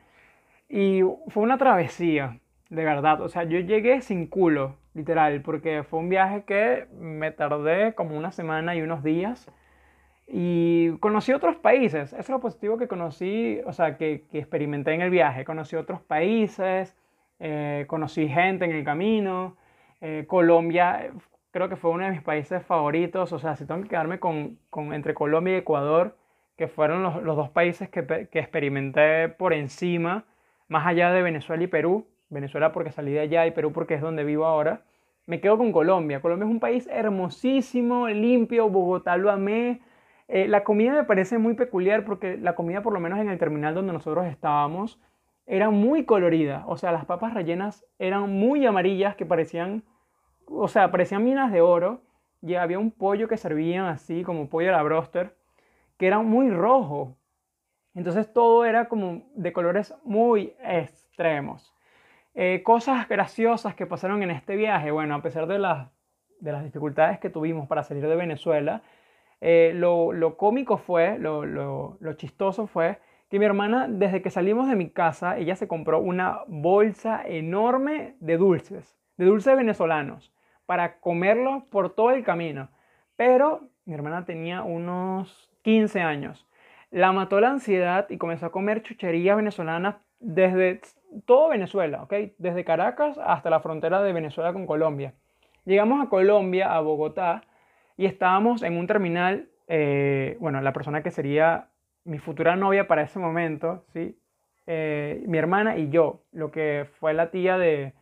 y 0.69 1.03
fue 1.29 1.43
una 1.43 1.59
travesía, 1.59 2.39
de 2.69 2.85
verdad. 2.85 3.21
O 3.23 3.29
sea, 3.29 3.45
yo 3.45 3.59
llegué 3.61 4.01
sin 4.03 4.27
culo, 4.27 4.77
literal, 4.95 5.43
porque 5.43 5.83
fue 5.83 6.01
un 6.01 6.09
viaje 6.09 6.45
que 6.45 6.87
me 6.99 7.31
tardé 7.31 7.95
como 7.95 8.17
una 8.17 8.33
semana 8.33 8.75
y 8.75 8.83
unos 8.83 9.03
días. 9.03 9.51
Y 10.27 10.97
conocí 10.99 11.33
otros 11.33 11.57
países. 11.57 12.13
Eso 12.13 12.21
es 12.21 12.29
lo 12.29 12.41
positivo 12.41 12.79
que 12.79 12.89
conocí, 12.89 13.61
o 13.67 13.73
sea, 13.73 13.97
que, 13.97 14.25
que 14.31 14.39
experimenté 14.39 14.93
en 14.95 15.03
el 15.03 15.11
viaje. 15.11 15.45
Conocí 15.45 15.77
otros 15.77 16.01
países, 16.03 16.97
eh, 17.41 17.85
conocí 17.89 18.29
gente 18.29 18.65
en 18.65 18.73
el 18.73 18.85
camino. 18.85 19.57
Eh, 20.01 20.25
Colombia 20.29 21.11
creo 21.51 21.69
que 21.69 21.77
fue 21.77 21.91
uno 21.91 22.05
de 22.05 22.11
mis 22.13 22.23
países 22.23 22.65
favoritos. 22.65 23.33
O 23.33 23.39
sea, 23.39 23.57
si 23.57 23.67
tengo 23.67 23.83
que 23.83 23.89
quedarme 23.89 24.21
con, 24.21 24.59
con 24.71 24.93
entre 24.95 25.15
Colombia 25.15 25.55
y 25.55 25.59
Ecuador, 25.59 26.17
que 26.57 26.69
fueron 26.69 27.03
los, 27.03 27.23
los 27.23 27.37
dos 27.37 27.51
países 27.51 27.89
que, 27.89 28.29
que, 28.31 28.39
experimenté 28.39 29.29
por 29.29 29.53
encima, 29.53 30.27
más 30.69 30.87
allá 30.87 31.11
de 31.11 31.23
Venezuela 31.23 31.65
y 31.65 31.69
Perú. 31.69 32.07
Venezuela 32.31 32.73
porque 32.73 32.93
salí 32.93 33.13
de 33.13 33.21
allá 33.21 33.47
y 33.47 33.51
Perú 33.51 33.73
porque 33.73 33.95
es 33.95 34.01
donde 34.01 34.25
vivo 34.25 34.47
ahora. 34.47 34.83
Me 35.27 35.41
quedo 35.41 35.59
con 35.59 35.73
Colombia. 35.73 36.23
Colombia 36.23 36.47
es 36.47 36.51
un 36.51 36.61
país 36.61 36.89
hermosísimo, 36.91 38.09
limpio. 38.09 38.69
Bogotá 38.69 39.17
lo 39.17 39.31
amé. 39.31 39.83
Eh, 40.29 40.49
la 40.49 40.65
comida 40.65 40.93
me 40.93 41.05
parece 41.05 41.39
muy 41.39 41.55
peculiar 41.55 42.05
porque 42.05 42.37
la 42.39 42.55
comida, 42.55 42.83
por 42.83 42.93
lo 42.93 43.01
menos 43.01 43.19
en 43.19 43.29
el 43.29 43.39
terminal 43.39 43.75
donde 43.75 43.93
nosotros 43.93 44.27
estábamos, 44.27 45.01
era 45.47 45.71
muy 45.71 46.05
colorida. 46.05 46.65
O 46.67 46.77
sea, 46.77 46.93
las 46.93 47.05
papas 47.05 47.35
rellenas 47.35 47.85
eran 47.99 48.31
muy 48.31 48.65
amarillas 48.65 49.17
que 49.17 49.27
parecían 49.27 49.83
o 50.51 50.69
sea, 50.69 50.91
parecían 50.91 51.25
minas 51.25 51.53
de 51.53 51.61
oro 51.61 52.03
y 52.43 52.55
había 52.55 52.79
un 52.79 52.91
pollo 52.91 53.29
que 53.29 53.37
servían 53.37 53.87
así, 53.87 54.23
como 54.25 54.49
pollo 54.49 54.71
a 54.71 54.77
la 54.77 54.83
broster, 54.83 55.37
que 55.97 56.07
era 56.07 56.19
muy 56.21 56.51
rojo. 56.51 57.17
Entonces 57.95 58.33
todo 58.33 58.65
era 58.65 58.89
como 58.89 59.23
de 59.35 59.53
colores 59.53 59.95
muy 60.05 60.55
extremos. 60.63 61.75
Eh, 62.35 62.63
cosas 62.63 63.09
graciosas 63.09 63.75
que 63.75 63.87
pasaron 63.87 64.23
en 64.23 64.31
este 64.31 64.57
viaje, 64.57 64.91
bueno, 64.91 65.15
a 65.15 65.23
pesar 65.23 65.47
de 65.47 65.59
las, 65.59 65.89
de 66.41 66.53
las 66.53 66.65
dificultades 66.65 67.19
que 67.19 67.31
tuvimos 67.31 67.67
para 67.69 67.83
salir 67.83 68.07
de 68.07 68.17
Venezuela, 68.17 68.83
eh, 69.41 69.73
lo, 69.75 70.13
lo, 70.13 70.37
cómico 70.37 70.77
fue, 70.77 71.19
lo, 71.19 71.45
lo, 71.45 71.97
lo 72.01 72.13
chistoso 72.15 72.67
fue 72.67 72.99
que 73.31 73.39
mi 73.39 73.45
hermana, 73.45 73.87
desde 73.89 74.23
que 74.23 74.31
salimos 74.31 74.69
de 74.69 74.77
mi 74.77 74.91
casa, 74.91 75.39
ella 75.39 75.57
se 75.57 75.69
compró 75.69 76.01
una 76.01 76.41
bolsa 76.49 77.23
enorme 77.27 78.17
de 78.21 78.37
dulces, 78.37 78.99
de 79.17 79.25
dulces 79.25 79.57
venezolanos 79.57 80.33
para 80.67 81.01
comerlo 81.01 81.67
por 81.71 81.95
todo 81.95 82.11
el 82.11 82.25
camino. 82.25 82.71
Pero 83.17 83.69
mi 83.85 83.95
hermana 83.95 84.25
tenía 84.25 84.63
unos 84.63 85.51
15 85.63 86.01
años. 86.01 86.47
La 86.91 87.13
mató 87.13 87.41
la 87.41 87.51
ansiedad 87.51 88.07
y 88.09 88.19
comenzó 88.19 88.47
a 88.47 88.53
comer 88.53 88.83
chucherías 88.83 89.37
venezolanas 89.37 89.97
desde 90.21 90.81
todo 91.25 91.49
Venezuela, 91.49 92.03
¿ok? 92.03 92.15
Desde 92.39 92.65
Caracas 92.65 93.19
hasta 93.19 93.51
la 93.51 93.61
frontera 93.61 94.03
de 94.03 94.13
Venezuela 94.13 94.53
con 94.53 94.67
Colombia. 94.67 95.15
Llegamos 95.65 96.05
a 96.05 96.09
Colombia, 96.09 96.75
a 96.75 96.81
Bogotá, 96.81 97.43
y 97.97 98.07
estábamos 98.07 98.63
en 98.63 98.77
un 98.77 98.87
terminal, 98.87 99.49
eh, 99.69 100.37
bueno, 100.41 100.61
la 100.63 100.73
persona 100.73 101.03
que 101.03 101.11
sería 101.11 101.69
mi 102.05 102.19
futura 102.19 102.57
novia 102.57 102.87
para 102.87 103.03
ese 103.03 103.19
momento, 103.19 103.85
¿sí? 103.93 104.17
Eh, 104.67 105.23
mi 105.27 105.39
hermana 105.39 105.77
y 105.77 105.91
yo, 105.91 106.23
lo 106.33 106.51
que 106.51 106.87
fue 106.99 107.13
la 107.13 107.31
tía 107.31 107.59
de, 107.59 107.93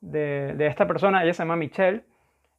de, 0.00 0.66
esta 0.66 0.86
persona, 0.86 1.22
ella 1.22 1.34
se 1.34 1.42
llama 1.42 1.56
Michelle. 1.56 2.04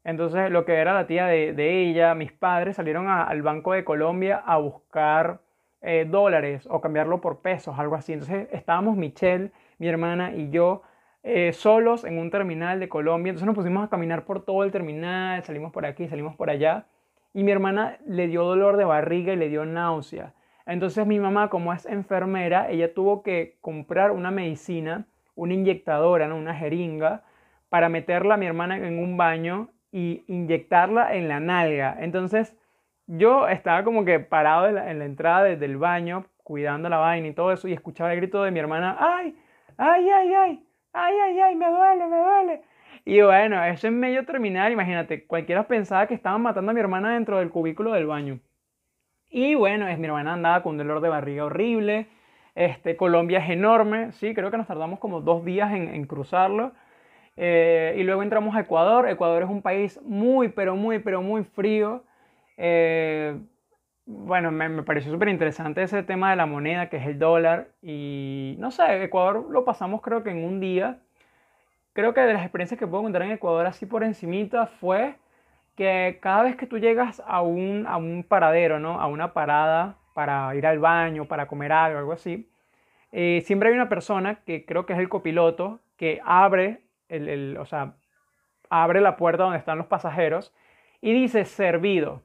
Entonces, 0.03 0.51
lo 0.51 0.65
que 0.65 0.73
era 0.75 0.93
la 0.93 1.07
tía 1.07 1.25
de, 1.25 1.81
ella, 1.81 2.13
mis 2.13 2.31
padres 2.31 2.75
salieron 2.75 3.07
al 3.07 3.41
Banco 3.41 3.73
de 3.73 3.83
Colombia 3.83 4.43
a 4.45 4.57
buscar 4.57 5.39
eh, 5.81 6.05
dólares 6.09 6.67
o 6.69 6.81
cambiarlo 6.81 7.21
por 7.21 7.41
pesos, 7.41 7.77
algo 7.77 7.95
así. 7.95 8.13
Entonces, 8.13 8.47
estábamos 8.51 8.97
Michelle, 8.97 9.51
mi 9.77 9.87
hermana 9.87 10.33
y 10.33 10.49
yo 10.49 10.81
eh, 11.23 11.53
solos 11.53 12.03
en 12.03 12.17
un 12.17 12.31
terminal 12.31 12.79
de 12.79 12.89
Colombia. 12.89 13.31
Entonces, 13.31 13.45
nos 13.45 13.55
pusimos 13.55 13.83
a 13.83 13.89
caminar 13.89 14.25
por 14.25 14.43
todo 14.45 14.63
el 14.63 14.71
terminal, 14.71 15.43
salimos 15.43 15.71
por 15.71 15.85
aquí, 15.85 16.07
salimos 16.07 16.35
por 16.35 16.49
allá. 16.49 16.87
Y 17.33 17.43
mi 17.43 17.51
hermana 17.51 17.97
le 18.05 18.27
dio 18.27 18.43
dolor 18.43 18.77
de 18.77 18.85
barriga 18.85 19.33
y 19.33 19.35
le 19.35 19.49
dio 19.49 19.65
náusea. 19.65 20.33
Entonces, 20.65 21.05
mi 21.05 21.19
mamá, 21.19 21.49
como 21.49 21.73
es 21.73 21.85
enfermera, 21.85 22.69
ella 22.69 22.93
tuvo 22.93 23.21
que 23.21 23.57
comprar 23.61 24.11
una 24.11 24.31
medicina, 24.31 25.05
una 25.35 25.53
inyectadora, 25.53 26.27
¿no? 26.27 26.37
una 26.37 26.55
jeringa 26.55 27.23
para 27.69 27.89
meterla 27.89 28.35
a 28.35 28.37
mi 28.37 28.45
hermana 28.45 28.77
en 28.77 28.99
un 28.99 29.17
baño 29.17 29.69
y 29.91 30.23
inyectarla 30.27 31.15
en 31.15 31.27
la 31.27 31.39
nalga. 31.39 31.95
Entonces 31.99 32.55
yo 33.07 33.47
estaba 33.47 33.83
como 33.83 34.05
que 34.05 34.19
parado 34.19 34.67
en 34.67 34.99
la, 34.99 35.05
entrada 35.05 35.43
del 35.43 35.77
baño, 35.77 36.25
cuidando 36.43 36.89
la 36.89 36.97
vaina 36.97 37.27
y 37.27 37.33
todo 37.33 37.51
eso, 37.51 37.67
y 37.67 37.73
escuchaba 37.73 38.13
el 38.13 38.19
grito 38.19 38.43
de 38.43 38.51
mi 38.51 38.59
hermana, 38.59 38.97
¡ay! 38.99 39.35
¡ay, 39.77 40.09
ay, 40.09 40.33
ay! 40.33 40.67
¡ay, 40.93 41.13
ay, 41.23 41.39
ay! 41.39 41.55
¡me 41.55 41.69
duele, 41.69 42.07
me 42.07 42.17
duele! 42.17 42.61
Y 43.05 43.21
bueno, 43.21 43.63
eso 43.63 43.87
en 43.87 43.99
medio 43.99 44.25
terminal, 44.25 44.71
imagínate, 44.71 45.25
cualquiera 45.27 45.67
pensaba 45.67 46.07
que 46.07 46.15
estaban 46.15 46.41
matando 46.41 46.71
a 46.71 46.73
mi 46.73 46.79
hermana 46.79 47.13
dentro 47.13 47.37
del 47.39 47.49
cubículo 47.49 47.91
del 47.91 48.07
baño. 48.07 48.39
Y 49.29 49.55
bueno, 49.55 49.87
es, 49.87 49.99
mi 49.99 50.07
hermana 50.07 50.33
andaba 50.33 50.63
con 50.63 50.71
un 50.71 50.77
dolor 50.79 51.01
de 51.01 51.09
barriga 51.09 51.45
horrible. 51.45 52.07
Este, 52.55 52.95
Colombia 52.95 53.39
es 53.39 53.49
enorme, 53.49 54.11
sí, 54.13 54.33
creo 54.33 54.49
que 54.49 54.57
nos 54.57 54.67
tardamos 54.67 54.99
como 54.99 55.21
dos 55.21 55.43
días 55.45 55.73
en, 55.73 55.89
en 55.93 56.05
cruzarlo. 56.05 56.71
Eh, 57.37 57.95
y 57.97 58.03
luego 58.03 58.23
entramos 58.23 58.55
a 58.55 58.61
Ecuador. 58.61 59.09
Ecuador 59.09 59.43
es 59.43 59.49
un 59.49 59.61
país 59.61 60.01
muy, 60.03 60.49
pero 60.49 60.75
muy, 60.75 60.99
pero 60.99 61.21
muy 61.21 61.43
frío. 61.43 62.03
Eh, 62.57 63.37
bueno, 64.05 64.51
me, 64.51 64.69
me 64.69 64.83
pareció 64.83 65.11
súper 65.11 65.29
interesante 65.29 65.83
ese 65.83 66.03
tema 66.03 66.29
de 66.29 66.35
la 66.35 66.45
moneda, 66.45 66.89
que 66.89 66.97
es 66.97 67.07
el 67.07 67.19
dólar. 67.19 67.69
Y 67.81 68.55
no 68.59 68.71
sé, 68.71 69.03
Ecuador 69.03 69.47
lo 69.49 69.65
pasamos 69.65 70.01
creo 70.01 70.23
que 70.23 70.31
en 70.31 70.43
un 70.43 70.59
día. 70.59 70.99
Creo 71.93 72.13
que 72.13 72.21
de 72.21 72.33
las 72.33 72.43
experiencias 72.43 72.79
que 72.79 72.87
puedo 72.87 73.03
contar 73.03 73.21
en 73.23 73.31
Ecuador 73.31 73.65
así 73.67 73.85
por 73.85 74.03
encimita 74.03 74.67
fue 74.67 75.15
que 75.75 76.19
cada 76.21 76.43
vez 76.43 76.55
que 76.55 76.67
tú 76.67 76.77
llegas 76.79 77.21
a 77.25 77.41
un, 77.41 77.85
a 77.87 77.97
un 77.97 78.23
paradero, 78.23 78.79
¿no? 78.79 78.99
A 78.99 79.07
una 79.07 79.33
parada 79.33 79.97
para 80.13 80.53
ir 80.55 80.65
al 80.65 80.79
baño, 80.79 81.25
para 81.25 81.47
comer 81.47 81.71
algo, 81.71 81.99
algo 81.99 82.13
así, 82.13 82.49
eh, 83.11 83.41
siempre 83.45 83.69
hay 83.69 83.75
una 83.75 83.89
persona 83.89 84.41
que 84.45 84.65
creo 84.65 84.85
que 84.85 84.93
es 84.93 84.99
el 84.99 85.09
copiloto 85.09 85.79
que 85.97 86.21
abre, 86.25 86.81
el, 87.09 87.29
el, 87.29 87.57
o 87.57 87.65
sea, 87.65 87.95
abre 88.69 89.01
la 89.01 89.17
puerta 89.17 89.43
donde 89.43 89.59
están 89.59 89.77
los 89.77 89.87
pasajeros 89.87 90.53
y 91.01 91.13
dice 91.13 91.45
servido. 91.45 92.23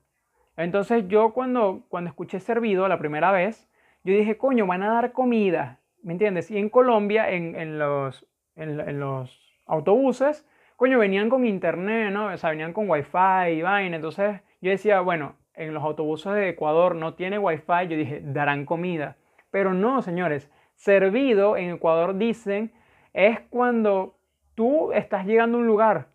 Entonces 0.63 1.09
yo 1.09 1.33
cuando, 1.33 1.83
cuando 1.89 2.11
escuché 2.11 2.41
servido 2.41 2.87
la 2.89 2.99
primera 2.99 3.33
vez, 3.33 3.69
yo 4.05 4.15
dije, 4.15 4.37
coño, 4.37 4.67
van 4.67 4.83
a 4.83 4.93
dar 4.93 5.13
comida, 5.13 5.81
¿me 6.03 6.13
entiendes? 6.13 6.51
Y 6.51 6.59
en 6.59 6.69
Colombia, 6.69 7.31
en, 7.31 7.55
en 7.57 7.79
los, 7.79 8.27
en, 8.57 9.01
los 9.01 9.39
autobuses, 9.67 10.47
coño, 10.77 10.99
venían 10.99 11.29
con 11.29 11.47
internet, 11.47 12.13
¿no? 12.13 12.27
O 12.27 12.37
sea, 12.37 12.51
venían 12.51 12.73
con 12.73 12.89
wifi 12.89 13.53
y 13.53 13.63
vaina. 13.63 13.97
Entonces 13.97 14.41
yo 14.61 14.71
decía, 14.71 15.01
bueno, 15.01 15.37
en 15.55 15.75
los 15.75 15.83
autobuses 15.83 16.33
de 16.33 16.49
Ecuador 16.51 16.95
no 16.95 17.15
tiene 17.15 17.39
wifi, 17.39 17.89
yo 17.89 17.97
dije, 17.97 18.21
darán 18.23 18.65
comida. 18.65 19.17
Pero 19.51 19.75
no, 19.75 20.01
señores, 20.03 20.51
servido 20.75 21.57
en 21.57 21.75
Ecuador 21.75 22.17
dicen 22.17 22.73
es 23.13 23.41
cuando 23.51 24.17
tú 24.55 24.93
estás 24.93 25.27
llegando 25.27 25.59
a 25.59 25.61
un 25.61 25.67
lugar 25.67 26.09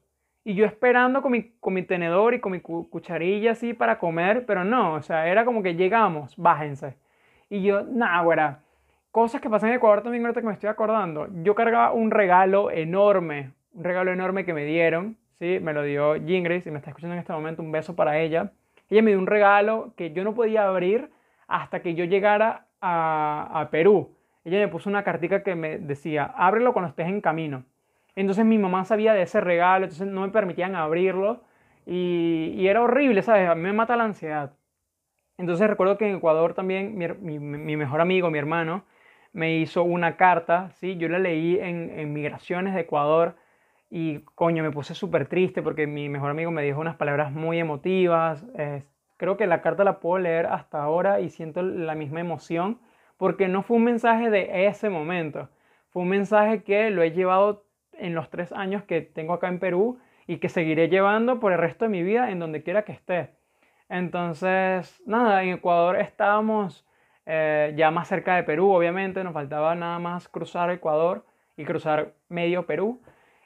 y 0.47 0.53
yo 0.53 0.65
esperando 0.65 1.23
con 1.23 1.31
mi, 1.31 1.49
con 1.59 1.73
mi 1.73 1.81
tenedor 1.81 2.35
y 2.35 2.39
con 2.39 2.51
mi 2.51 2.61
cucharilla 2.61 3.53
así 3.53 3.73
para 3.73 3.97
comer, 3.97 4.45
pero 4.45 4.63
no, 4.63 4.93
o 4.93 5.01
sea, 5.01 5.27
era 5.27 5.43
como 5.43 5.63
que 5.63 5.73
llegamos, 5.73 6.37
bájense. 6.37 6.95
Y 7.49 7.63
yo, 7.63 7.81
nada, 7.83 8.21
güera, 8.21 8.59
cosas 9.09 9.41
que 9.41 9.49
pasan 9.49 9.69
en 9.69 9.77
Ecuador 9.77 10.03
también 10.03 10.23
ahorita 10.23 10.41
que 10.41 10.47
me 10.47 10.53
estoy 10.53 10.69
acordando. 10.69 11.27
Yo 11.41 11.55
cargaba 11.55 11.93
un 11.93 12.11
regalo 12.11 12.69
enorme, 12.69 13.53
un 13.73 13.83
regalo 13.83 14.11
enorme 14.11 14.45
que 14.45 14.53
me 14.53 14.65
dieron, 14.65 15.17
¿sí? 15.39 15.57
Me 15.59 15.73
lo 15.73 15.81
dio 15.81 16.13
Gingris 16.13 16.67
y 16.67 16.71
me 16.71 16.77
está 16.77 16.91
escuchando 16.91 17.15
en 17.15 17.21
este 17.21 17.33
momento, 17.33 17.63
un 17.63 17.71
beso 17.71 17.95
para 17.95 18.19
ella. 18.19 18.51
Ella 18.87 19.01
me 19.01 19.09
dio 19.11 19.19
un 19.19 19.27
regalo 19.27 19.93
que 19.97 20.13
yo 20.13 20.23
no 20.23 20.35
podía 20.35 20.67
abrir 20.67 21.09
hasta 21.47 21.81
que 21.81 21.95
yo 21.95 22.05
llegara 22.05 22.67
a, 22.81 23.49
a 23.51 23.71
Perú. 23.71 24.15
Ella 24.43 24.59
me 24.59 24.67
puso 24.67 24.91
una 24.91 25.03
cartica 25.03 25.41
que 25.41 25.55
me 25.55 25.79
decía, 25.79 26.23
ábrelo 26.23 26.71
cuando 26.71 26.89
estés 26.89 27.07
en 27.07 27.19
camino. 27.19 27.63
Entonces 28.15 28.45
mi 28.45 28.57
mamá 28.57 28.85
sabía 28.85 29.13
de 29.13 29.23
ese 29.23 29.41
regalo, 29.41 29.85
entonces 29.85 30.07
no 30.07 30.21
me 30.21 30.29
permitían 30.29 30.75
abrirlo 30.75 31.43
y, 31.85 32.53
y 32.55 32.67
era 32.67 32.81
horrible, 32.81 33.21
¿sabes? 33.21 33.49
A 33.49 33.55
mí 33.55 33.61
me 33.61 33.73
mata 33.73 33.95
la 33.95 34.05
ansiedad. 34.05 34.53
Entonces 35.37 35.67
recuerdo 35.69 35.97
que 35.97 36.07
en 36.09 36.15
Ecuador 36.15 36.53
también 36.53 36.97
mi, 36.97 37.39
mejor 37.77 38.01
amigo, 38.01 38.29
mi 38.31 38.37
hermano, 38.39 38.85
me 39.33 39.57
hizo 39.57 39.83
una 39.83 40.15
carta, 40.17 40.71
¿sí? 40.71 40.97
Yo 40.97 41.09
la 41.09 41.19
leí 41.19 41.59
en, 41.59 41.91
en 41.99 42.13
Migraciones 42.13 42.73
de 42.73 42.81
Ecuador 42.81 43.35
y 43.89 44.19
coño, 44.35 44.63
me 44.63 44.71
puse 44.71 44.95
súper 44.95 45.27
triste 45.27 45.61
porque 45.61 45.87
mi 45.87 46.09
mejor 46.09 46.31
amigo 46.31 46.51
me 46.51 46.63
dijo 46.63 46.79
unas 46.79 46.95
palabras 46.95 47.31
muy 47.31 47.59
emotivas. 47.59 48.45
Eh, 48.57 48.83
creo 49.17 49.37
que 49.37 49.47
la 49.47 49.61
carta 49.61 49.83
la 49.83 49.99
puedo 49.99 50.19
leer 50.19 50.47
hasta 50.47 50.81
ahora 50.81 51.19
y 51.19 51.29
siento 51.29 51.61
la 51.61 51.95
misma 51.95 52.21
emoción 52.21 52.79
porque 53.17 53.47
no 53.47 53.63
fue 53.63 53.77
un 53.77 53.85
mensaje 53.85 54.29
de 54.29 54.67
ese 54.67 54.89
momento, 54.89 55.49
fue 55.89 56.01
un 56.01 56.09
mensaje 56.09 56.63
que 56.63 56.89
lo 56.89 57.01
he 57.01 57.11
llevado 57.11 57.63
en 57.99 58.15
los 58.15 58.29
tres 58.29 58.51
años 58.51 58.83
que 58.83 59.01
tengo 59.01 59.33
acá 59.33 59.47
en 59.47 59.59
Perú 59.59 59.99
y 60.27 60.37
que 60.37 60.49
seguiré 60.49 60.89
llevando 60.89 61.39
por 61.39 61.51
el 61.51 61.59
resto 61.59 61.85
de 61.85 61.89
mi 61.89 62.03
vida 62.03 62.31
en 62.31 62.39
donde 62.39 62.63
quiera 62.63 62.83
que 62.83 62.91
esté. 62.91 63.31
Entonces, 63.89 65.01
nada, 65.05 65.43
en 65.43 65.49
Ecuador 65.49 65.97
estábamos 65.99 66.85
eh, 67.25 67.73
ya 67.75 67.91
más 67.91 68.07
cerca 68.07 68.35
de 68.35 68.43
Perú, 68.43 68.71
obviamente, 68.71 69.23
nos 69.23 69.33
faltaba 69.33 69.75
nada 69.75 69.99
más 69.99 70.27
cruzar 70.27 70.69
Ecuador 70.71 71.25
y 71.57 71.65
cruzar 71.65 72.13
medio 72.29 72.65
Perú. 72.65 73.01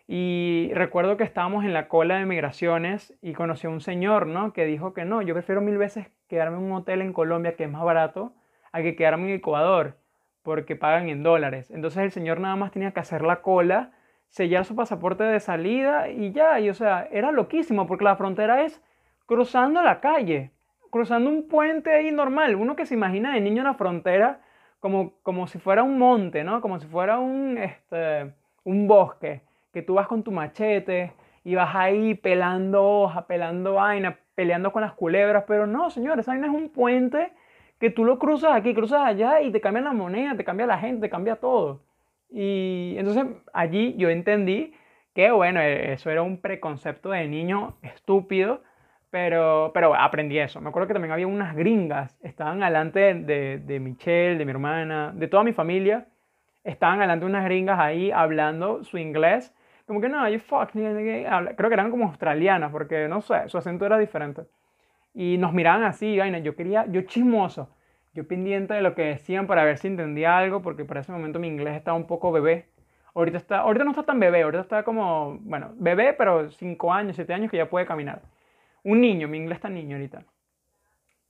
Y 0.07 0.71
recuerdo 0.73 1.17
que 1.17 1.23
estábamos 1.23 1.65
en 1.65 1.73
la 1.73 1.87
cola 1.87 2.17
de 2.17 2.25
migraciones 2.25 3.15
y 3.21 3.33
conocí 3.33 3.67
a 3.67 3.69
un 3.69 3.81
señor, 3.81 4.25
¿no? 4.25 4.53
Que 4.53 4.65
dijo 4.65 4.93
que 4.93 5.05
no, 5.05 5.21
yo 5.21 5.35
prefiero 5.35 5.61
mil 5.61 5.77
veces 5.77 6.07
quedarme 6.27 6.57
en 6.57 6.63
un 6.63 6.71
hotel 6.71 7.01
en 7.01 7.13
Colombia 7.13 7.55
que 7.55 7.65
es 7.65 7.69
más 7.69 7.83
barato 7.83 8.33
a 8.71 8.81
que 8.81 8.95
quedarme 8.95 9.29
en 9.29 9.35
Ecuador 9.35 9.97
porque 10.41 10.75
pagan 10.75 11.09
en 11.09 11.21
dólares. 11.21 11.69
Entonces 11.69 12.03
el 12.03 12.11
señor 12.11 12.39
nada 12.39 12.55
más 12.55 12.71
tenía 12.71 12.91
que 12.91 12.99
hacer 12.99 13.21
la 13.21 13.41
cola 13.41 13.91
sellar 14.29 14.65
su 14.65 14.75
pasaporte 14.75 15.23
de 15.23 15.39
salida 15.39 16.09
y 16.09 16.31
ya, 16.31 16.59
y 16.59 16.69
o 16.69 16.73
sea, 16.73 17.07
era 17.11 17.31
loquísimo 17.31 17.87
porque 17.87 18.05
la 18.05 18.15
frontera 18.15 18.63
es 18.63 18.81
cruzando 19.25 19.81
la 19.81 19.99
calle, 19.99 20.51
cruzando 20.89 21.29
un 21.29 21.47
puente 21.47 21.91
ahí 21.91 22.11
normal, 22.11 22.55
uno 22.55 22.75
que 22.75 22.85
se 22.85 22.93
imagina 22.93 23.33
de 23.33 23.41
niño 23.41 23.59
en 23.59 23.67
la 23.67 23.73
frontera 23.73 24.41
como, 24.79 25.13
como 25.23 25.47
si 25.47 25.59
fuera 25.59 25.83
un 25.83 25.97
monte, 25.97 26.43
¿no? 26.43 26.61
Como 26.61 26.79
si 26.79 26.87
fuera 26.87 27.19
un, 27.19 27.57
este, 27.57 28.33
un 28.63 28.87
bosque, 28.87 29.41
que 29.73 29.81
tú 29.81 29.95
vas 29.95 30.07
con 30.07 30.23
tu 30.23 30.31
machete 30.31 31.13
y 31.43 31.55
vas 31.55 31.75
ahí 31.75 32.15
pelando 32.15 32.83
hoja, 32.83 33.27
pelando 33.27 33.75
vaina, 33.75 34.17
peleando 34.35 34.71
con 34.71 34.81
las 34.81 34.93
culebras, 34.93 35.43
pero 35.47 35.67
no, 35.67 35.89
señores, 35.89 36.23
esa 36.23 36.31
vaina 36.31 36.47
es 36.47 36.53
un 36.53 36.69
puente 36.69 37.31
que 37.79 37.89
tú 37.89 38.03
lo 38.05 38.19
cruzas 38.19 38.53
aquí, 38.53 38.73
cruzas 38.73 39.01
allá 39.05 39.41
y 39.41 39.51
te 39.51 39.61
cambia 39.61 39.83
la 39.83 39.93
moneda, 39.93 40.35
te 40.35 40.43
cambia 40.43 40.65
la 40.65 40.77
gente, 40.77 41.07
te 41.07 41.09
cambia 41.09 41.35
todo. 41.35 41.81
Y 42.29 42.95
entonces 42.97 43.25
allí 43.53 43.95
yo 43.97 44.09
entendí 44.09 44.73
que, 45.13 45.31
bueno, 45.31 45.61
e, 45.61 45.93
eso 45.93 46.09
era 46.09 46.21
un 46.21 46.39
preconcepto 46.41 47.09
de 47.09 47.27
niño 47.27 47.77
estúpido, 47.81 48.61
pero, 49.09 49.71
pero 49.73 49.95
aprendí 49.95 50.37
eso. 50.39 50.61
Me 50.61 50.69
acuerdo 50.69 50.87
que 50.87 50.93
también 50.93 51.11
había 51.11 51.27
unas 51.27 51.55
gringas, 51.55 52.17
estaban 52.21 52.59
delante 52.59 53.15
de, 53.15 53.59
de 53.59 53.79
Michelle, 53.79 54.37
de 54.37 54.45
mi 54.45 54.51
hermana, 54.51 55.11
de 55.15 55.27
toda 55.27 55.43
mi 55.43 55.53
familia, 55.53 56.07
estaban 56.63 56.99
delante 56.99 57.25
unas 57.25 57.43
gringas 57.45 57.79
ahí 57.79 58.11
hablando 58.11 58.83
su 58.83 58.97
inglés. 58.97 59.55
Como 59.87 60.01
que 60.01 60.09
no, 60.09 60.29
you 60.29 60.39
fuck, 60.39 60.69
creo 60.71 61.55
que 61.55 61.73
eran 61.73 61.89
como 61.89 62.05
australianas, 62.05 62.71
porque 62.71 63.07
no 63.07 63.21
sé, 63.21 63.49
su 63.49 63.57
acento 63.57 63.87
era 63.87 63.97
diferente. 63.97 64.43
Y 65.15 65.39
nos 65.39 65.51
miraban 65.53 65.83
así, 65.83 66.15
yo 66.43 66.55
quería, 66.55 66.85
yo 66.87 67.01
chismoso 67.01 67.69
yo 68.19 68.27
pendiente 68.27 68.73
de 68.73 68.81
lo 68.81 68.95
que 68.95 69.03
decían 69.03 69.47
para 69.47 69.63
ver 69.63 69.77
si 69.77 69.87
entendía 69.87 70.37
algo, 70.37 70.61
porque 70.61 70.83
para 70.83 70.99
ese 70.99 71.11
momento 71.11 71.39
mi 71.39 71.47
inglés 71.47 71.77
estaba 71.77 71.95
un 71.97 72.05
poco 72.05 72.31
bebé. 72.33 72.69
Ahorita, 73.15 73.37
está, 73.37 73.59
ahorita 73.59 73.85
no 73.85 73.91
está 73.91 74.03
tan 74.03 74.19
bebé, 74.19 74.43
ahorita 74.43 74.61
está 74.61 74.83
como, 74.83 75.39
bueno, 75.41 75.71
bebé, 75.75 76.13
pero 76.13 76.51
5 76.51 76.93
años, 76.93 77.15
7 77.15 77.33
años 77.33 77.49
que 77.49 77.57
ya 77.57 77.69
puede 77.69 77.85
caminar. 77.85 78.21
Un 78.83 78.99
niño, 78.99 79.29
mi 79.29 79.37
inglés 79.37 79.57
está 79.57 79.69
niño 79.69 79.95
ahorita. 79.95 80.23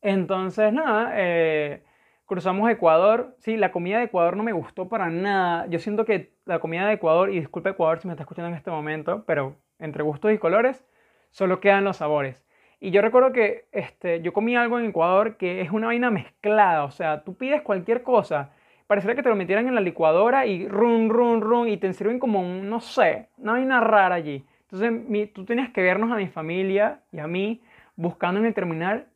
Entonces, 0.01 0.73
nada, 0.73 1.11
eh, 1.15 1.83
cruzamos 2.25 2.69
Ecuador. 2.71 3.35
Sí, 3.37 3.55
la 3.55 3.71
comida 3.71 3.99
de 3.99 4.05
Ecuador 4.05 4.35
no 4.35 4.43
me 4.43 4.51
gustó 4.51 4.89
para 4.89 5.09
nada. 5.09 5.67
Yo 5.67 5.77
siento 5.79 6.05
que 6.05 6.33
la 6.45 6.59
comida 6.59 6.87
de 6.87 6.93
Ecuador, 6.93 7.29
y 7.29 7.39
disculpe 7.39 7.69
Ecuador 7.69 7.99
si 7.99 8.07
me 8.07 8.13
está 8.13 8.23
escuchando 8.23 8.49
en 8.49 8.55
este 8.55 8.71
momento, 8.71 9.23
pero 9.25 9.55
entre 9.77 10.03
gustos 10.03 10.31
y 10.31 10.39
colores, 10.39 10.83
solo 11.29 11.59
quedan 11.59 11.83
los 11.83 11.97
sabores. 11.97 12.48
Y 12.79 12.91
yo 12.91 13.01
recuerdo 13.01 13.33
que 13.33 13.65
este, 13.71 14.21
yo 14.21 14.31
comí 14.31 14.55
algo 14.55 14.79
en 14.79 14.85
Ecuador 14.85 15.35
que 15.35 15.61
es 15.61 15.71
una 15.71 15.87
vaina 15.87 16.09
mezclada, 16.11 16.85
o 16.85 16.91
sea, 16.91 17.23
tú 17.23 17.35
pides 17.35 17.61
cualquier 17.61 18.03
cosa, 18.03 18.51
parecería 18.87 19.15
que 19.15 19.23
te 19.23 19.29
lo 19.29 19.35
metieran 19.35 19.67
en 19.67 19.75
la 19.75 19.81
licuadora 19.81 20.45
y 20.45 20.67
run, 20.67 21.09
run, 21.09 21.41
run, 21.41 21.67
y 21.67 21.77
te 21.77 21.91
sirven 21.93 22.19
como, 22.19 22.43
no 22.43 22.79
sé, 22.79 23.29
una 23.37 23.53
vaina 23.53 23.79
rara 23.81 24.15
allí. 24.15 24.45
Entonces 24.71 25.33
tú 25.33 25.45
tenías 25.45 25.69
que 25.71 25.81
vernos 25.81 26.11
a 26.11 26.15
mi 26.15 26.27
familia 26.27 27.01
y 27.11 27.19
a 27.19 27.27
mí 27.27 27.61
buscando 27.95 28.39
en 28.39 28.45
el 28.45 28.53
terminal 28.53 29.07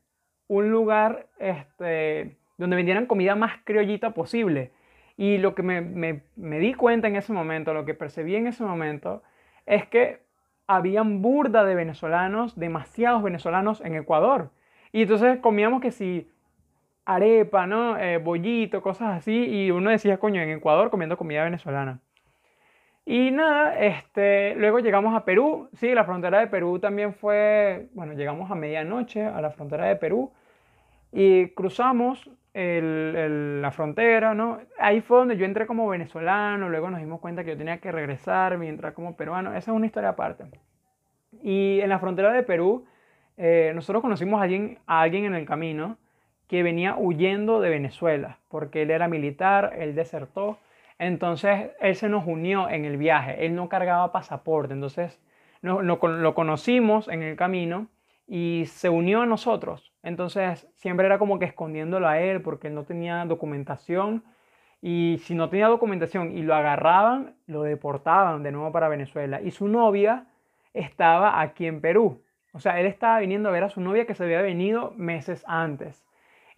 un 0.48 0.70
lugar 0.70 1.28
este, 1.40 2.38
donde 2.58 2.76
vendieran 2.76 3.06
comida 3.06 3.36
más 3.36 3.54
criollita 3.64 4.14
posible. 4.14 4.72
Y 5.16 5.38
lo 5.38 5.56
que 5.56 5.64
me, 5.64 5.82
me, 5.82 6.24
me 6.36 6.60
di 6.60 6.74
cuenta 6.74 7.08
en 7.08 7.16
ese 7.16 7.34
momento, 7.34 7.74
lo 7.74 7.86
que 7.86 7.94
percibí 7.94 8.36
en 8.36 8.48
ese 8.48 8.64
momento, 8.64 9.24
es 9.66 9.88
que 9.88 10.20
habían 10.76 11.22
burda 11.22 11.64
de 11.64 11.76
venezolanos, 11.76 12.56
demasiados 12.58 13.24
venezolanos 13.24 13.82
en 13.82 13.96
Ecuador. 13.96 14.52
Y 14.92 15.04
entonces 15.04 15.40
comíamos 15.40 15.82
que 15.82 15.92
si 15.92 16.30
arepa, 17.06 17.68
¿no? 17.68 17.98
Eh, 17.98 18.18
bollito, 18.18 18.82
cosas 18.82 19.18
así, 19.18 19.46
y 19.46 19.72
uno 19.72 19.90
decía, 19.90 20.18
coño, 20.18 20.42
en 20.42 20.50
Ecuador 20.50 20.90
comiendo 20.90 21.18
comida 21.18 21.44
venezolana. 21.44 22.00
Y 23.06 23.32
nada, 23.32 23.78
este, 23.80 24.56
luego 24.56 24.80
llegamos 24.80 25.14
a 25.14 25.26
Perú, 25.26 25.70
sí, 25.74 25.94
la 25.94 26.06
frontera 26.06 26.40
de 26.40 26.48
Perú 26.48 26.80
también 26.80 27.14
fue, 27.14 27.90
bueno, 27.94 28.14
llegamos 28.14 28.50
a 28.50 28.56
medianoche 28.56 29.26
a 29.26 29.42
la 29.42 29.52
frontera 29.52 29.88
de 29.88 29.98
Perú 29.98 30.32
y 31.12 31.50
cruzamos 31.50 32.30
la 32.54 33.72
frontera, 33.72 34.34
¿no? 34.34 34.60
Ahí 34.78 35.02
fue 35.02 35.18
donde 35.18 35.38
yo 35.38 35.46
entré 35.46 35.66
como 35.66 35.88
venezolano, 35.88 36.70
luego 36.70 36.90
nos 36.90 37.00
dimos 37.00 37.20
cuenta 37.20 37.44
que 37.44 37.52
yo 37.52 37.58
tenía 37.58 37.80
que 37.80 37.92
regresar 37.92 38.60
y 38.62 38.68
entrar 38.68 38.94
como 38.94 39.16
peruano, 39.16 39.50
esa 39.50 39.72
es 39.72 39.76
una 39.76 39.88
historia 39.88 40.10
aparte. 40.10 40.46
Y 41.42 41.80
en 41.82 41.90
la 41.90 42.00
frontera 42.00 42.32
de 42.32 42.44
Perú, 42.44 42.86
eh, 43.38 43.72
nosotros 43.74 44.02
conocimos 44.02 44.40
a 44.40 44.44
alguien, 44.44 44.78
a 44.86 45.02
alguien 45.02 45.26
en 45.26 45.34
el 45.34 45.46
camino 45.46 45.98
que 46.48 46.62
venía 46.62 46.96
huyendo 46.96 47.60
de 47.60 47.70
Venezuela, 47.70 48.38
porque 48.50 48.84
él 48.84 48.92
era 48.92 49.08
militar, 49.08 49.74
él 49.80 49.96
desertó, 49.96 50.60
entonces 51.00 51.72
él 51.80 51.96
se 51.96 52.10
nos 52.10 52.28
unió 52.28 52.70
en 52.70 52.86
el 52.86 52.98
viaje, 52.98 53.46
él 53.46 53.56
no 53.56 53.68
cargaba 53.70 54.12
pasaporte, 54.12 54.74
entonces 54.74 55.20
lo, 55.62 55.82
lo 55.82 56.36
conocimos 56.36 57.08
en 57.08 57.24
el 57.24 57.36
camino 57.36 57.88
y 58.28 58.66
se 58.68 58.90
unió 58.90 59.22
a 59.22 59.26
nosotros. 59.26 59.93
Entonces 60.04 60.68
siempre 60.76 61.06
era 61.06 61.18
como 61.18 61.40
que 61.40 61.46
escondiéndolo 61.46 62.08
a 62.08 62.20
él 62.20 62.42
porque 62.42 62.68
él 62.68 62.76
no 62.76 62.84
tenía 62.84 63.26
documentación 63.26 64.24
y 64.82 65.22
si 65.24 65.34
no 65.34 65.50
tenía 65.50 65.70
documentación 65.70 66.38
y 66.38 66.44
lo 66.44 66.54
agarraban, 66.54 67.36
lo 67.48 67.64
deportaban 67.64 68.44
de 68.44 68.52
nuevo 68.52 68.74
para 68.74 68.90
Venezuela. 68.90 69.42
Y 69.42 69.52
su 69.52 69.70
novia 69.70 70.26
estaba 70.74 71.40
aquí 71.40 71.68
en 71.68 71.80
Perú. 71.80 72.22
O 72.52 72.60
sea, 72.60 72.80
él 72.82 72.86
estaba 72.86 73.20
viniendo 73.20 73.48
a 73.48 73.54
ver 73.54 73.64
a 73.64 73.70
su 73.70 73.80
novia 73.80 74.06
que 74.06 74.14
se 74.14 74.26
había 74.26 74.42
venido 74.42 74.94
meses 74.98 75.44
antes. 75.48 76.06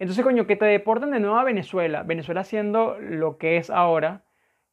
Entonces, 0.00 0.24
coño, 0.24 0.46
que 0.46 0.56
te 0.56 0.66
deporten 0.66 1.12
de 1.12 1.20
nuevo 1.20 1.36
a 1.36 1.44
Venezuela. 1.44 2.02
Venezuela 2.02 2.42
siendo 2.42 2.98
lo 2.98 3.38
que 3.38 3.58
es 3.58 3.70
ahora, 3.70 4.22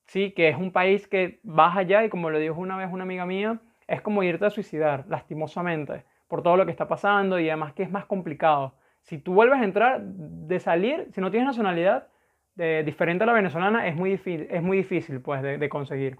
¿sí? 0.08 0.32
Que 0.32 0.50
es 0.50 0.58
un 0.58 0.72
país 0.72 1.08
que 1.08 1.40
vas 1.44 1.78
allá 1.78 2.04
y 2.04 2.10
como 2.10 2.32
lo 2.32 2.40
dijo 2.40 2.60
una 2.60 2.76
vez 2.76 2.90
una 2.92 3.04
amiga 3.04 3.28
mía, 3.28 3.60
es 3.88 4.02
como 4.02 4.24
irte 4.24 4.46
a 4.48 4.50
suicidar, 4.50 5.06
lastimosamente 5.08 6.06
por 6.28 6.44
todo 6.44 6.58
lo 6.58 6.66
que 6.66 6.72
está 6.72 6.88
pasando 6.88 7.40
y 7.40 7.50
además 7.50 7.74
que 7.74 7.84
es 7.84 7.92
más 7.92 8.06
complicado. 8.06 8.74
Si 9.02 9.18
tú 9.18 9.34
vuelves 9.34 9.60
a 9.60 9.64
entrar, 9.66 10.02
de 10.02 10.60
salir, 10.60 11.08
si 11.12 11.22
no 11.22 11.30
tienes 11.30 11.48
nacionalidad 11.48 12.08
de, 12.56 12.84
diferente 12.84 13.24
a 13.24 13.28
la 13.28 13.34
venezolana, 13.34 13.88
es 13.88 13.96
muy 13.96 14.12
difícil, 14.12 14.48
es 14.50 14.64
muy 14.64 14.78
difícil 14.78 15.22
pues 15.22 15.42
de, 15.42 15.70
conseguir. 15.70 16.18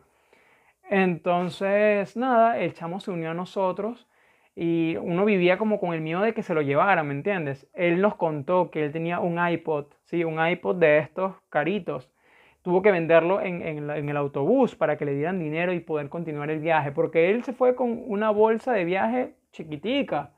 Entonces, 0.90 2.18
nada, 2.18 2.60
el 2.60 2.74
chamo 2.74 3.00
se 3.00 3.12
unió 3.12 3.32
a 3.32 3.34
nosotros 3.34 4.08
y 4.56 4.98
uno 4.98 5.26
vivía 5.26 5.58
como 5.58 5.80
con 5.80 5.94
el 5.94 6.02
miedo 6.02 6.22
de 6.22 6.34
que 6.34 6.44
se 6.44 6.54
lo 6.54 6.62
llevara, 6.62 7.04
¿me 7.04 7.14
entiendes? 7.14 7.68
Él 7.74 8.02
nos 8.02 8.16
contó 8.16 8.70
que 8.70 8.86
él 8.86 8.92
tenía 8.92 9.20
un 9.20 9.40
iPod, 9.46 9.86
¿sí? 10.04 10.24
Un 10.24 10.46
iPod 10.46 10.76
de 10.76 11.00
estos 11.00 11.36
caritos. 11.50 12.12
Tuvo 12.62 12.82
que 12.82 12.92
venderlo 12.92 13.42
en, 13.42 13.62
en, 13.62 14.10
el 14.10 14.18
autobús 14.18 14.76
para 14.76 14.98
que 14.98 15.06
le 15.06 15.16
dieran 15.16 15.40
dinero 15.40 15.74
y 15.74 15.80
poder 15.80 16.10
continuar 16.10 16.50
el 16.50 16.60
viaje, 16.60 16.92
porque 16.92 17.32
él 17.32 17.44
se 17.44 17.54
fue 17.54 17.76
con 17.76 18.04
una 18.06 18.30
bolsa 18.30 18.74
de 18.74 18.86
viaje 18.86 19.36
chiquitica, 19.54 20.32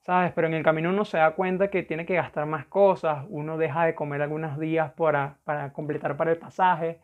¿sabes? 0.00 0.32
Pero 0.32 0.46
en 0.46 0.54
el 0.54 0.62
camino 0.62 0.88
uno 0.88 1.04
se 1.04 1.18
da 1.18 1.32
cuenta 1.32 1.68
que 1.68 1.82
tiene 1.82 2.06
que 2.06 2.14
gastar 2.14 2.46
más 2.46 2.64
cosas, 2.66 3.26
uno 3.28 3.58
deja 3.58 3.84
de 3.84 3.94
comer 3.94 4.22
algunos 4.22 4.58
días 4.58 4.92
para, 4.92 5.36
para 5.44 5.74
completar 5.74 6.16
para 6.16 6.30
el 6.30 6.38
pasaje. 6.38 7.00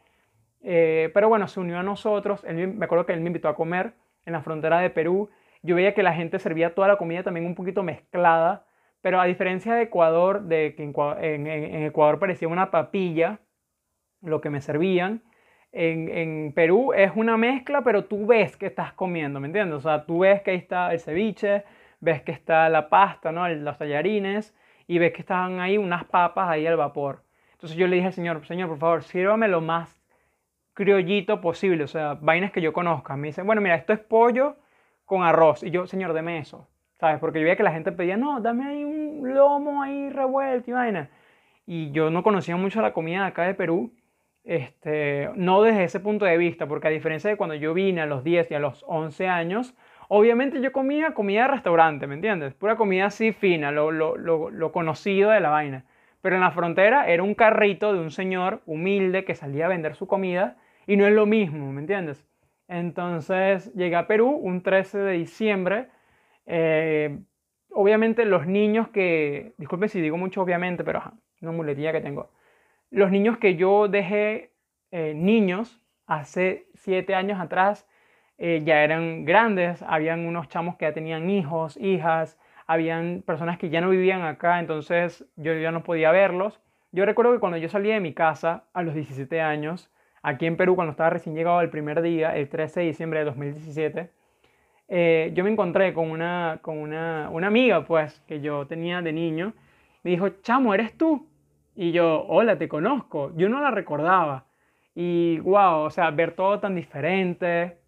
Eh, 0.63 1.11
pero 1.13 1.29
bueno, 1.29 1.47
se 1.49 1.61
unió 1.61 1.79
a 1.79 1.83
nosotros, 1.83 2.43
me 2.45 2.85
acuerdo 2.85 3.05
que 3.05 3.13
él 3.13 3.21
me 3.21 3.27
invitó 3.27 3.49
a 3.49 3.55
comer 3.55 3.93
en 4.25 4.33
la 4.33 4.41
frontera 4.41 4.81
de 4.81 4.89
Perú. 4.89 5.29
Yo 5.63 5.75
veía 5.75 5.93
que 5.95 6.03
la 6.03 6.15
gente 6.15 6.39
servía 6.39 6.75
toda 6.75 6.89
la 6.89 6.97
comida 6.97 7.23
también 7.23 7.45
un 7.45 7.55
poquito 7.55 7.83
mezclada, 7.83 8.65
pero 9.03 9.21
a 9.21 9.25
diferencia 9.25 9.75
de 9.75 9.83
Ecuador, 9.83 10.43
de 10.43 10.75
que 10.75 10.83
en 10.85 11.83
Ecuador 11.85 12.19
parecía 12.19 12.49
una 12.49 12.71
papilla 12.71 13.41
lo 14.23 14.41
que 14.41 14.51
me 14.51 14.61
servían, 14.61 15.23
en, 15.73 16.53
Perú 16.53 16.93
es 16.93 17.13
una 17.15 17.37
mezcla, 17.37 17.83
pero 17.83 18.05
tú 18.05 18.27
ves 18.27 18.57
que 18.57 18.67
estás 18.67 18.93
comiendo, 18.93 19.41
¿me 19.41 19.47
entiendes? 19.47 19.79
O 19.79 19.81
sea, 19.81 20.05
tú 20.05 20.21
ves 20.21 20.43
que 20.43 20.53
ahí 20.53 20.57
está 20.57 20.93
el 20.93 21.01
ceviche, 21.01 21.65
ves 22.01 22.23
que 22.23 22.33
está 22.33 22.69
la 22.69 22.89
pasta, 22.89 23.33
¿no? 23.33 23.49
Los 23.49 23.79
tallarines, 23.79 24.55
y 24.87 24.99
ves 24.99 25.13
que 25.13 25.21
están 25.21 25.61
ahí 25.61 25.79
unas 25.79 26.05
papas 26.05 26.49
ahí 26.49 26.67
al 26.67 26.77
vapor. 26.77 27.23
Entonces 27.53 27.77
yo 27.79 27.87
le 27.87 27.97
dije 27.97 28.09
al 28.09 28.13
señor, 28.13 28.47
señor, 28.47 28.69
por 28.69 28.79
favor, 28.79 29.03
sírvame 29.05 29.47
lo 29.47 29.61
más 29.61 30.01
criollito 30.75 31.41
posible, 31.41 31.85
o 31.85 31.89
sea, 31.89 32.15
vainas 32.15 32.51
que 32.53 32.61
yo 32.61 32.73
conozca. 32.73 33.17
Me 33.17 33.29
dicen, 33.29 33.47
bueno, 33.47 33.61
mira, 33.61 33.75
esto 33.77 33.93
es 33.93 34.01
pollo 34.01 34.57
con 35.05 35.23
arroz. 35.23 35.63
Y 35.63 35.71
yo, 35.71 35.87
señor, 35.87 36.13
deme 36.13 36.39
eso, 36.39 36.69
¿sabes? 36.99 37.19
Porque 37.21 37.39
yo 37.39 37.45
veía 37.45 37.57
que 37.57 37.63
la 37.63 37.73
gente 37.73 37.93
pedía, 37.93 38.17
no, 38.17 38.41
dame 38.41 38.67
ahí 38.67 38.85
un 38.85 39.35
lomo 39.35 39.83
ahí 39.83 40.09
revuelto 40.11 40.71
y 40.71 40.73
vaina. 40.73 41.11
Y 41.67 41.91
yo 41.93 42.11
no 42.11 42.23
conocía 42.23 42.57
mucho 42.57 42.81
la 42.81 42.93
comida 42.93 43.27
acá 43.27 43.43
de 43.45 43.55
Perú. 43.55 43.93
Este, 44.45 45.31
no 45.37 45.63
desde 45.63 45.85
ese 45.85 46.01
punto 46.01 46.25
de 46.25 46.39
vista, 46.39 46.67
porque 46.67 46.89
a 46.89 46.91
diferencia 46.91 47.31
de 47.31 47.37
cuando 47.37 47.55
yo 47.55 47.75
vine 47.75 48.01
a 48.01 48.07
los 48.07 48.25
10 48.25 48.51
y 48.51 48.55
a 48.55 48.59
los 48.59 48.85
11 48.89 49.29
años, 49.29 49.75
obviamente 50.09 50.61
yo 50.61 50.73
comía 50.73 51.13
comida 51.13 51.43
de 51.43 51.49
restaurante, 51.49 52.07
¿me 52.07 52.15
entiendes? 52.15 52.55
Pura 52.55 52.77
comida 52.77 53.07
así 53.07 53.33
fina, 53.33 53.71
lo, 53.71 53.91
lo, 53.93 54.17
lo, 54.17 54.73
conocido 54.73 55.31
de 55.31 55.41
la 55.41 55.51
vaina. 55.51 55.85
Pero 56.23 56.37
en 56.37 56.43
la 56.43 56.51
frontera 56.51 57.09
era 57.09 57.23
un 57.23 57.35
carrito 57.35 57.93
de 57.93 58.01
un 58.01 58.11
señor 58.11 58.63
humilde 58.67 59.25
que 59.25 59.35
salía 59.35 59.67
a 59.67 59.69
vender 59.69 59.95
su 59.95 60.07
comida 60.07 60.57
y 60.87 60.97
no 60.97 61.07
es 61.07 61.13
lo 61.13 61.27
mismo, 61.27 61.73
¿me 61.73 61.81
entiendes? 61.81 62.27
Entonces 62.69 63.73
llegué 63.75 63.97
a 63.97 64.07
Perú 64.07 64.31
un 64.31 64.63
13 64.63 64.99
de 64.99 65.13
diciembre. 65.13 65.89
Eh, 66.47 67.19
obviamente 67.73 68.25
los 68.25 68.47
niños 68.47 68.89
que, 68.89 69.55
disculpen 69.59 69.89
si 69.89 70.01
digo 70.01 70.17
mucho 70.17 70.43
obviamente, 70.43 70.85
pero 70.85 70.99
ajá, 70.99 71.15
una 71.41 71.53
muletilla 71.53 71.93
que 71.93 72.01
tengo 72.01 72.31
los 72.91 73.11
niños 73.11 73.39
que 73.39 73.57
yo 73.57 73.89
dejé 73.89 74.53
eh, 74.91 75.15
niños 75.15 75.81
hace 76.07 76.67
siete 76.75 77.15
años 77.15 77.41
atrás 77.41 77.87
eh, 78.39 78.63
ya 78.65 78.83
eran 78.83 79.25
grandes, 79.25 79.83
habían 79.83 80.27
unos 80.27 80.49
chamos 80.49 80.77
que 80.77 80.87
ya 80.87 80.93
tenían 80.93 81.29
hijos, 81.29 81.77
hijas, 81.77 82.39
habían 82.67 83.23
personas 83.27 83.59
que 83.59 83.69
ya 83.69 83.81
no 83.81 83.91
vivían 83.91 84.23
acá, 84.23 84.61
entonces 84.61 85.27
yo 85.37 85.53
ya 85.55 85.71
no 85.73 85.83
podía 85.83 86.11
verlos. 86.11 86.61
Yo 86.91 87.05
recuerdo 87.05 87.33
que 87.33 87.39
cuando 87.39 87.59
yo 87.59 87.69
salí 87.69 87.91
de 87.91 88.01
mi 88.01 88.15
casa 88.15 88.65
a 88.73 88.83
los 88.83 88.95
17 88.95 89.41
años, 89.41 89.91
aquí 90.23 90.47
en 90.47 90.57
Perú, 90.57 90.75
cuando 90.75 90.93
estaba 90.93 91.11
recién 91.11 91.37
llegado 91.37 91.61
el 91.61 91.71
primer 91.71 92.03
día, 92.03 92.35
el 92.35 92.49
13 92.49 92.81
de 92.81 92.87
diciembre 92.87 93.21
de 93.21 93.27
2017, 93.27 94.11
eh, 94.89 95.31
yo 95.35 95.45
me 95.45 95.51
encontré 95.51 95.93
con, 95.95 96.11
una, 96.11 96.59
con 96.63 96.79
una, 96.79 97.29
una 97.31 97.47
amiga, 97.47 97.85
pues, 97.85 98.21
que 98.27 98.41
yo 98.41 98.67
tenía 98.67 99.03
de 99.03 99.13
niño. 99.13 99.53
Me 100.03 100.11
dijo, 100.13 100.31
chamo, 100.43 100.75
¿eres 100.75 100.97
tú? 100.97 101.30
Y 101.81 101.93
yo, 101.93 102.27
hola, 102.29 102.59
te 102.59 102.69
conozco. 102.69 103.33
Yo 103.37 103.49
no 103.49 103.59
la 103.63 103.71
recordaba. 103.71 104.45
Y 104.95 105.39
wow, 105.41 105.85
o 105.85 105.91
sea, 105.91 106.11
ver 106.11 106.35
todo 106.37 106.61
tan 106.61 106.75
diferente. 106.75 107.79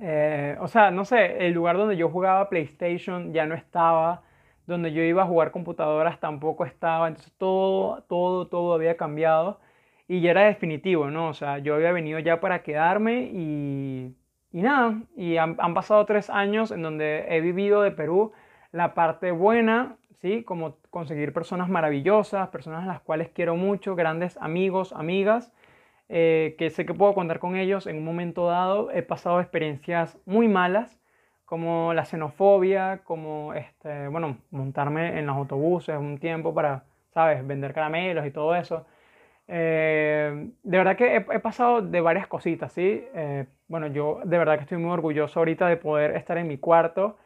Eh, 0.00 0.56
o 0.60 0.66
sea, 0.66 0.90
no 0.90 1.04
sé, 1.04 1.46
el 1.46 1.52
lugar 1.52 1.76
donde 1.76 1.96
yo 1.96 2.08
jugaba 2.10 2.48
PlayStation 2.48 3.32
ya 3.32 3.46
no 3.46 3.54
estaba. 3.54 4.24
Donde 4.66 4.92
yo 4.92 5.02
iba 5.02 5.22
a 5.22 5.26
jugar 5.26 5.52
computadoras 5.52 6.18
tampoco 6.18 6.64
estaba. 6.64 7.06
Entonces 7.06 7.32
todo, 7.38 8.02
todo, 8.08 8.48
todo 8.48 8.74
había 8.74 8.96
cambiado. 8.96 9.60
Y 10.08 10.20
ya 10.20 10.32
era 10.32 10.42
definitivo, 10.46 11.08
¿no? 11.08 11.28
O 11.28 11.34
sea, 11.34 11.58
yo 11.58 11.76
había 11.76 11.92
venido 11.92 12.18
ya 12.18 12.40
para 12.40 12.64
quedarme 12.64 13.30
y, 13.32 14.16
y 14.50 14.62
nada. 14.62 15.00
Y 15.16 15.36
han, 15.36 15.54
han 15.60 15.74
pasado 15.74 16.04
tres 16.06 16.28
años 16.28 16.72
en 16.72 16.82
donde 16.82 17.24
he 17.28 17.40
vivido 17.40 17.82
de 17.82 17.92
Perú 17.92 18.32
la 18.72 18.94
parte 18.94 19.30
buena 19.30 19.96
¿sí? 20.20 20.42
Como 20.44 20.76
conseguir 20.90 21.32
personas 21.32 21.68
maravillosas, 21.68 22.48
personas 22.48 22.84
a 22.84 22.86
las 22.86 23.00
cuales 23.00 23.30
quiero 23.30 23.56
mucho, 23.56 23.94
grandes 23.94 24.36
amigos, 24.38 24.92
amigas, 24.92 25.52
eh, 26.08 26.54
que 26.58 26.70
sé 26.70 26.86
que 26.86 26.94
puedo 26.94 27.14
contar 27.14 27.38
con 27.38 27.56
ellos 27.56 27.86
en 27.86 27.96
un 27.96 28.04
momento 28.04 28.46
dado. 28.46 28.90
He 28.90 29.02
pasado 29.02 29.40
experiencias 29.40 30.18
muy 30.26 30.48
malas, 30.48 31.00
como 31.44 31.94
la 31.94 32.04
xenofobia, 32.04 33.02
como, 33.04 33.54
este, 33.54 34.08
bueno, 34.08 34.38
montarme 34.50 35.18
en 35.18 35.26
los 35.26 35.36
autobuses 35.36 35.96
un 35.98 36.18
tiempo 36.18 36.54
para, 36.54 36.84
¿sabes?, 37.14 37.46
vender 37.46 37.72
caramelos 37.72 38.26
y 38.26 38.30
todo 38.30 38.54
eso. 38.56 38.86
Eh, 39.48 40.50
de 40.62 40.78
verdad 40.78 40.96
que 40.96 41.16
he, 41.16 41.40
pasado 41.40 41.80
de 41.82 42.00
varias 42.00 42.26
cositas, 42.26 42.72
¿sí? 42.72 43.04
Eh, 43.14 43.46
bueno, 43.68 43.86
yo 43.88 44.20
de 44.24 44.38
verdad 44.38 44.56
que 44.56 44.62
estoy 44.62 44.78
muy 44.78 44.90
orgulloso 44.90 45.38
ahorita 45.40 45.68
de 45.68 45.76
poder 45.76 46.16
estar 46.16 46.36
en 46.38 46.48
mi 46.48 46.58
cuarto 46.58 47.16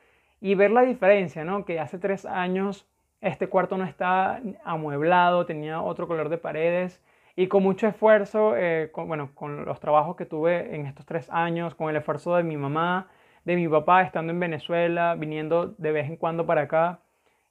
y 0.41 0.55
ver 0.55 0.71
la 0.71 0.83
diferencia, 0.83 1.45
¿no? 1.45 1.65
Que 1.65 1.81
hace 1.81 1.99
tres 1.99 2.25
años 2.27 2.87
este 3.21 3.49
cuarto 3.49 3.77
no 3.77 3.85
estaba 3.85 4.41
amueblado, 4.65 5.47
tenía 5.47 5.83
otro 5.83 6.09
color 6.09 6.29
de 6.29 6.39
paredes 6.39 7.03
y 7.37 7.49
con 7.49 7.63
mucho 7.63 7.87
esfuerzo, 7.87 8.55
eh, 8.57 8.91
bueno, 8.95 9.31
con 9.35 9.65
los 9.65 9.81
trabajos 9.81 10.17
que 10.17 10.27
tuve 10.27 10.75
en 10.75 10.87
estos 10.87 11.07
tres 11.07 11.29
años, 11.31 11.75
con 11.75 11.91
el 11.91 11.97
esfuerzo 11.97 12.37
de 12.37 12.43
mi 12.43 12.57
mamá, 12.57 13.09
de 13.45 13.57
mi 13.57 13.69
papá 13.69 14.03
estando 14.03 14.33
en 14.33 14.41
Venezuela, 14.41 15.15
viniendo 15.17 15.75
de 15.79 15.93
vez 15.93 16.09
en 16.09 16.17
cuando 16.17 16.47
para 16.47 16.63
acá 16.63 17.01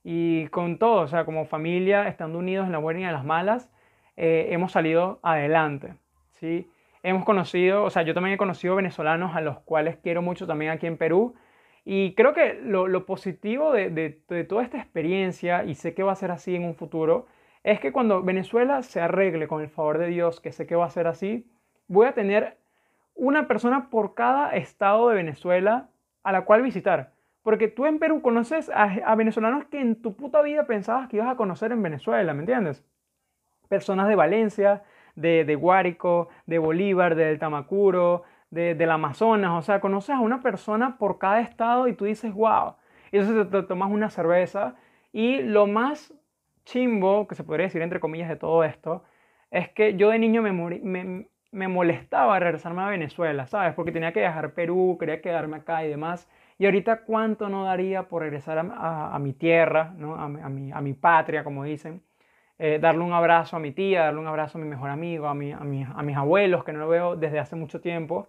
y 0.03 0.47
con 0.47 0.77
todo, 0.79 1.01
o 1.01 1.07
sea, 1.07 1.25
como 1.25 1.45
familia, 1.45 2.07
estando 2.07 2.39
unidos 2.39 2.65
en 2.65 2.71
la 2.71 2.77
buena 2.79 3.01
y 3.01 3.03
en 3.03 3.13
las 3.13 3.25
malas, 3.25 3.69
eh, 4.17 4.47
hemos 4.51 4.71
salido 4.71 5.19
adelante, 5.23 5.93
¿sí? 6.31 6.69
Hemos 7.03 7.25
conocido, 7.25 7.83
o 7.83 7.89
sea, 7.89 8.03
yo 8.03 8.13
también 8.13 8.33
he 8.35 8.37
conocido 8.37 8.75
venezolanos 8.75 9.35
a 9.35 9.41
los 9.41 9.59
cuales 9.59 9.97
quiero 9.97 10.21
mucho 10.21 10.47
también 10.47 10.71
aquí 10.71 10.87
en 10.87 10.97
Perú, 10.97 11.35
y 11.85 12.13
creo 12.13 12.33
que 12.33 12.59
lo, 12.63 13.05
positivo 13.05 13.71
de, 13.71 14.21
toda 14.47 14.63
esta 14.63 14.77
experiencia, 14.77 15.63
y 15.63 15.75
sé 15.75 15.93
que 15.93 16.03
va 16.03 16.11
a 16.11 16.15
ser 16.15 16.31
así 16.31 16.55
en 16.55 16.63
un 16.63 16.75
futuro, 16.75 17.27
es 17.63 17.79
que 17.79 17.91
cuando 17.91 18.21
Venezuela 18.23 18.83
se 18.83 19.01
arregle 19.01 19.47
con 19.47 19.61
el 19.61 19.69
favor 19.69 19.97
de 19.97 20.07
Dios, 20.07 20.39
que 20.39 20.51
sé 20.51 20.67
que 20.67 20.75
va 20.75 20.85
a 20.85 20.89
ser 20.89 21.07
así, 21.07 21.49
voy 21.87 22.07
a 22.07 22.13
tener 22.13 22.57
una 23.15 23.47
persona 23.47 23.89
por 23.89 24.13
cada 24.13 24.51
estado 24.51 25.09
de 25.09 25.15
Venezuela 25.15 25.89
a 26.23 26.31
la 26.31 26.45
cual 26.45 26.61
visitar. 26.61 27.13
Porque 27.41 27.67
tú 27.67 27.85
en 27.85 27.99
Perú 27.99 28.21
conoces 28.21 28.69
a, 28.73 29.15
venezolanos 29.15 29.65
que 29.65 29.79
en 29.79 30.01
tu 30.01 30.15
puta 30.15 30.41
vida 30.41 30.65
pensabas 30.65 31.07
que 31.09 31.17
ibas 31.17 31.29
a 31.29 31.35
conocer 31.35 31.71
en 31.71 31.81
Venezuela, 31.81 32.33
¿me 32.33 32.41
entiendes? 32.41 32.85
Personas 33.67 34.07
de 34.07 34.15
Valencia, 34.15 34.83
de, 35.15 35.45
de 35.45 35.55
Guárico, 35.55 36.29
de 36.45 36.59
Bolívar, 36.59 37.15
del 37.15 37.39
Tamacuro, 37.39 38.23
de, 38.51 38.75
del 38.75 38.91
Amazonas, 38.91 39.51
o 39.51 39.61
sea, 39.61 39.79
conoces 39.79 40.15
a 40.15 40.19
una 40.19 40.41
persona 40.41 40.97
por 40.97 41.19
cada 41.19 41.41
estado 41.41 41.87
y 41.87 41.93
tú 41.93 42.05
dices, 42.05 42.33
wow, 42.33 42.75
y 43.11 43.17
entonces 43.17 43.49
te, 43.49 43.63
tomas 43.63 43.91
una 43.91 44.09
cerveza 44.09 44.75
y 45.11 45.41
lo 45.41 45.67
más 45.67 46.13
chimbo, 46.65 47.27
que 47.27 47.35
se 47.35 47.43
podría 47.43 47.67
decir 47.67 47.81
entre 47.81 47.99
comillas 47.99 48.29
de 48.29 48.35
todo 48.35 48.63
esto, 48.63 49.03
es 49.51 49.69
que 49.69 49.95
yo 49.95 50.09
de 50.09 50.19
niño 50.19 50.41
me, 50.41 50.51
me, 50.51 51.27
me 51.51 51.67
molestaba 51.67 52.39
regresarme 52.39 52.81
a 52.83 52.89
Venezuela, 52.89 53.47
¿sabes? 53.47 53.73
Porque 53.73 53.91
tenía 53.91 54.13
que 54.13 54.19
dejar 54.21 54.53
Perú, 54.53 54.97
quería 54.99 55.21
quedarme 55.21 55.57
acá 55.57 55.83
y 55.83 55.89
demás. 55.89 56.29
Y 56.57 56.65
ahorita 56.65 57.01
cuánto 57.05 57.49
no 57.49 57.63
daría 57.63 58.03
por 58.03 58.21
regresar 58.21 58.59
a, 58.59 59.17
mi 59.19 59.33
tierra, 59.33 59.93
¿no? 59.97 60.15
a, 60.15 60.27
mi, 60.27 60.71
a, 60.71 60.81
mi, 60.81 60.93
patria, 60.93 61.43
como 61.43 61.63
dicen. 61.63 62.01
Eh, 62.59 62.77
darle 62.81 63.03
un 63.03 63.13
abrazo 63.13 63.55
a 63.55 63.59
mi 63.59 63.71
tía, 63.71 64.03
darle 64.03 64.19
un 64.19 64.27
abrazo 64.27 64.57
a 64.57 64.61
mi 64.61 64.67
mejor 64.67 64.89
amigo, 64.89 65.27
a, 65.27 65.33
mi, 65.33 65.53
a, 65.53 65.63
mis 65.63 66.17
abuelos, 66.17 66.65
que 66.65 66.73
no 66.73 66.79
lo 66.79 66.89
veo 66.89 67.15
desde 67.15 67.39
hace 67.39 67.55
mucho 67.55 67.79
tiempo. 67.79 68.27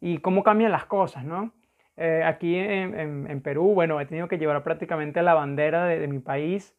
Y 0.00 0.18
cómo 0.18 0.42
cambian 0.42 0.72
las 0.72 0.84
cosas, 0.86 1.24
¿no? 1.24 1.52
Eh, 1.96 2.22
aquí 2.24 2.56
en, 2.56 3.26
en, 3.28 3.40
Perú, 3.42 3.74
bueno, 3.74 4.00
he 4.00 4.06
tenido 4.06 4.28
que 4.28 4.38
llevar 4.38 4.62
prácticamente 4.62 5.20
la 5.22 5.34
bandera 5.34 5.84
de, 5.86 5.98
de 5.98 6.06
mi 6.06 6.20
país 6.20 6.78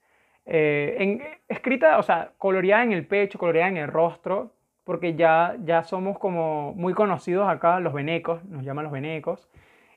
eh, 0.51 0.95
en, 0.97 1.21
escrita, 1.47 1.99
o 1.99 2.03
sea, 2.03 2.31
coloreada 2.39 2.83
en 2.83 2.91
el 2.91 3.05
pecho, 3.05 3.37
coloreada 3.37 3.69
en 3.69 3.77
el 3.77 3.87
rostro, 3.87 4.51
porque 4.83 5.13
ya, 5.13 5.55
ya 5.63 5.83
somos 5.83 6.17
como 6.17 6.73
muy 6.73 6.95
conocidos 6.95 7.47
acá, 7.47 7.79
los 7.79 7.93
venecos, 7.93 8.43
nos 8.45 8.63
llaman 8.63 8.85
los 8.85 8.91
venecos, 8.91 9.47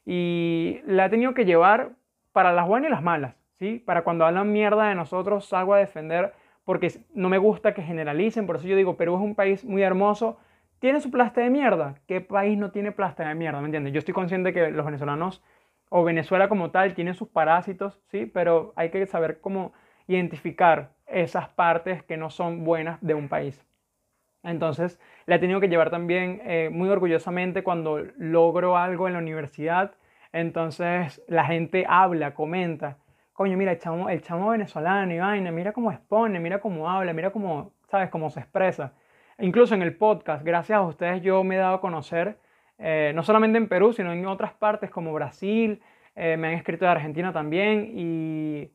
y 0.05 0.81
la 0.85 1.07
he 1.07 1.09
tenido 1.09 1.33
que 1.33 1.47
llevar 1.47 1.93
para 2.33 2.53
las 2.53 2.67
buenas 2.67 2.91
y 2.91 2.93
las 2.93 3.03
malas, 3.03 3.35
¿sí? 3.55 3.79
Para 3.79 4.05
cuando 4.05 4.27
hablan 4.27 4.53
mierda 4.53 4.89
de 4.91 4.95
nosotros 4.95 5.47
salgo 5.47 5.73
a 5.73 5.79
defender, 5.79 6.35
porque 6.65 6.93
no 7.15 7.31
me 7.31 7.39
gusta 7.39 7.73
que 7.73 7.83
generalicen, 7.83 8.47
por 8.47 8.57
eso 8.57 8.67
yo 8.67 8.77
digo, 8.77 8.99
Perú 8.99 9.15
es 9.17 9.23
un 9.23 9.35
país 9.35 9.65
muy 9.65 9.83
hermoso, 9.83 10.39
tiene 10.83 11.01
su 11.01 11.13
plasta 11.13 11.41
de 11.41 11.49
mierda, 11.49 11.95
¿qué 12.09 12.21
país 12.21 12.59
no 12.59 12.73
tiene 12.73 12.91
plasta 12.91 13.29
de 13.29 13.37
mierda? 13.37 13.61
¿Me 13.61 13.67
entiendes? 13.67 13.93
Yo 13.93 14.01
estoy 14.01 14.15
consciente 14.15 14.53
que 14.53 14.73
los 14.73 14.85
venezolanos 14.85 15.41
o 15.91 16.03
Venezuela 16.03 16.49
como 16.49 16.73
tal 16.73 16.95
tienen 16.95 17.15
sus 17.15 17.29
parásitos, 17.29 18.01
¿sí? 18.11 18.27
Pero 18.27 18.73
hay 18.75 18.91
que 18.91 19.07
saber 19.07 19.41
cómo 19.41 19.73
identificar 20.09 20.91
esas 21.07 21.49
partes 21.51 22.03
que 22.03 22.17
no 22.17 22.31
son 22.31 22.65
buenas 22.65 23.01
de 23.01 23.15
un 23.15 23.29
país. 23.29 23.65
Entonces, 24.43 24.99
la 25.27 25.37
he 25.37 25.39
tenido 25.39 25.61
que 25.61 25.69
llevar 25.69 25.91
también 25.91 26.41
eh, 26.45 26.69
muy 26.73 26.89
orgullosamente 26.89 27.63
cuando 27.63 28.01
logro 28.17 28.77
algo 28.77 29.07
en 29.07 29.13
la 29.13 29.21
universidad. 29.21 29.95
Entonces, 30.33 31.23
la 31.29 31.45
gente 31.45 31.85
habla, 31.89 32.35
comenta. 32.35 32.99
Coño, 33.35 33.57
mira, 33.57 33.71
el 33.71 33.79
chamo, 33.79 34.09
el 34.09 34.21
chamo 34.23 34.49
venezolano 34.49 35.15
y 35.15 35.21
vaina, 35.21 35.53
mira 35.53 35.71
cómo 35.73 35.93
expone, 35.93 36.41
mira 36.41 36.61
cómo 36.61 36.91
habla, 36.91 37.13
mira 37.13 37.31
cómo, 37.31 37.71
¿sabes?, 37.89 38.11
cómo 38.11 38.31
se 38.31 38.41
expresa. 38.41 38.95
Incluso 39.43 39.75
en 39.75 39.83
el 39.83 39.95
podcast, 39.97 40.45
gracias 40.45 40.79
a 40.79 40.83
ustedes, 40.83 41.23
yo 41.23 41.45
me 41.45 41.57
he 41.57 41.59
dado 41.59 41.75
a 41.75 41.81
conocer, 41.81 42.39
eh, 42.79 43.13
no 43.15 43.23
solamente 43.23 43.59
en 43.59 43.69
Perú, 43.69 43.93
sino 43.93 44.13
en 44.13 44.27
otras 44.27 44.55
partes 44.55 44.91
como 44.91 45.13
Brasil, 45.13 45.83
eh, 46.17 46.37
me 46.37 46.49
han 46.49 46.55
escrito 46.55 46.85
de 46.87 46.91
Argentina 46.91 47.33
también 47.33 47.93
y 47.95 48.71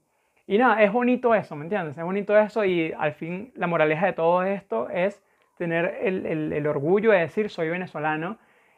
y 0.49 0.57
nada, 0.57 0.81
es 0.81 0.93
bonito 0.93 1.35
eso, 1.35 1.57
¿me 1.57 1.63
entiendes? 1.63 1.97
Es 1.97 2.03
bonito 2.05 2.37
eso 2.37 2.63
y 2.63 2.93
al 2.97 3.13
fin 3.13 3.51
la 3.55 3.67
moraleja 3.67 4.05
de 4.05 4.13
todo 4.13 4.43
esto 4.43 4.89
es 4.89 5.21
tener 5.57 5.97
el, 6.01 6.65
orgullo 6.67 7.11
de 7.11 7.19
decir 7.19 7.49
soy 7.49 7.67
venezolano 7.67 8.37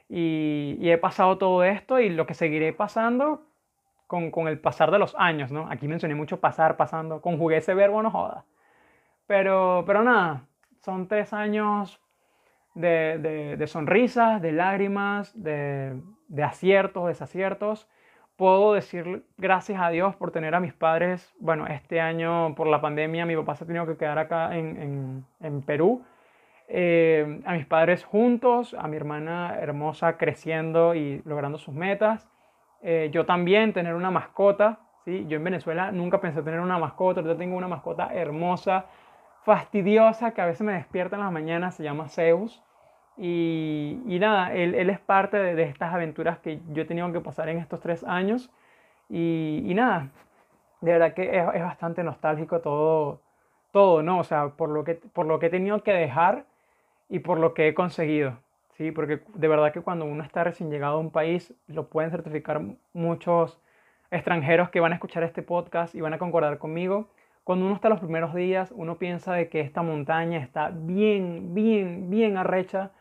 y, 0.10 0.78
he 0.82 0.98
pasado 0.98 1.38
todo 1.38 1.64
esto 1.64 2.00
y 2.00 2.10
lo 2.10 2.26
que 2.26 2.34
seguiré 2.34 2.74
pasando 2.74 3.44
con, 4.08 4.32
con, 4.32 4.48
el 4.48 4.60
pasar 4.60 4.90
de 4.90 4.98
los 4.98 5.16
años, 5.20 5.52
¿no? 5.52 5.70
Aquí 5.70 5.88
mencioné 5.88 6.16
mucho 6.16 6.40
pasar, 6.40 6.76
pasando, 6.76 7.22
conjugué 7.22 7.58
ese 7.58 7.76
verbo, 7.76 8.02
no 8.02 8.10
joda. 8.10 8.46
Pero, 9.28 9.84
pero 9.86 10.04
nada, 10.04 10.46
son 10.90 11.08
tres 11.08 11.34
años 11.34 12.02
de, 12.74 13.64
sonrisas, 13.68 14.42
de 14.42 14.52
lágrimas, 14.52 15.32
de, 15.40 16.02
aciertos, 16.44 17.08
desaciertos 17.08 17.88
puedo 18.38 18.74
decir 18.74 19.26
gracias 19.38 19.82
a 19.82 19.90
Dios 19.90 20.16
por 20.16 20.32
tener 20.32 20.56
a 20.56 20.62
mis 20.62 20.74
padres. 20.74 21.36
Bueno, 21.40 21.68
este 21.68 22.00
año 22.00 22.56
por 22.56 22.68
la 22.68 22.80
pandemia 22.80 23.26
mi 23.26 23.36
papá 23.36 23.54
se 23.56 23.66
ha 23.66 23.68
tenido 23.68 23.86
que 23.86 23.98
quedar 23.98 24.18
acá 24.18 24.56
en, 24.56 25.26
en, 25.42 25.62
Perú. 25.62 26.06
Eh, 26.70 27.42
a 27.46 27.54
mis 27.54 27.66
padres 27.66 28.06
juntos, 28.06 28.74
a 28.80 28.88
mi 28.88 28.96
hermana 28.96 29.58
hermosa 29.60 30.18
creciendo 30.18 30.96
y 30.96 31.22
logrando 31.26 31.58
sus 31.58 31.76
metas. 31.76 32.30
Eh, 32.82 33.10
yo 33.12 33.26
también 33.26 33.74
tener 33.74 33.94
una 33.94 34.10
mascota. 34.10 34.80
¿sí? 35.04 35.26
Yo 35.28 35.36
en 35.36 35.44
Venezuela 35.44 35.92
nunca 35.92 36.22
pensé 36.22 36.42
tener 36.42 36.62
una 36.62 36.80
mascota. 36.80 37.22
Yo 37.22 37.36
tengo 37.36 37.58
una 37.58 37.68
mascota 37.68 38.14
hermosa, 38.14 38.86
fastidiosa, 39.50 40.32
que 40.32 40.42
a 40.42 40.46
veces 40.46 40.62
me 40.62 40.74
despierta 40.74 41.16
en 41.16 41.24
las 41.24 41.32
mañanas. 41.32 41.74
Se 41.74 41.84
llama 41.84 42.08
Zeus. 42.08 42.62
Y, 43.18 44.00
y 44.06 44.20
nada, 44.20 44.54
él, 44.54 44.76
él, 44.76 44.92
es 44.92 45.00
parte 45.00 45.38
de, 45.38 45.56
de, 45.56 45.64
estas 45.64 45.92
aventuras 45.92 46.38
que 46.38 46.60
yo 46.72 46.84
he 46.84 46.86
tenido 46.86 47.12
que 47.12 47.20
pasar 47.20 47.50
en 47.50 47.58
estos 47.58 47.80
tres 47.80 48.04
años. 48.04 48.52
Y, 49.10 49.64
y 49.66 49.74
nada, 49.74 50.10
de 50.82 50.92
verdad 50.92 51.14
que 51.16 51.36
es, 51.36 51.48
es, 51.56 51.64
bastante 51.64 52.04
nostálgico 52.04 52.62
todo, 52.62 53.22
todo, 53.72 54.04
¿no? 54.04 54.20
O 54.20 54.24
sea, 54.24 54.50
por 54.50 54.70
lo, 54.70 54.84
que, 54.84 54.96
por 54.96 55.26
lo 55.26 55.40
que 55.40 55.48
he 55.48 55.50
tenido 55.50 55.82
que 55.82 55.94
dejar 55.94 56.46
y 57.10 57.20
por 57.20 57.40
lo 57.40 57.56
que 57.56 57.70
he 57.70 57.74
conseguido. 57.74 58.38
¿sí? 58.78 58.92
Porque 58.92 59.22
de 59.34 59.48
verdad 59.48 59.74
que 59.74 59.82
cuando 59.82 60.06
uno 60.06 60.24
está 60.24 60.44
recién 60.44 60.70
llegado 60.70 60.98
a 60.98 61.00
un 61.00 61.10
país, 61.10 61.56
lo 61.68 61.88
pueden 61.88 62.12
certificar 62.12 62.62
muchos 62.94 63.60
extranjeros 64.12 64.70
que 64.70 64.80
van 64.80 64.92
a 64.92 64.96
escuchar 64.96 65.24
este 65.24 65.42
podcast 65.42 65.96
y 65.96 66.02
van 66.02 66.14
a 66.14 66.20
concordar 66.20 66.60
conmigo. 66.60 67.10
Cuando 67.50 67.66
uno 67.66 67.74
está 67.74 67.90
los 67.90 68.00
primeros 68.00 68.36
días, 68.36 68.72
uno 68.76 69.00
piensa 69.00 69.34
de 69.34 69.50
que 69.50 69.62
esta 69.62 69.82
montaña 69.82 70.38
está 70.38 70.70
bien, 70.72 71.56
bien, 71.56 72.08
bien 72.12 72.38
arrecha 72.38 72.92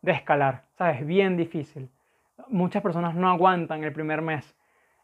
de 0.00 0.12
escalar, 0.12 0.62
¿sabes? 0.78 1.06
Bien 1.06 1.36
difícil. 1.36 1.90
Muchas 2.48 2.82
personas 2.82 3.14
no 3.14 3.28
aguantan 3.28 3.84
el 3.84 3.92
primer 3.92 4.22
mes. 4.22 4.56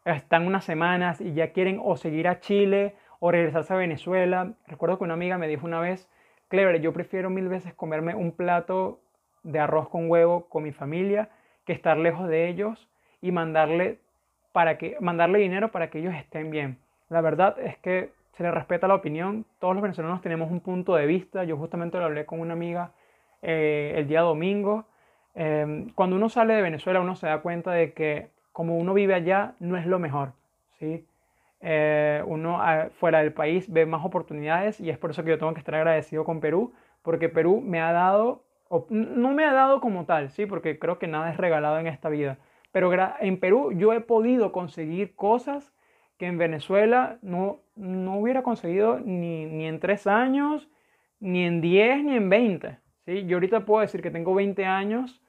Están 0.05 0.47
unas 0.47 0.65
semanas 0.65 1.21
y 1.21 1.35
ya 1.35 1.51
quieren 1.51 1.79
o 1.83 1.97
seguir 1.97 2.27
a 2.27 2.39
Chile 2.39 2.95
o 3.19 3.29
regresarse 3.29 3.75
a 3.75 3.77
Venezuela. 3.77 4.53
Recuerdo 4.65 4.97
que 4.97 5.03
una 5.03 5.13
amiga 5.13 5.37
me 5.37 5.47
dijo 5.47 5.67
una 5.67 5.81
vez, 5.81 6.09
Clever, 6.47 6.81
yo 6.81 6.91
prefiero 6.91 7.29
mil 7.29 7.47
veces 7.47 7.75
comerme 7.75 8.15
un 8.15 8.31
plato 8.31 9.01
de 9.43 9.59
arroz 9.59 9.87
con 9.87 10.09
huevo 10.09 10.49
con 10.49 10.63
mi 10.63 10.71
familia 10.71 11.29
que 11.63 11.73
estar 11.73 11.95
lejos 11.95 12.27
de 12.27 12.49
ellos 12.49 12.89
y 13.21 13.31
mandarle, 13.31 13.99
para 14.51 14.79
que, 14.79 14.97
mandarle 14.99 15.37
dinero 15.37 15.69
para 15.71 15.91
que 15.91 15.99
ellos 15.99 16.15
estén 16.15 16.49
bien. 16.49 16.79
La 17.09 17.21
verdad 17.21 17.59
es 17.59 17.77
que 17.77 18.14
se 18.35 18.43
le 18.43 18.51
respeta 18.51 18.87
la 18.87 18.95
opinión. 18.95 19.45
Todos 19.59 19.73
los 19.73 19.81
venezolanos 19.81 20.21
tenemos 20.21 20.51
un 20.51 20.59
punto 20.59 20.95
de 20.95 21.05
vista. 21.05 21.43
Yo 21.43 21.57
justamente 21.57 21.97
lo 21.97 22.05
hablé 22.05 22.25
con 22.25 22.39
una 22.39 22.53
amiga 22.53 22.91
eh, 23.41 23.93
el 23.95 24.07
día 24.07 24.21
domingo. 24.21 24.85
Em, 25.35 25.89
cuando 25.95 26.15
uno 26.15 26.29
sale 26.29 26.53
de 26.53 26.61
Venezuela, 26.61 27.01
uno 27.01 27.15
se 27.15 27.27
da 27.27 27.41
cuenta 27.41 27.71
de 27.71 27.93
que 27.93 28.29
como 28.51 28.77
uno 28.77 28.93
vive 28.93 29.13
allá, 29.13 29.55
no 29.59 29.77
es 29.77 29.85
lo 29.85 29.99
mejor. 29.99 30.33
¿sí? 30.79 31.05
Eh, 31.61 32.23
uno 32.25 32.61
ah, 32.61 32.89
fuera 32.99 33.19
del 33.19 33.33
país 33.33 33.71
ve 33.71 33.85
más 33.85 34.05
oportunidades 34.05 34.79
y 34.79 34.89
es 34.89 34.97
por 34.97 35.11
eso 35.11 35.23
que 35.23 35.31
yo 35.31 35.37
tengo 35.37 35.53
que 35.53 35.59
estar 35.59 35.75
agradecido 35.75 36.23
con 36.23 36.39
Perú, 36.39 36.73
porque 37.01 37.27
Perú 37.27 37.61
me 37.61 37.81
ha 37.81 37.91
dado, 37.91 38.43
no 38.89 39.31
me 39.31 39.45
ha 39.45 39.53
dado 39.53 39.81
como 39.81 40.05
tal, 40.05 40.29
¿sí? 40.29 40.45
porque 40.45 40.79
creo 40.79 40.99
que 40.99 41.07
nada 41.07 41.31
es 41.31 41.37
regalado 41.37 41.79
en 41.79 41.87
esta 41.87 42.09
vida, 42.09 42.37
pero 42.71 42.91
en 43.19 43.39
Perú 43.39 43.71
yo 43.73 43.93
he 43.93 44.01
podido 44.01 44.51
conseguir 44.51 45.15
cosas 45.15 45.74
que 46.17 46.27
en 46.27 46.37
Venezuela 46.37 47.17
no, 47.21 47.61
no 47.75 48.19
hubiera 48.19 48.43
conseguido 48.43 48.99
ni, 48.99 49.45
ni 49.45 49.65
en 49.65 49.79
tres 49.79 50.07
años, 50.07 50.69
ni 51.19 51.45
en 51.45 51.61
diez, 51.61 52.03
ni 52.03 52.15
en 52.15 52.29
veinte. 52.29 52.79
¿sí? 53.05 53.25
Yo 53.25 53.37
ahorita 53.37 53.65
puedo 53.65 53.81
decir 53.81 54.01
que 54.01 54.11
tengo 54.11 54.33
20 54.33 54.65
años 54.65 55.21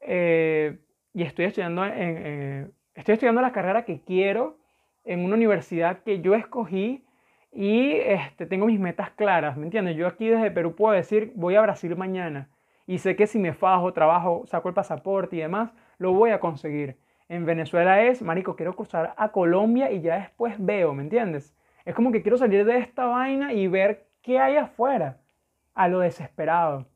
eh, 0.00 0.78
y 1.14 1.22
estoy 1.22 1.46
estudiando, 1.46 1.84
eh, 1.86 2.70
estoy 2.94 3.14
estudiando 3.14 3.40
la 3.40 3.52
carrera 3.52 3.84
que 3.84 4.00
quiero 4.02 4.58
en 5.04 5.24
una 5.24 5.34
universidad 5.34 6.02
que 6.02 6.20
yo 6.20 6.34
escogí 6.34 7.04
y 7.50 7.92
este, 7.92 8.46
tengo 8.46 8.66
mis 8.66 8.78
metas 8.78 9.10
claras, 9.10 9.56
¿me 9.56 9.64
entiendes? 9.64 9.96
Yo 9.96 10.06
aquí 10.06 10.28
desde 10.28 10.50
Perú 10.50 10.74
puedo 10.74 10.94
decir, 10.94 11.32
voy 11.34 11.54
a 11.54 11.62
Brasil 11.62 11.96
mañana 11.96 12.50
y 12.86 12.98
sé 12.98 13.16
que 13.16 13.26
si 13.26 13.38
me 13.38 13.52
fajo, 13.52 13.92
trabajo, 13.92 14.44
saco 14.46 14.68
el 14.68 14.74
pasaporte 14.74 15.36
y 15.36 15.40
demás, 15.40 15.72
lo 15.98 16.12
voy 16.12 16.30
a 16.30 16.40
conseguir. 16.40 16.98
En 17.28 17.44
Venezuela 17.44 18.02
es, 18.02 18.22
marico, 18.22 18.56
quiero 18.56 18.74
cruzar 18.74 19.14
a 19.16 19.28
Colombia 19.30 19.90
y 19.90 20.00
ya 20.00 20.16
después 20.16 20.54
veo, 20.58 20.94
¿me 20.94 21.02
entiendes? 21.02 21.54
Es 21.84 21.94
como 21.94 22.10
que 22.10 22.22
quiero 22.22 22.38
salir 22.38 22.64
de 22.64 22.78
esta 22.78 23.04
vaina 23.04 23.52
y 23.52 23.68
ver 23.68 24.06
qué 24.22 24.38
hay 24.38 24.56
afuera, 24.56 25.18
a 25.74 25.88
lo 25.88 26.00
desesperado. 26.00 26.86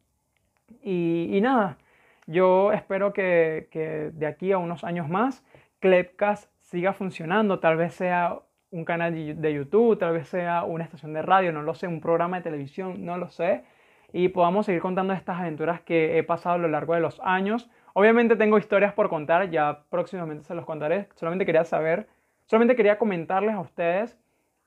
Y, 0.82 1.38
nada, 1.42 1.78
yo 2.26 2.72
espero 2.72 3.12
que, 3.12 4.10
de 4.14 4.26
aquí 4.26 4.52
a 4.52 4.58
unos 4.58 4.84
años 4.84 5.08
más, 5.08 5.44
Clepcast 5.80 6.50
siga 6.60 6.92
funcionando. 6.92 7.58
Tal 7.58 7.76
vez 7.76 7.94
sea 7.94 8.40
un 8.70 8.84
canal 8.84 9.40
de 9.40 9.52
YouTube, 9.52 9.98
tal 9.98 10.14
vez 10.14 10.28
sea 10.28 10.64
una 10.64 10.84
estación 10.84 11.12
de 11.12 11.22
radio, 11.22 11.52
no 11.52 11.62
lo 11.62 11.74
sé, 11.74 11.86
un 11.86 12.00
programa 12.00 12.38
de 12.38 12.44
televisión, 12.44 13.04
no 13.04 13.18
lo 13.18 13.30
sé. 13.30 13.64
Y 14.12 14.28
podamos 14.28 14.66
seguir 14.66 14.80
contando 14.80 15.12
estas 15.12 15.40
aventuras 15.40 15.80
que 15.82 16.18
he 16.18 16.22
pasado 16.22 16.56
a 16.56 16.58
lo 16.58 16.68
largo 16.68 16.94
de 16.94 17.00
los 17.00 17.20
años. 17.20 17.70
Obviamente 17.94 18.36
tengo 18.36 18.58
historias 18.58 18.92
por 18.94 19.08
contar, 19.08 19.50
ya 19.50 19.84
próximamente 19.90 20.44
se 20.44 20.54
los 20.54 20.64
contaré. 20.64 21.08
Solamente 21.14 21.44
quería 21.44 21.64
saber, 21.64 22.08
solamente 22.46 22.76
quería 22.76 22.98
comentarles 22.98 23.54
a 23.54 23.60
ustedes 23.60 24.18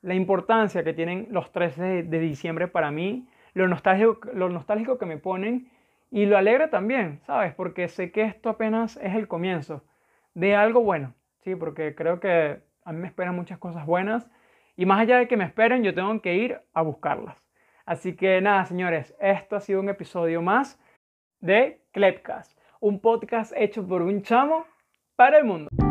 la 0.01 0.13
importancia 0.13 0.83
que 0.83 0.93
tienen 0.93 1.27
los 1.31 1.51
13 1.51 2.03
de, 2.03 2.19
diciembre 2.19 2.67
para 2.67 2.91
mí, 2.91 3.27
lo 3.53 3.67
nostálgico, 3.67 4.97
que 4.99 5.05
me 5.05 5.17
ponen 5.17 5.71
y 6.11 6.27
lo 6.27 6.37
alegra 6.37 6.69
también, 6.69 7.19
¿sabes? 7.25 7.55
Porque 7.55 7.87
sé 7.87 8.11
que 8.11 8.21
esto 8.21 8.49
apenas 8.49 8.97
es 8.97 9.15
el 9.15 9.27
comienzo 9.27 9.83
de 10.35 10.55
algo 10.55 10.81
bueno, 10.81 11.15
¿sí? 11.43 11.55
Porque 11.55 11.95
creo 11.95 12.19
que 12.19 12.59
a 12.83 12.93
mí 12.93 12.99
me 12.99 13.07
esperan 13.07 13.35
muchas 13.35 13.57
cosas 13.57 13.85
buenas 13.87 14.29
y 14.77 14.85
más 14.85 14.99
allá 14.99 15.17
de 15.17 15.27
que 15.27 15.37
me 15.37 15.45
esperen, 15.45 15.83
yo 15.83 15.95
tengo 15.95 16.21
que 16.21 16.35
ir 16.35 16.59
a 16.73 16.81
buscarlas. 16.83 17.49
Así 17.85 18.15
que 18.15 18.41
nada, 18.41 18.65
señores, 18.65 19.15
esto 19.19 19.55
ha 19.55 19.59
sido 19.59 19.79
un 19.79 19.89
episodio 19.89 20.41
más 20.41 20.79
de 21.39 21.81
Clepcast, 21.91 22.54
un 22.81 22.99
podcast 22.99 23.53
hecho 23.55 23.85
por 23.87 24.01
un 24.01 24.21
chamo 24.21 24.65
para 25.15 25.37
el 25.37 25.45
mundo. 25.45 25.84